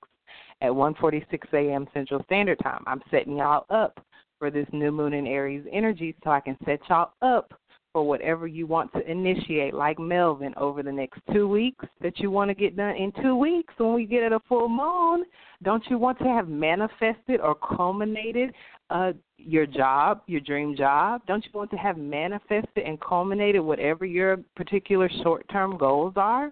[0.62, 1.88] at 1:46 a.m.
[1.94, 2.84] Central Standard Time.
[2.88, 4.04] I'm setting y'all up
[4.40, 7.54] for this new moon in Aries energy so I can set y'all up
[7.96, 12.30] for whatever you want to initiate, like Melvin, over the next two weeks that you
[12.30, 15.24] want to get done in two weeks when we get at a full moon.
[15.64, 18.54] Don't you want to have manifested or culminated
[18.90, 21.22] uh, your job, your dream job?
[21.26, 26.52] Don't you want to have manifested and culminated whatever your particular short-term goals are?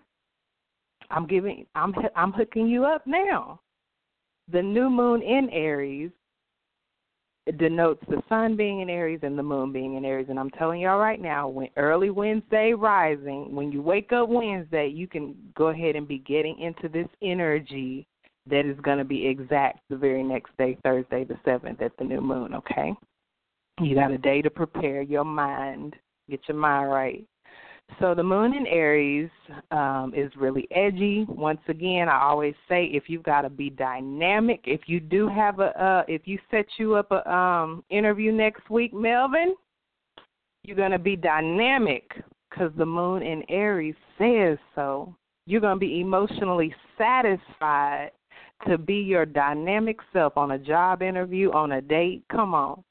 [1.12, 3.60] I'm giving, I'm, I'm hooking you up now.
[4.50, 6.12] The new moon in Aries
[7.58, 10.28] denotes the sun being in Aries and the moon being in Aries.
[10.30, 14.88] And I'm telling y'all right now, when early Wednesday rising, when you wake up Wednesday,
[14.88, 18.08] you can go ahead and be getting into this energy
[18.50, 22.04] that is going to be exact the very next day, Thursday the 7th at the
[22.04, 22.94] new moon, okay?
[23.82, 25.96] You got a day to prepare your mind,
[26.30, 27.26] get your mind right.
[28.00, 29.30] So the moon in Aries
[29.72, 31.26] um, is really edgy.
[31.30, 35.60] Once again, I always say if you've got to be dynamic, if you do have
[35.60, 39.56] a, uh, if you set you up a um, interview next week, Melvin,
[40.64, 42.10] you're gonna be dynamic
[42.50, 45.16] because the moon in Aries says so.
[45.46, 48.12] You're gonna be emotionally satisfied
[48.68, 52.24] to be your dynamic self on a job interview, on a date.
[52.32, 52.84] Come on.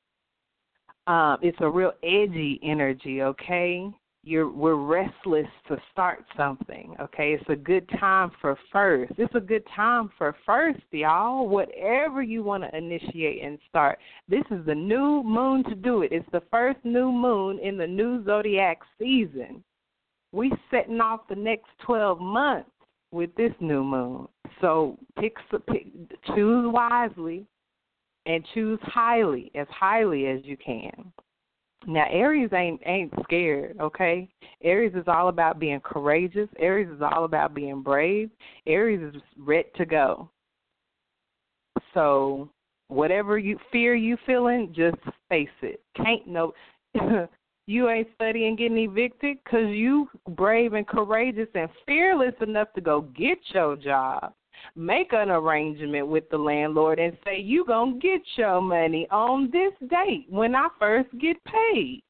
[1.06, 3.90] Um, it's a real edgy energy, okay?
[4.24, 7.32] You're we're restless to start something, okay?
[7.32, 9.12] It's a good time for first.
[9.18, 11.48] It's a good time for first, y'all.
[11.48, 13.98] Whatever you want to initiate and start.
[14.28, 16.12] This is the new moon to do it.
[16.12, 19.64] It's the first new moon in the new zodiac season.
[20.30, 22.70] We setting off the next 12 months
[23.10, 24.28] with this new moon.
[24.60, 25.34] So pick,
[25.68, 25.86] pick
[26.34, 27.44] choose wisely
[28.26, 31.12] and choose highly, as highly as you can.
[31.86, 34.28] Now Aries ain't ain't scared, okay?
[34.62, 36.48] Aries is all about being courageous.
[36.58, 38.30] Aries is all about being brave.
[38.66, 40.30] Aries is ready to go.
[41.94, 42.48] So
[42.88, 44.96] whatever you fear you feeling, just
[45.28, 45.82] face it.
[45.96, 46.52] Can't no
[47.66, 53.02] you ain't studying getting evicted because you brave and courageous and fearless enough to go
[53.02, 54.32] get your job.
[54.76, 59.72] Make an arrangement with the landlord and say you gonna get your money on this
[59.88, 62.02] date when I first get paid.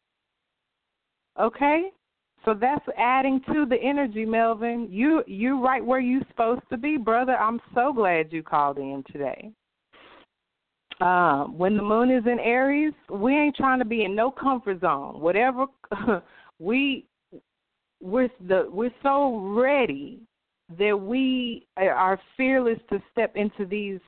[1.39, 1.91] Okay?
[2.45, 4.89] So that's adding to the energy, Melvin.
[4.91, 7.37] You you're right where you're supposed to be, brother.
[7.37, 9.53] I'm so glad you called in today.
[11.01, 14.81] Um, when the moon is in Aries, we ain't trying to be in no comfort
[14.81, 15.21] zone.
[15.21, 15.67] Whatever
[16.59, 17.07] we
[18.01, 20.21] we're the we're so ready
[20.79, 24.01] that we are fearless to step into these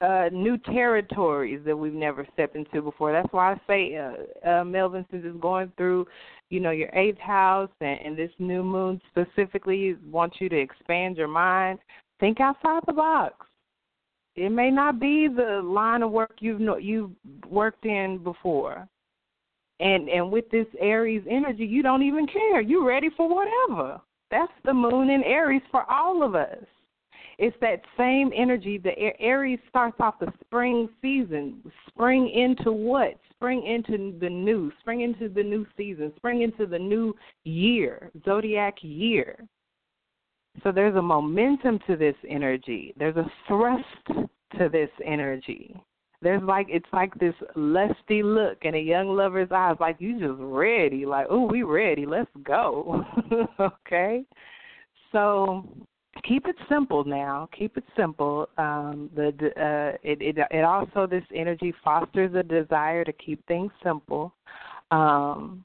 [0.00, 3.12] uh, new territories that we've never stepped into before.
[3.12, 6.06] That's why I say, uh, uh, Melvin, since it's going through,
[6.50, 11.16] you know, your eighth house and, and this new moon specifically wants you to expand
[11.16, 11.78] your mind.
[12.20, 13.46] Think outside the box.
[14.36, 17.12] It may not be the line of work you've know, you've
[17.48, 18.88] worked in before,
[19.78, 22.60] and and with this Aries energy, you don't even care.
[22.60, 24.00] You're ready for whatever.
[24.30, 26.64] That's the moon in Aries for all of us.
[27.38, 28.78] It's that same energy.
[28.78, 31.62] The Aries starts off the spring season.
[31.88, 33.18] Spring into what?
[33.30, 34.70] Spring into the new.
[34.80, 36.12] Spring into the new season.
[36.16, 37.14] Spring into the new
[37.44, 39.44] year, zodiac year.
[40.62, 42.94] So there's a momentum to this energy.
[42.96, 44.28] There's a thrust
[44.58, 45.74] to this energy.
[46.24, 50.40] There's like it's like this lusty look in a young lover's eyes, like you just
[50.40, 53.04] ready, like oh we ready, let's go.
[53.60, 54.24] okay,
[55.12, 55.68] so
[56.26, 57.50] keep it simple now.
[57.56, 58.48] Keep it simple.
[58.56, 63.70] Um, the uh, it, it it also this energy fosters a desire to keep things
[63.82, 64.32] simple.
[64.90, 65.62] Um,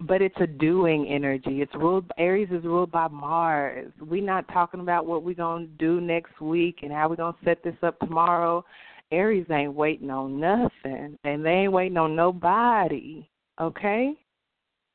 [0.00, 1.62] but it's a doing energy.
[1.62, 3.90] It's ruled Aries is ruled by Mars.
[3.98, 7.64] We're not talking about what we're gonna do next week and how we're gonna set
[7.64, 8.62] this up tomorrow.
[9.12, 13.28] Aries ain't waiting on nothing and they ain't waiting on nobody.
[13.60, 14.14] Okay?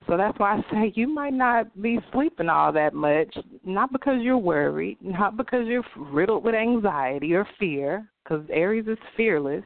[0.08, 4.22] So that's why I say you might not be sleeping all that much, not because
[4.22, 9.64] you're worried, not because you're riddled with anxiety or fear, because Aries is fearless,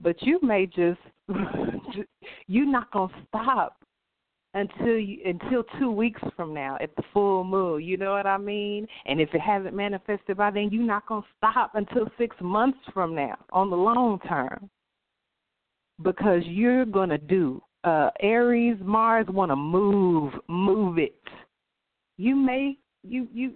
[0.00, 1.00] but you may just,
[2.46, 3.83] you're not going to stop
[4.54, 7.82] until you, until two weeks from now at the full moon.
[7.82, 8.86] You know what I mean?
[9.04, 13.14] And if it hasn't manifested by then, you're not gonna stop until six months from
[13.14, 14.70] now on the long term,
[16.02, 17.60] because you're gonna do.
[17.82, 21.20] Uh, Aries, Mars want to move, move it.
[22.16, 23.52] You may, you you.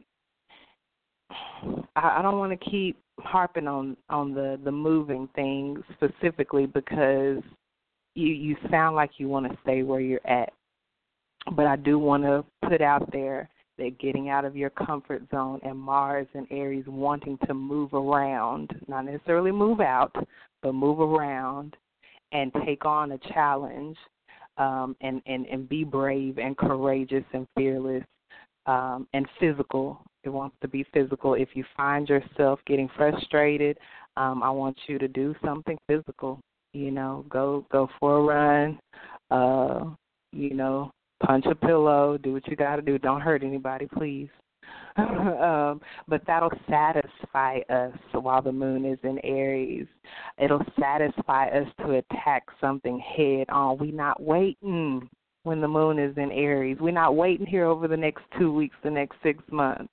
[1.97, 7.43] I, I don't want to keep harping on on the the moving thing specifically because
[8.15, 10.53] you you sound like you want to stay where you're at
[11.55, 13.49] but I do want to put out there
[13.79, 18.71] that getting out of your comfort zone and Mars and Aries wanting to move around,
[18.89, 20.15] not necessarily move out,
[20.63, 21.77] but move around
[22.33, 23.97] and take on a challenge
[24.59, 28.05] um, and, and, and be brave and courageous and fearless
[28.67, 30.01] um, and physical.
[30.25, 31.35] It wants to be physical.
[31.35, 33.79] If you find yourself getting frustrated,
[34.17, 36.41] um, I want you to do something physical.
[36.75, 38.79] You know, go go for a run.
[39.31, 39.95] Uh,
[40.33, 42.99] you know, punch a pillow, do what you got to do.
[42.99, 44.29] Don't hurt anybody, please.
[44.97, 49.87] um, but that'll satisfy us while the moon is in Aries.
[50.39, 53.79] It'll satisfy us to attack something head on.
[53.79, 55.09] We're not waiting
[55.45, 56.79] when the moon is in Aries.
[56.81, 59.93] We're not waiting here over the next two weeks, the next six months.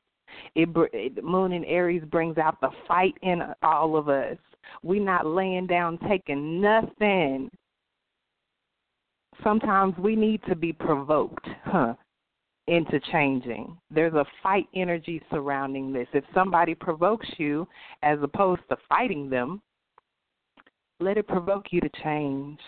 [0.55, 4.37] It, it moon in Aries brings out the fight in all of us.
[4.83, 7.49] We're not laying down taking nothing.
[9.43, 11.93] Sometimes we need to be provoked, huh?
[12.67, 13.77] into changing.
[13.91, 16.07] There's a fight energy surrounding this.
[16.13, 17.67] If somebody provokes you
[18.01, 19.61] as opposed to fighting them,
[20.99, 22.59] let it provoke you to change,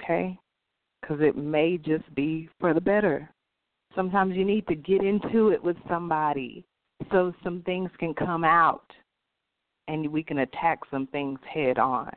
[0.00, 0.36] okay?
[1.00, 3.30] Because it may just be for the better.
[3.94, 6.64] Sometimes you need to get into it with somebody
[7.12, 8.90] so some things can come out
[9.88, 12.10] and we can attack some things head on,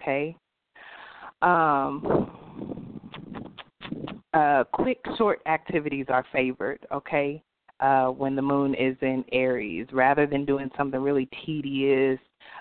[0.00, 0.36] okay?
[1.42, 2.47] Um,
[4.34, 7.42] uh, quick, short activities are favored, okay,
[7.80, 12.18] uh, when the moon is in Aries, rather than doing something really tedious,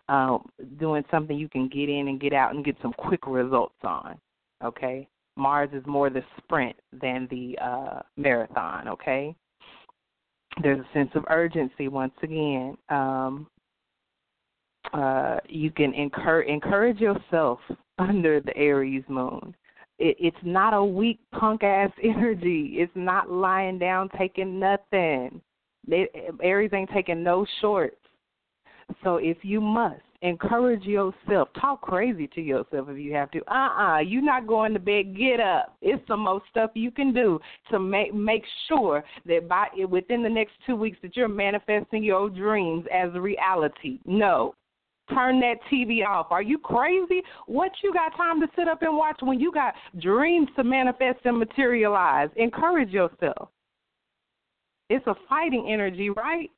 [0.10, 0.38] uh,
[0.80, 4.18] doing something you can get in and get out and get some quick results on,
[4.64, 5.08] okay?
[5.36, 9.36] Mars is more the sprint than the uh, marathon, okay?
[10.62, 12.78] There's a sense of urgency once again.
[12.90, 13.48] Um,
[14.94, 17.60] uh, you can encourage encourage yourself
[18.00, 19.54] under the Aries moon.
[20.00, 22.76] It, it's not a weak punk ass energy.
[22.78, 25.42] It's not lying down taking nothing.
[25.88, 27.96] It, Aries ain't taking no shorts.
[29.04, 33.40] So if you must encourage yourself, talk crazy to yourself if you have to.
[33.42, 35.16] Uh uh-uh, uh, you are not going to bed.
[35.18, 35.76] Get up.
[35.82, 40.30] It's the most stuff you can do to make make sure that by within the
[40.30, 44.00] next two weeks that you're manifesting your dreams as reality.
[44.06, 44.56] No,
[45.14, 46.28] Turn that TV off.
[46.32, 47.22] Are you crazy?
[47.46, 51.20] What you got time to sit up and watch when you got dreams to manifest
[51.26, 52.30] and materialize?
[52.36, 53.50] Encourage yourself.
[54.90, 56.50] It's a fighting energy, right?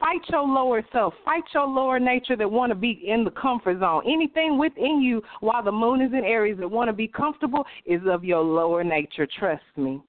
[0.00, 1.14] Fight your lower self.
[1.24, 4.02] Fight your lower nature that want to be in the comfort zone.
[4.06, 8.00] Anything within you while the moon is in Aries that want to be comfortable is
[8.08, 9.26] of your lower nature.
[9.38, 10.00] Trust me.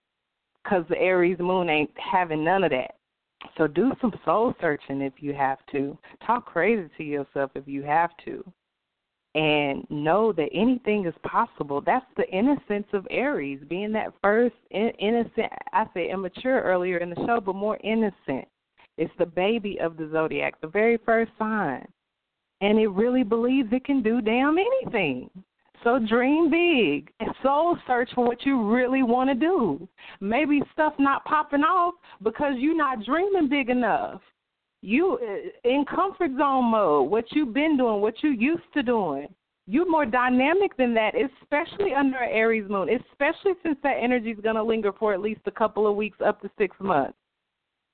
[0.64, 2.99] Because the Aries moon ain't having none of that.
[3.58, 5.98] So do some soul searching if you have to.
[6.26, 8.44] Talk crazy to yourself if you have to.
[9.36, 11.82] And know that anything is possible.
[11.82, 15.52] That's the innocence of Aries, being that first innocent.
[15.72, 18.48] I said immature earlier in the show, but more innocent.
[18.98, 21.88] It's the baby of the zodiac, the very first sign.
[22.62, 25.30] And it really believes it can do damn anything.
[25.84, 29.88] So dream big and soul search for what you really want to do.
[30.20, 34.22] Maybe stuff not popping off because you're not dreaming big enough.
[34.82, 37.10] You uh, in comfort zone mode.
[37.10, 39.28] What you've been doing, what you used to doing.
[39.68, 44.56] You're more dynamic than that, especially under Aries moon, especially since that energy is going
[44.56, 47.14] to linger for at least a couple of weeks up to six months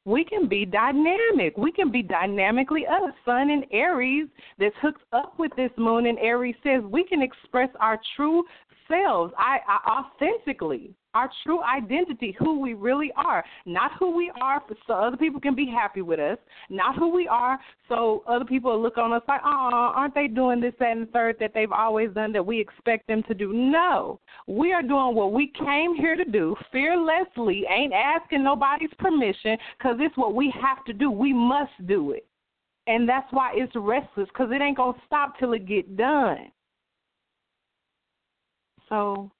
[0.05, 1.57] we can be dynamic.
[1.57, 3.11] We can be dynamically us.
[3.25, 4.27] Sun in Aries
[4.59, 8.43] that's hooked up with this moon in Aries says we can express our true
[8.87, 14.61] selves, I, I authentically our true identity, who we really are, not who we are
[14.85, 16.37] so other people can be happy with us,
[16.69, 20.59] not who we are so other people look on us like, oh, aren't they doing
[20.59, 23.53] this, that, and third that they've always done that we expect them to do?
[23.53, 29.57] No, we are doing what we came here to do fearlessly, ain't asking nobody's permission
[29.77, 31.09] because it's what we have to do.
[31.09, 32.27] We must do it.
[32.87, 36.51] And that's why it's restless because it ain't going to stop till it get done.
[38.89, 39.31] So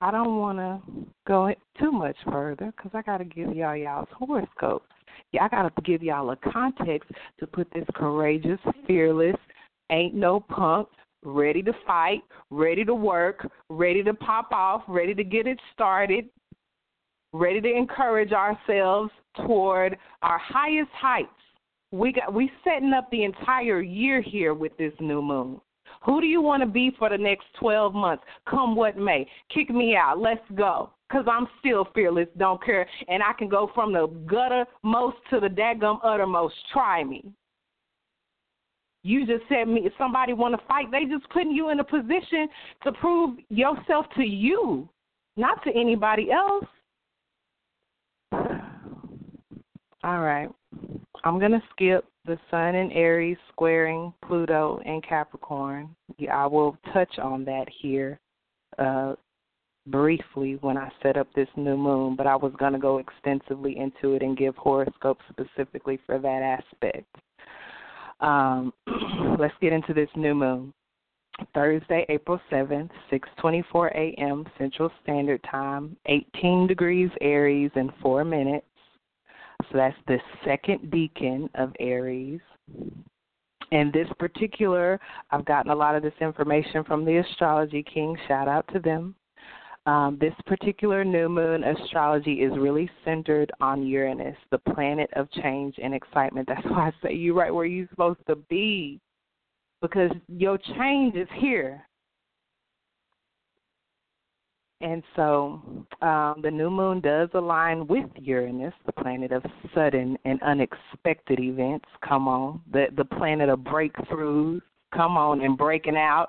[0.00, 0.80] I don't want to
[1.26, 4.86] go too much further because I got to give y'all y'all's horoscopes.
[5.32, 7.10] Yeah, I got to give y'all a context
[7.40, 9.36] to put this courageous, fearless,
[9.90, 10.88] ain't no punk,
[11.24, 16.26] ready to fight, ready to work, ready to pop off, ready to get it started,
[17.32, 21.28] ready to encourage ourselves toward our highest heights.
[21.90, 25.60] We got we setting up the entire year here with this new moon.
[26.04, 28.22] Who do you want to be for the next 12 months?
[28.48, 29.26] Come what may.
[29.52, 30.18] Kick me out.
[30.18, 30.90] Let's go.
[31.08, 32.86] Because I'm still fearless, don't care.
[33.08, 36.54] And I can go from the guttermost to the daggum uttermost.
[36.72, 37.32] Try me.
[39.02, 41.84] You just said me if somebody want to fight, they just putting you in a
[41.84, 42.48] position
[42.84, 44.88] to prove yourself to you,
[45.36, 46.66] not to anybody else.
[50.04, 50.48] All right.
[51.24, 55.96] I'm going to skip the Sun in Aries squaring Pluto and Capricorn.
[56.30, 58.20] I will touch on that here
[58.78, 59.14] uh,
[59.86, 63.78] briefly when I set up this new moon, but I was going to go extensively
[63.78, 67.06] into it and give horoscopes specifically for that aspect.
[68.20, 68.74] Um,
[69.38, 70.74] let's get into this new moon.
[71.54, 74.44] Thursday, April 7th, 6:24 a.m.
[74.58, 78.66] Central Standard Time, 18 degrees Aries in 4 minutes.
[79.64, 82.40] So that's the second decan of Aries.
[83.70, 84.98] And this particular,
[85.30, 88.16] I've gotten a lot of this information from the Astrology King.
[88.26, 89.14] Shout out to them.
[89.88, 95.76] Um, this particular new moon astrology is really centered on Uranus, the planet of change
[95.82, 96.46] and excitement.
[96.46, 99.00] That's why I say you're right where you're supposed to be,
[99.80, 101.87] because your change is here.
[104.80, 105.60] And so
[106.02, 109.42] um, the new moon does align with Uranus, the planet of
[109.74, 111.86] sudden and unexpected events.
[112.06, 114.60] Come on, the the planet of breakthroughs.
[114.94, 116.28] Come on, and breaking out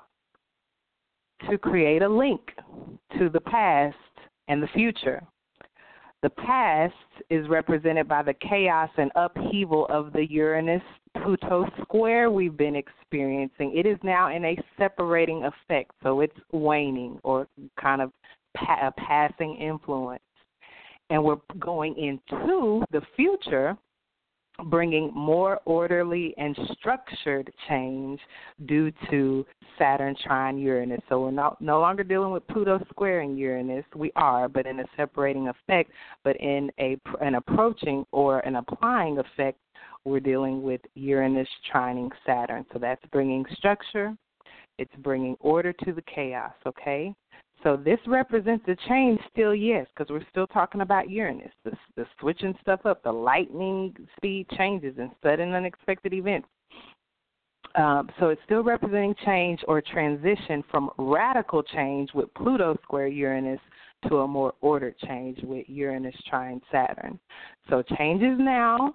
[1.48, 2.40] to create a link
[3.18, 3.96] to the past
[4.48, 5.22] and the future.
[6.22, 6.92] The past
[7.30, 10.82] is represented by the chaos and upheaval of the Uranus
[11.22, 13.74] Pluto square we've been experiencing.
[13.74, 17.48] It is now in a separating effect, so it's waning or
[17.80, 18.12] kind of
[18.56, 20.22] pa- a passing influence.
[21.10, 23.76] And we're going into the future
[24.64, 28.20] bringing more orderly and structured change
[28.66, 29.46] due to
[29.78, 31.00] Saturn trine Uranus.
[31.08, 33.84] So we're not, no longer dealing with Pluto squaring Uranus.
[33.94, 35.90] We are, but in a separating effect,
[36.24, 39.58] but in a an approaching or an applying effect,
[40.04, 42.66] we're dealing with Uranus trining Saturn.
[42.72, 44.14] So that's bringing structure.
[44.78, 47.14] It's bringing order to the chaos, okay?
[47.62, 52.06] So this represents a change still, yes, because we're still talking about Uranus, the, the
[52.18, 56.48] switching stuff up, the lightning speed changes and sudden unexpected events.
[57.76, 63.60] Um, so it's still representing change or transition from radical change with Pluto square Uranus
[64.08, 67.20] to a more ordered change with Uranus trine Saturn.
[67.68, 68.94] So changes now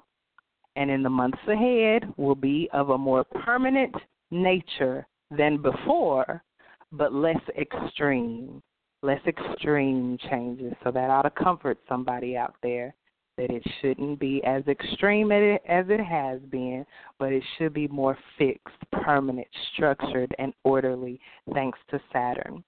[0.76, 3.96] and in the months ahead will be of a more permanent
[4.32, 6.44] nature than before
[6.92, 8.62] but less extreme,
[9.02, 10.74] less extreme changes.
[10.84, 12.96] So that ought to comfort somebody out there
[13.38, 15.60] that it shouldn't be as extreme as
[15.90, 16.86] it, has been,
[17.20, 21.20] but it should be more fixed, permanent, structured, and orderly
[21.54, 22.64] thanks to Saturn.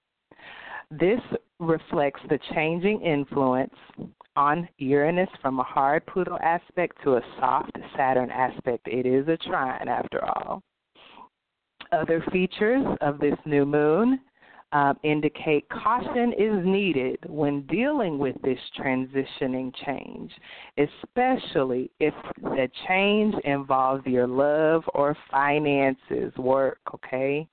[0.90, 1.20] This
[1.58, 3.74] reflects the changing influence
[4.36, 8.86] on Uranus from a hard Pluto aspect to a soft Saturn aspect.
[8.86, 10.62] It is a trine after all.
[11.92, 14.20] Other features of this new moon
[14.72, 20.30] um, indicate caution is needed when dealing with this transitioning change,
[20.76, 22.12] especially if
[22.42, 27.48] the change involves your love or finances, work, okay?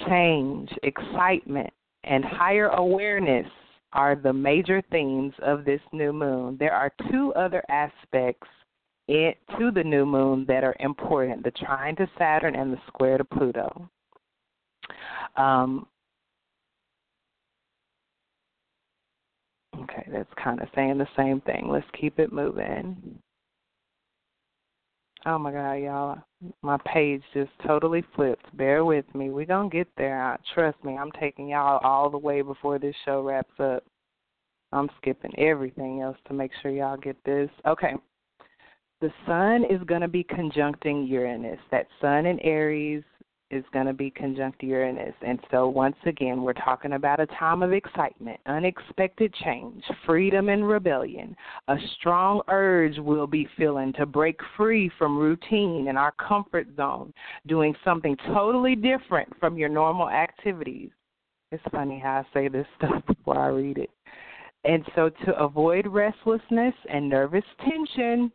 [0.07, 1.69] Change, excitement,
[2.05, 3.47] and higher awareness
[3.93, 6.57] are the major themes of this new moon.
[6.59, 8.47] There are two other aspects
[9.09, 13.17] it, to the new moon that are important the trine to Saturn and the square
[13.17, 13.89] to Pluto.
[15.35, 15.87] Um,
[19.81, 21.67] okay, that's kind of saying the same thing.
[21.69, 23.19] Let's keep it moving.
[25.25, 26.19] Oh my God, y'all.
[26.61, 28.55] My page just totally flipped.
[28.55, 29.31] Bear with me.
[29.31, 30.37] We're going to get there.
[30.53, 33.83] Trust me, I'm taking y'all all the way before this show wraps up.
[34.71, 37.49] I'm skipping everything else to make sure y'all get this.
[37.67, 37.95] Okay
[39.01, 41.59] the sun is going to be conjuncting Uranus.
[41.71, 43.03] That sun in Aries
[43.51, 45.13] is going to be conjunct Uranus.
[45.25, 50.67] And so, once again, we're talking about a time of excitement, unexpected change, freedom and
[50.67, 51.35] rebellion.
[51.67, 57.11] A strong urge we'll be feeling to break free from routine and our comfort zone,
[57.47, 60.91] doing something totally different from your normal activities.
[61.51, 63.89] It's funny how I say this stuff before I read it.
[64.65, 68.31] And so, to avoid restlessness and nervous tension,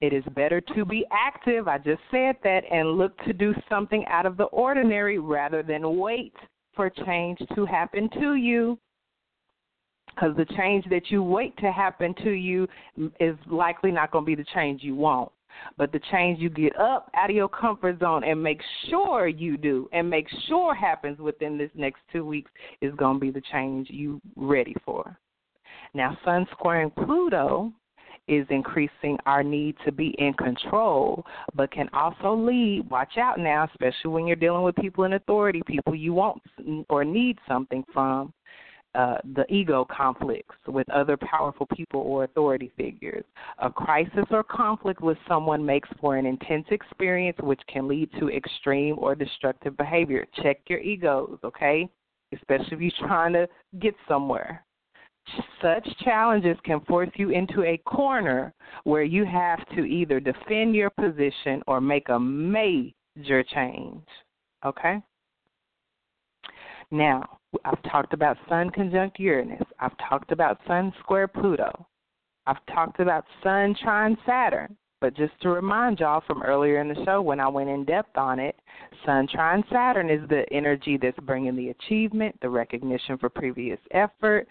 [0.00, 4.04] it is better to be active, I just said that, and look to do something
[4.06, 6.34] out of the ordinary rather than wait
[6.74, 8.78] for change to happen to you.
[10.08, 12.68] Because the change that you wait to happen to you
[13.20, 15.30] is likely not going to be the change you want.
[15.78, 19.56] But the change you get up out of your comfort zone and make sure you
[19.56, 22.50] do and make sure happens within this next two weeks
[22.82, 25.18] is going to be the change you ready for.
[25.94, 27.72] Now, Sun squaring Pluto
[28.28, 31.24] is increasing our need to be in control,
[31.54, 35.62] but can also lead, watch out now, especially when you're dealing with people in authority,
[35.66, 36.42] people you want
[36.88, 38.32] or need something from,
[38.96, 43.24] uh, the ego conflicts with other powerful people or authority figures.
[43.58, 48.30] A crisis or conflict with someone makes for an intense experience which can lead to
[48.30, 50.26] extreme or destructive behavior.
[50.42, 51.88] Check your egos, okay?
[52.32, 53.46] Especially if you're trying to
[53.78, 54.64] get somewhere.
[55.60, 58.54] Such challenges can force you into a corner
[58.84, 64.06] where you have to either defend your position or make a major change.
[64.64, 65.02] Okay?
[66.90, 69.62] Now, I've talked about Sun conjunct Uranus.
[69.80, 71.86] I've talked about Sun square Pluto.
[72.46, 74.76] I've talked about Sun trine Saturn.
[75.00, 78.16] But just to remind y'all from earlier in the show when I went in depth
[78.16, 78.58] on it,
[79.04, 84.48] Sun trine Saturn is the energy that's bringing the achievement, the recognition for previous effort.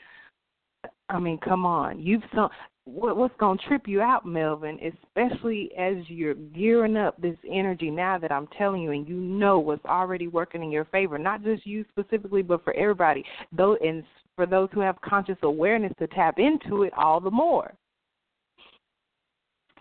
[1.09, 1.99] I mean, come on.
[1.99, 2.49] You've so
[2.85, 7.89] what, what's going to trip you out, Melvin, especially as you're gearing up this energy
[7.89, 11.43] now that I'm telling you, and you know what's already working in your favor, not
[11.43, 13.23] just you specifically, but for everybody.
[13.51, 14.03] Though, and
[14.35, 17.73] for those who have conscious awareness to tap into it all the more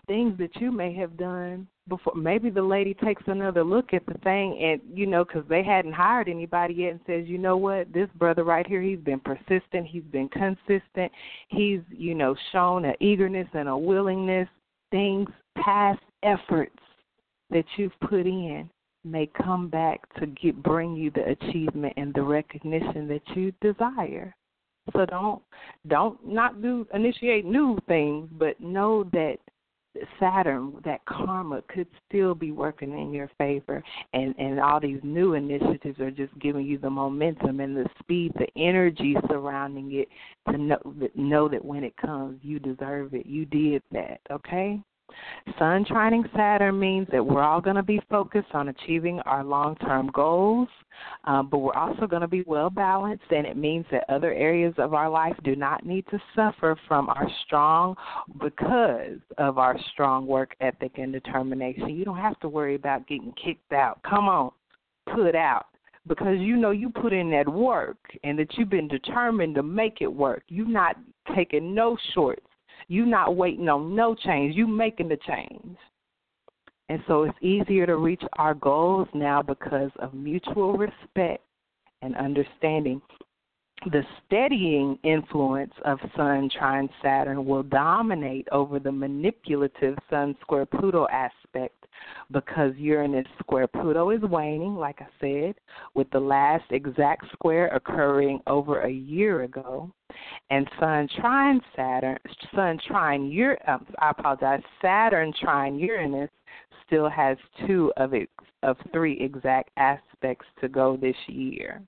[0.07, 2.13] things that you may have done before.
[2.15, 5.93] Maybe the lady takes another look at the thing, and you know, because they hadn't
[5.93, 9.87] hired anybody yet, and says, you know what, this brother right here, he's been persistent,
[9.87, 11.11] he's been consistent,
[11.49, 14.47] he's you know shown an eagerness and a willingness.
[14.91, 15.27] Things,
[15.57, 16.77] past efforts
[17.49, 18.69] that you've put in
[19.03, 24.35] may come back to get bring you the achievement and the recognition that you desire.
[24.93, 25.41] So don't
[25.87, 29.37] don't not do initiate new things, but know that
[30.19, 35.33] Saturn, that karma could still be working in your favor, and and all these new
[35.33, 40.07] initiatives are just giving you the momentum and the speed, the energy surrounding it
[40.51, 43.25] to know that know that when it comes, you deserve it.
[43.25, 44.81] You did that, okay?
[45.59, 49.75] Sun trining Saturn means that we're all going to be focused on achieving our long
[49.75, 50.67] term goals,
[51.25, 54.73] um, but we're also going to be well balanced, and it means that other areas
[54.77, 57.95] of our life do not need to suffer from our strong,
[58.41, 61.89] because of our strong work ethic and determination.
[61.89, 64.01] You don't have to worry about getting kicked out.
[64.03, 64.51] Come on,
[65.13, 65.67] put out
[66.07, 70.01] because you know you put in that work and that you've been determined to make
[70.01, 70.43] it work.
[70.47, 70.97] You've not
[71.35, 72.45] taken no shorts.
[72.87, 74.55] You not waiting on no change.
[74.55, 75.77] You making the change.
[76.89, 81.43] And so it's easier to reach our goals now because of mutual respect
[82.01, 83.01] and understanding.
[83.91, 91.07] The steadying influence of Sun trine Saturn will dominate over the manipulative Sun square Pluto
[91.11, 91.84] aspect
[92.31, 95.55] because Uranus square Pluto is waning, like I said,
[95.93, 99.91] with the last exact square occurring over a year ago,
[100.49, 102.17] and Sun trine Saturn,
[102.53, 106.29] Sun trine Ur, um, I apologize, Saturn trine Uranus
[106.85, 108.31] still has two of its
[108.63, 111.81] of three exact aspects to go this year.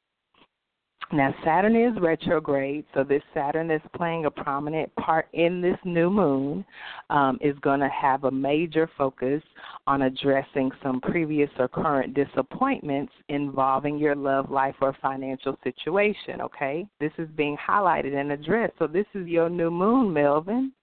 [1.13, 6.09] Now, Saturn is retrograde, so this Saturn that's playing a prominent part in this new
[6.09, 6.65] moon
[7.09, 9.41] um, is going to have a major focus
[9.85, 16.85] on addressing some previous or current disappointments involving your love life or financial situation, okay?
[16.99, 18.73] This is being highlighted and addressed.
[18.77, 20.73] So, this is your new moon, Melvin.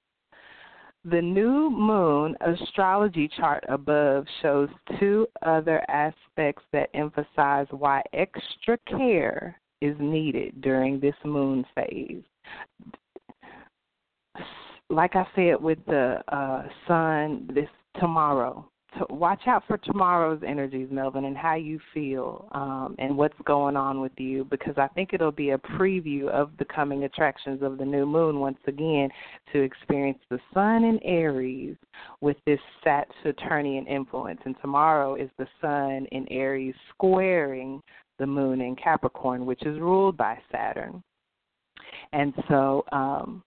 [1.04, 9.60] The new moon astrology chart above shows two other aspects that emphasize why extra care
[9.84, 12.22] is needed during this moon phase.
[14.90, 17.68] Like I said with the uh, sun, this
[18.00, 18.68] tomorrow.
[18.98, 23.76] To watch out for tomorrow's energies, Melvin, and how you feel um, and what's going
[23.76, 27.76] on with you, because I think it'll be a preview of the coming attractions of
[27.76, 29.08] the new moon once again
[29.52, 31.74] to experience the sun in Aries
[32.20, 32.60] with this
[33.24, 34.40] Saturnian influence.
[34.44, 37.82] And tomorrow is the sun in Aries squaring
[38.18, 41.02] the moon in Capricorn, which is ruled by Saturn.
[42.12, 43.42] And so um,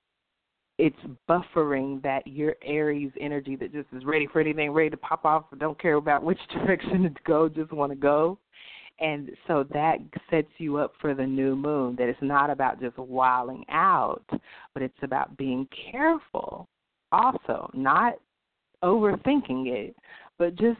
[0.77, 0.97] it's
[1.29, 5.45] buffering that your Aries energy that just is ready for anything, ready to pop off,
[5.57, 8.37] don't care about which direction to go, just want to go.
[8.99, 9.99] And so that
[10.29, 14.25] sets you up for the new moon, that it's not about just wilding out,
[14.73, 16.67] but it's about being careful
[17.11, 18.15] also, not
[18.83, 19.95] overthinking it,
[20.39, 20.79] but just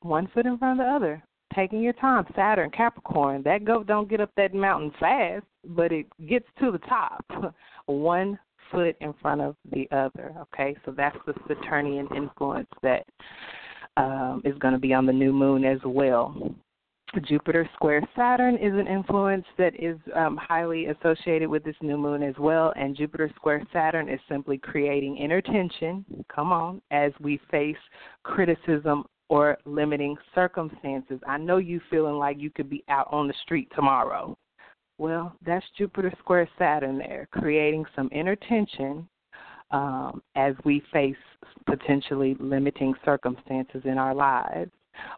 [0.00, 1.22] one foot in front of the other
[1.54, 2.24] taking your time.
[2.34, 6.78] Saturn, Capricorn, that goat don't get up that mountain fast, but it gets to the
[6.78, 7.24] top,
[7.86, 8.38] one
[8.70, 10.34] foot in front of the other.
[10.42, 13.04] Okay, so that's the Saturnian influence that
[13.96, 16.54] um, is going to be on the new moon as well.
[17.20, 22.22] Jupiter square Saturn is an influence that is um, highly associated with this new moon
[22.22, 22.72] as well.
[22.74, 27.76] And Jupiter square Saturn is simply creating inner tension, come on, as we face
[28.22, 31.18] criticism or limiting circumstances.
[31.26, 34.36] I know you feeling like you could be out on the street tomorrow.
[34.98, 39.08] Well, that's Jupiter square Saturn there, creating some inner tension
[39.70, 41.16] um, as we face
[41.64, 44.70] potentially limiting circumstances in our lives.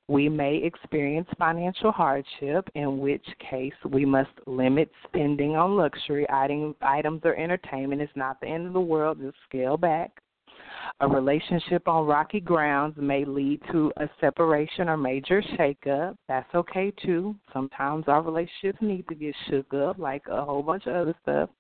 [0.07, 6.77] We may experience financial hardship, in which case we must limit spending on luxury item,
[6.83, 8.01] items or entertainment.
[8.01, 10.13] It's not the end of the world, just scale back.
[11.01, 16.15] A relationship on rocky grounds may lead to a separation or major shakeup.
[16.29, 17.35] That's okay too.
[17.53, 21.51] Sometimes our relationships need to get shook up, like a whole bunch of other stuff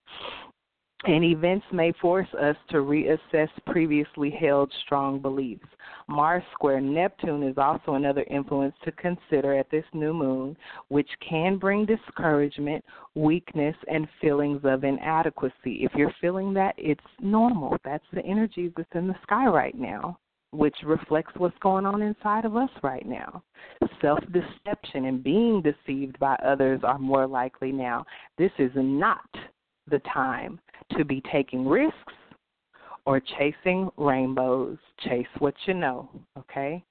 [1.06, 5.66] and events may force us to reassess previously held strong beliefs.
[6.08, 10.56] Mars square Neptune is also another influence to consider at this new moon,
[10.88, 12.82] which can bring discouragement,
[13.14, 15.84] weakness, and feelings of inadequacy.
[15.84, 17.76] If you're feeling that, it's normal.
[17.84, 20.18] That's the energy that's in the sky right now
[20.54, 23.42] which reflects what's going on inside of us right now.
[24.00, 28.04] Self deception and being deceived by others are more likely now.
[28.38, 29.28] This is not
[29.88, 30.58] the time
[30.96, 32.12] to be taking risks
[33.06, 34.78] or chasing rainbows.
[35.06, 36.08] Chase what you know,
[36.38, 36.82] okay?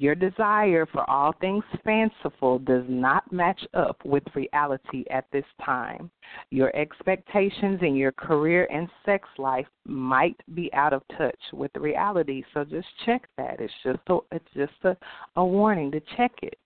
[0.00, 6.10] Your desire for all things fanciful does not match up with reality at this time.
[6.50, 12.44] Your expectations in your career and sex life might be out of touch with reality,
[12.54, 13.60] so just check that.
[13.60, 14.96] It's just a, it's just a,
[15.34, 16.58] a warning to check it.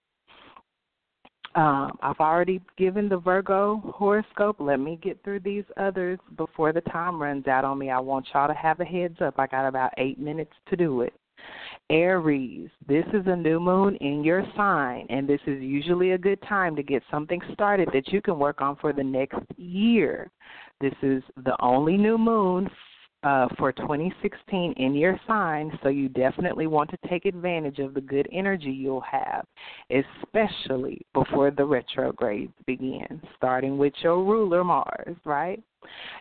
[1.54, 4.56] Um, I've already given the Virgo horoscope.
[4.58, 7.90] Let me get through these others before the time runs out on me.
[7.90, 9.34] I want y'all to have a heads up.
[9.38, 11.12] I got about eight minutes to do it.
[11.90, 16.40] Aries, this is a new moon in your sign, and this is usually a good
[16.48, 20.30] time to get something started that you can work on for the next year.
[20.80, 22.70] This is the only new moon
[23.22, 28.00] uh, for 2016 in your sign, so you definitely want to take advantage of the
[28.00, 29.46] good energy you'll have,
[29.90, 35.62] especially before the retrogrades begin, starting with your ruler Mars, right?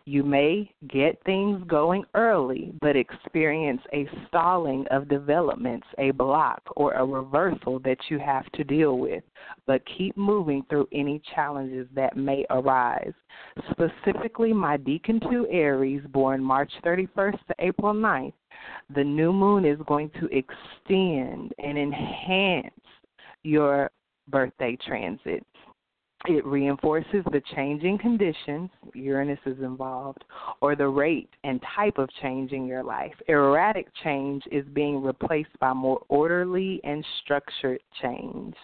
[0.05, 6.93] You may get things going early, but experience a stalling of developments, a block, or
[6.93, 9.23] a reversal that you have to deal with.
[9.67, 13.13] But keep moving through any challenges that may arise.
[13.71, 18.33] Specifically, my Decan 2 Aries, born March 31st to April 9th,
[18.93, 22.73] the new moon is going to extend and enhance
[23.43, 23.89] your
[24.27, 25.45] birthday transit.
[26.25, 30.23] It reinforces the changing conditions, Uranus is involved,
[30.61, 33.13] or the rate and type of change in your life.
[33.27, 38.55] Erratic change is being replaced by more orderly and structured change.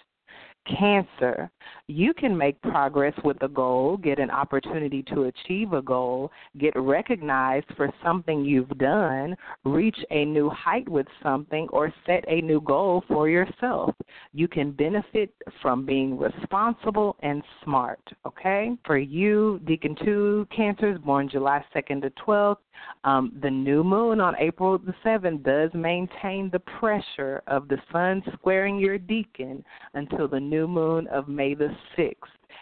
[0.68, 1.49] Cancer,
[1.88, 6.73] you can make progress with a goal, get an opportunity to achieve a goal, get
[6.76, 12.60] recognized for something you've done, reach a new height with something, or set a new
[12.61, 13.95] goal for yourself.
[14.34, 18.72] You can benefit from being responsible and smart, okay?
[18.85, 22.57] For you, Decan 2 Cancers, born July 2nd to 12th,
[23.03, 28.22] um, the new moon on April the 7th does maintain the pressure of the sun
[28.34, 29.64] squaring your decan
[29.94, 32.13] until the new moon of May the 6th.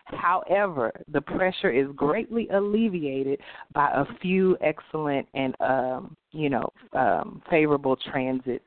[0.06, 3.40] However, the pressure is greatly alleviated
[3.74, 8.66] by a few excellent and um, you know um, favorable transits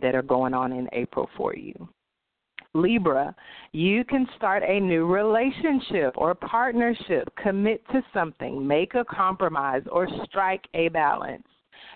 [0.00, 1.88] that are going on in April for you.
[2.74, 3.34] Libra,
[3.72, 10.06] you can start a new relationship or partnership, commit to something, make a compromise, or
[10.24, 11.46] strike a balance.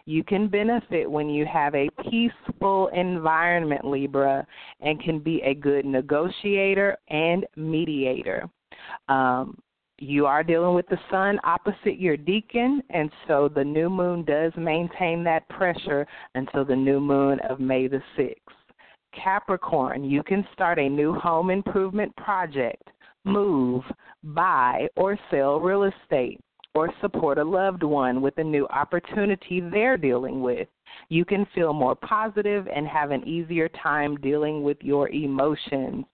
[0.04, 4.46] You can benefit when you have a peaceful environment, Libra,
[4.80, 8.48] and can be a good negotiator and mediator.
[9.08, 9.58] Um,
[9.98, 14.52] you are dealing with the sun opposite your decan, and so the new moon does
[14.56, 18.34] maintain that pressure until the new moon of May the 6th.
[19.14, 22.82] Capricorn, you can start a new home improvement project,
[23.24, 23.84] move,
[24.24, 26.40] buy, or sell real estate,
[26.74, 30.68] or support a loved one with a new opportunity they're dealing with.
[31.08, 36.04] You can feel more positive and have an easier time dealing with your emotions.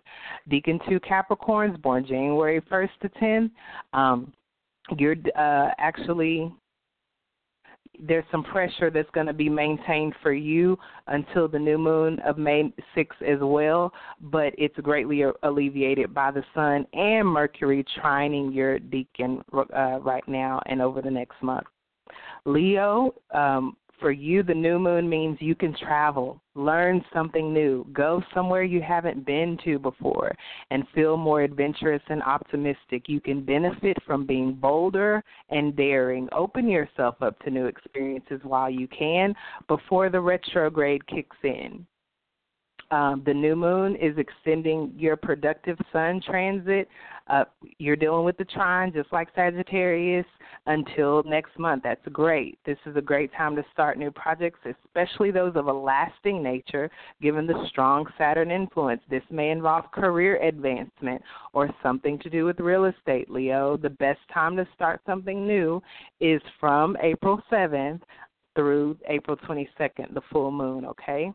[0.51, 3.51] Decan 2 Capricorns, born January 1st to 10,
[3.93, 4.33] um,
[4.97, 6.53] you're uh, actually
[8.01, 12.39] there's some pressure that's going to be maintained for you until the new moon of
[12.39, 18.79] May 6th as well, but it's greatly alleviated by the sun and Mercury trining your
[18.79, 21.67] decan uh, right now and over the next month.
[22.45, 28.23] Leo, um, for you, the new moon means you can travel, learn something new, go
[28.35, 30.35] somewhere you haven't been to before,
[30.71, 33.09] and feel more adventurous and optimistic.
[33.09, 36.29] You can benefit from being bolder and daring.
[36.33, 39.35] Open yourself up to new experiences while you can
[39.67, 41.87] before the retrograde kicks in.
[42.91, 46.89] Um, the new moon is extending your productive sun transit.
[47.29, 47.45] Uh,
[47.79, 50.25] you're dealing with the trine just like Sagittarius
[50.67, 51.83] until next month.
[51.83, 52.59] That's great.
[52.65, 56.91] This is a great time to start new projects, especially those of a lasting nature,
[57.21, 59.03] given the strong Saturn influence.
[59.11, 61.21] This may involve career advancement
[61.53, 63.77] or something to do with real estate, Leo.
[63.77, 65.83] The best time to start something new
[66.21, 68.01] is from April 7th
[68.57, 71.33] through April 22nd, the full moon, okay?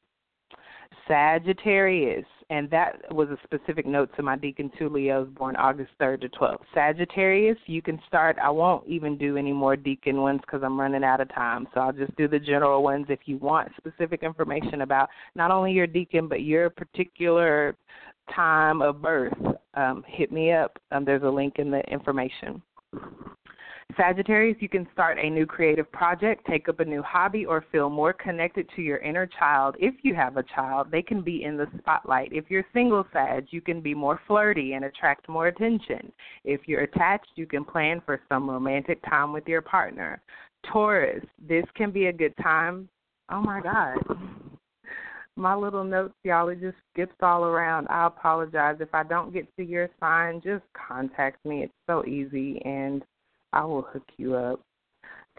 [1.08, 4.90] Sagittarius, and that was a specific note to my Decan two
[5.38, 6.60] born August 3rd to 12th.
[6.74, 8.38] Sagittarius, you can start.
[8.42, 11.68] I won't even do any more Decan ones because I'm running out of time.
[11.74, 13.08] So I'll just do the general ones.
[13.10, 17.76] If you want specific information about not only your Decan, but your particular
[18.34, 19.34] time of birth,
[19.74, 20.78] um, hit me up.
[20.92, 22.62] Um, there's a link in the information.
[23.98, 27.90] Sagittarius, you can start a new creative project, take up a new hobby, or feel
[27.90, 29.76] more connected to your inner child.
[29.80, 32.32] If you have a child, they can be in the spotlight.
[32.32, 36.12] If you're single, Sag, you can be more flirty and attract more attention.
[36.44, 40.22] If you're attached, you can plan for some romantic time with your partner.
[40.72, 42.88] Taurus, this can be a good time.
[43.30, 43.98] Oh my God.
[45.36, 47.88] My little notes, y'all, it just skips all around.
[47.90, 48.78] I apologize.
[48.80, 51.64] If I don't get to your sign, just contact me.
[51.64, 53.04] It's so easy and
[53.54, 54.60] I will hook you up.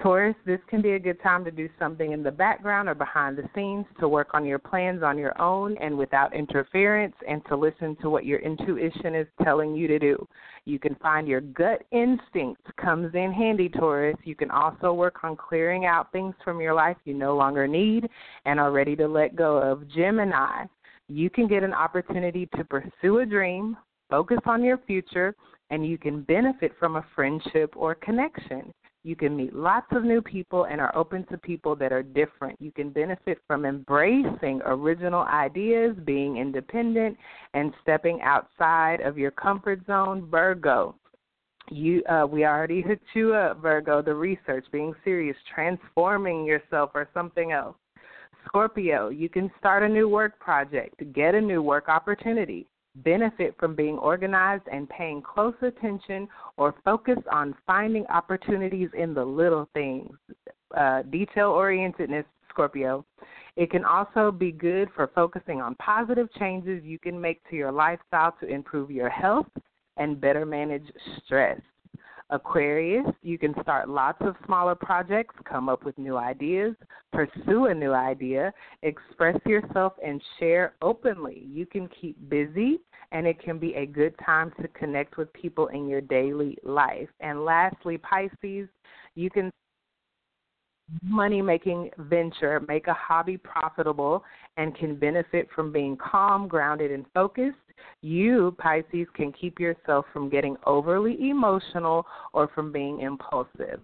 [0.03, 3.39] Taurus, this can be a good time to do something in the background or behind
[3.39, 7.57] the scenes to work on your plans on your own and without interference and to
[7.57, 10.27] listen to what your intuition is telling you to do.
[10.65, 14.16] You can find your gut instinct comes in handy, Taurus.
[14.24, 18.09] You can also work on clearing out things from your life you no longer need
[18.47, 19.89] and are ready to let go of.
[19.89, 20.65] Gemini,
[21.09, 23.77] you can get an opportunity to pursue a dream,
[24.11, 25.36] focus on your future,
[25.70, 28.73] and you can benefit from a friendship or connection.
[29.03, 32.61] You can meet lots of new people and are open to people that are different.
[32.61, 37.19] You can benefit from embracing original ideas, being independent,
[37.53, 40.27] and stepping outside of your comfort zone.
[40.31, 40.95] Virgo,
[41.70, 44.01] you uh, we already hit you up, Virgo.
[44.01, 47.77] The research, being serious, transforming yourself or something else.
[48.47, 53.74] Scorpio, you can start a new work project, get a new work opportunity benefit from
[53.74, 60.16] being organized and paying close attention or focus on finding opportunities in the little things.
[60.76, 63.04] Uh, detail orientedness, Scorpio.
[63.56, 67.72] It can also be good for focusing on positive changes you can make to your
[67.72, 69.46] lifestyle to improve your health
[69.96, 70.86] and better manage
[71.24, 71.60] stress.
[72.30, 76.74] Aquarius, you can start lots of smaller projects, come up with new ideas,
[77.12, 78.52] pursue a new idea,
[78.82, 81.46] express yourself, and share openly.
[81.46, 82.80] You can keep busy,
[83.12, 87.09] and it can be a good time to connect with people in your daily life.
[87.20, 88.68] And lastly, Pisces,
[89.14, 89.51] you can
[91.02, 94.24] money making venture, make a hobby profitable,
[94.56, 97.56] and can benefit from being calm, grounded, and focused.
[98.02, 103.81] You, Pisces, can keep yourself from getting overly emotional or from being impulsive.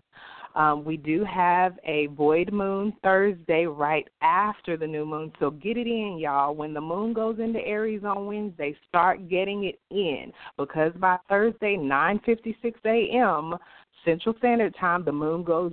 [0.55, 5.77] Um, we do have a void moon Thursday right after the new moon, so get
[5.77, 6.55] it in, y'all.
[6.55, 11.77] When the moon goes into Aries on Wednesday, start getting it in because by Thursday,
[11.77, 13.56] 9:56 a.m.
[14.05, 15.72] Central Standard Time, the moon goes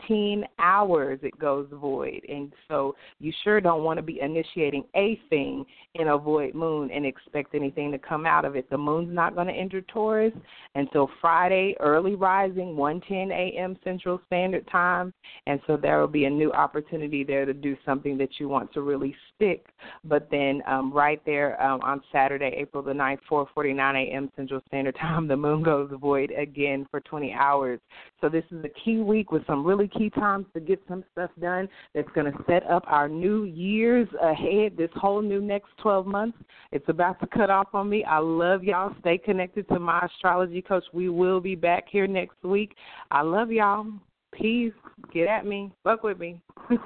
[0.00, 2.20] 15 hours it goes void.
[2.28, 5.64] And so you sure don't want to be initiating a thing
[5.94, 8.68] in a void moon and expect anything to come out of it.
[8.70, 10.32] The moon's not going to enter Taurus
[10.74, 13.76] until Friday, early rising, 1:10 a.m.
[13.84, 15.12] Central Standard Time.
[15.46, 18.72] And so there will be a new opportunity there to do something that you want
[18.74, 19.66] to really stick.
[20.04, 24.30] But then um, right there um, on Saturday, April the 9th, 4:49 a.m.
[24.36, 27.80] Central Standard Time, the moon goes void again for 20 hours.
[28.20, 31.30] So this is a key week with some really key times to get some stuff
[31.40, 36.06] done that's going to set up our new years ahead, this whole new next 12
[36.06, 36.38] months.
[36.72, 38.04] It's about to cut off on me.
[38.04, 38.94] I love y'all.
[39.00, 40.84] Stay connected to my astrology coach.
[40.92, 42.74] We will be back here next week.
[43.10, 43.86] I love y'all.
[44.32, 44.72] Peace.
[45.12, 45.72] Get at me.
[45.84, 46.40] Fuck with me.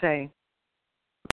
[0.00, 0.30] Say.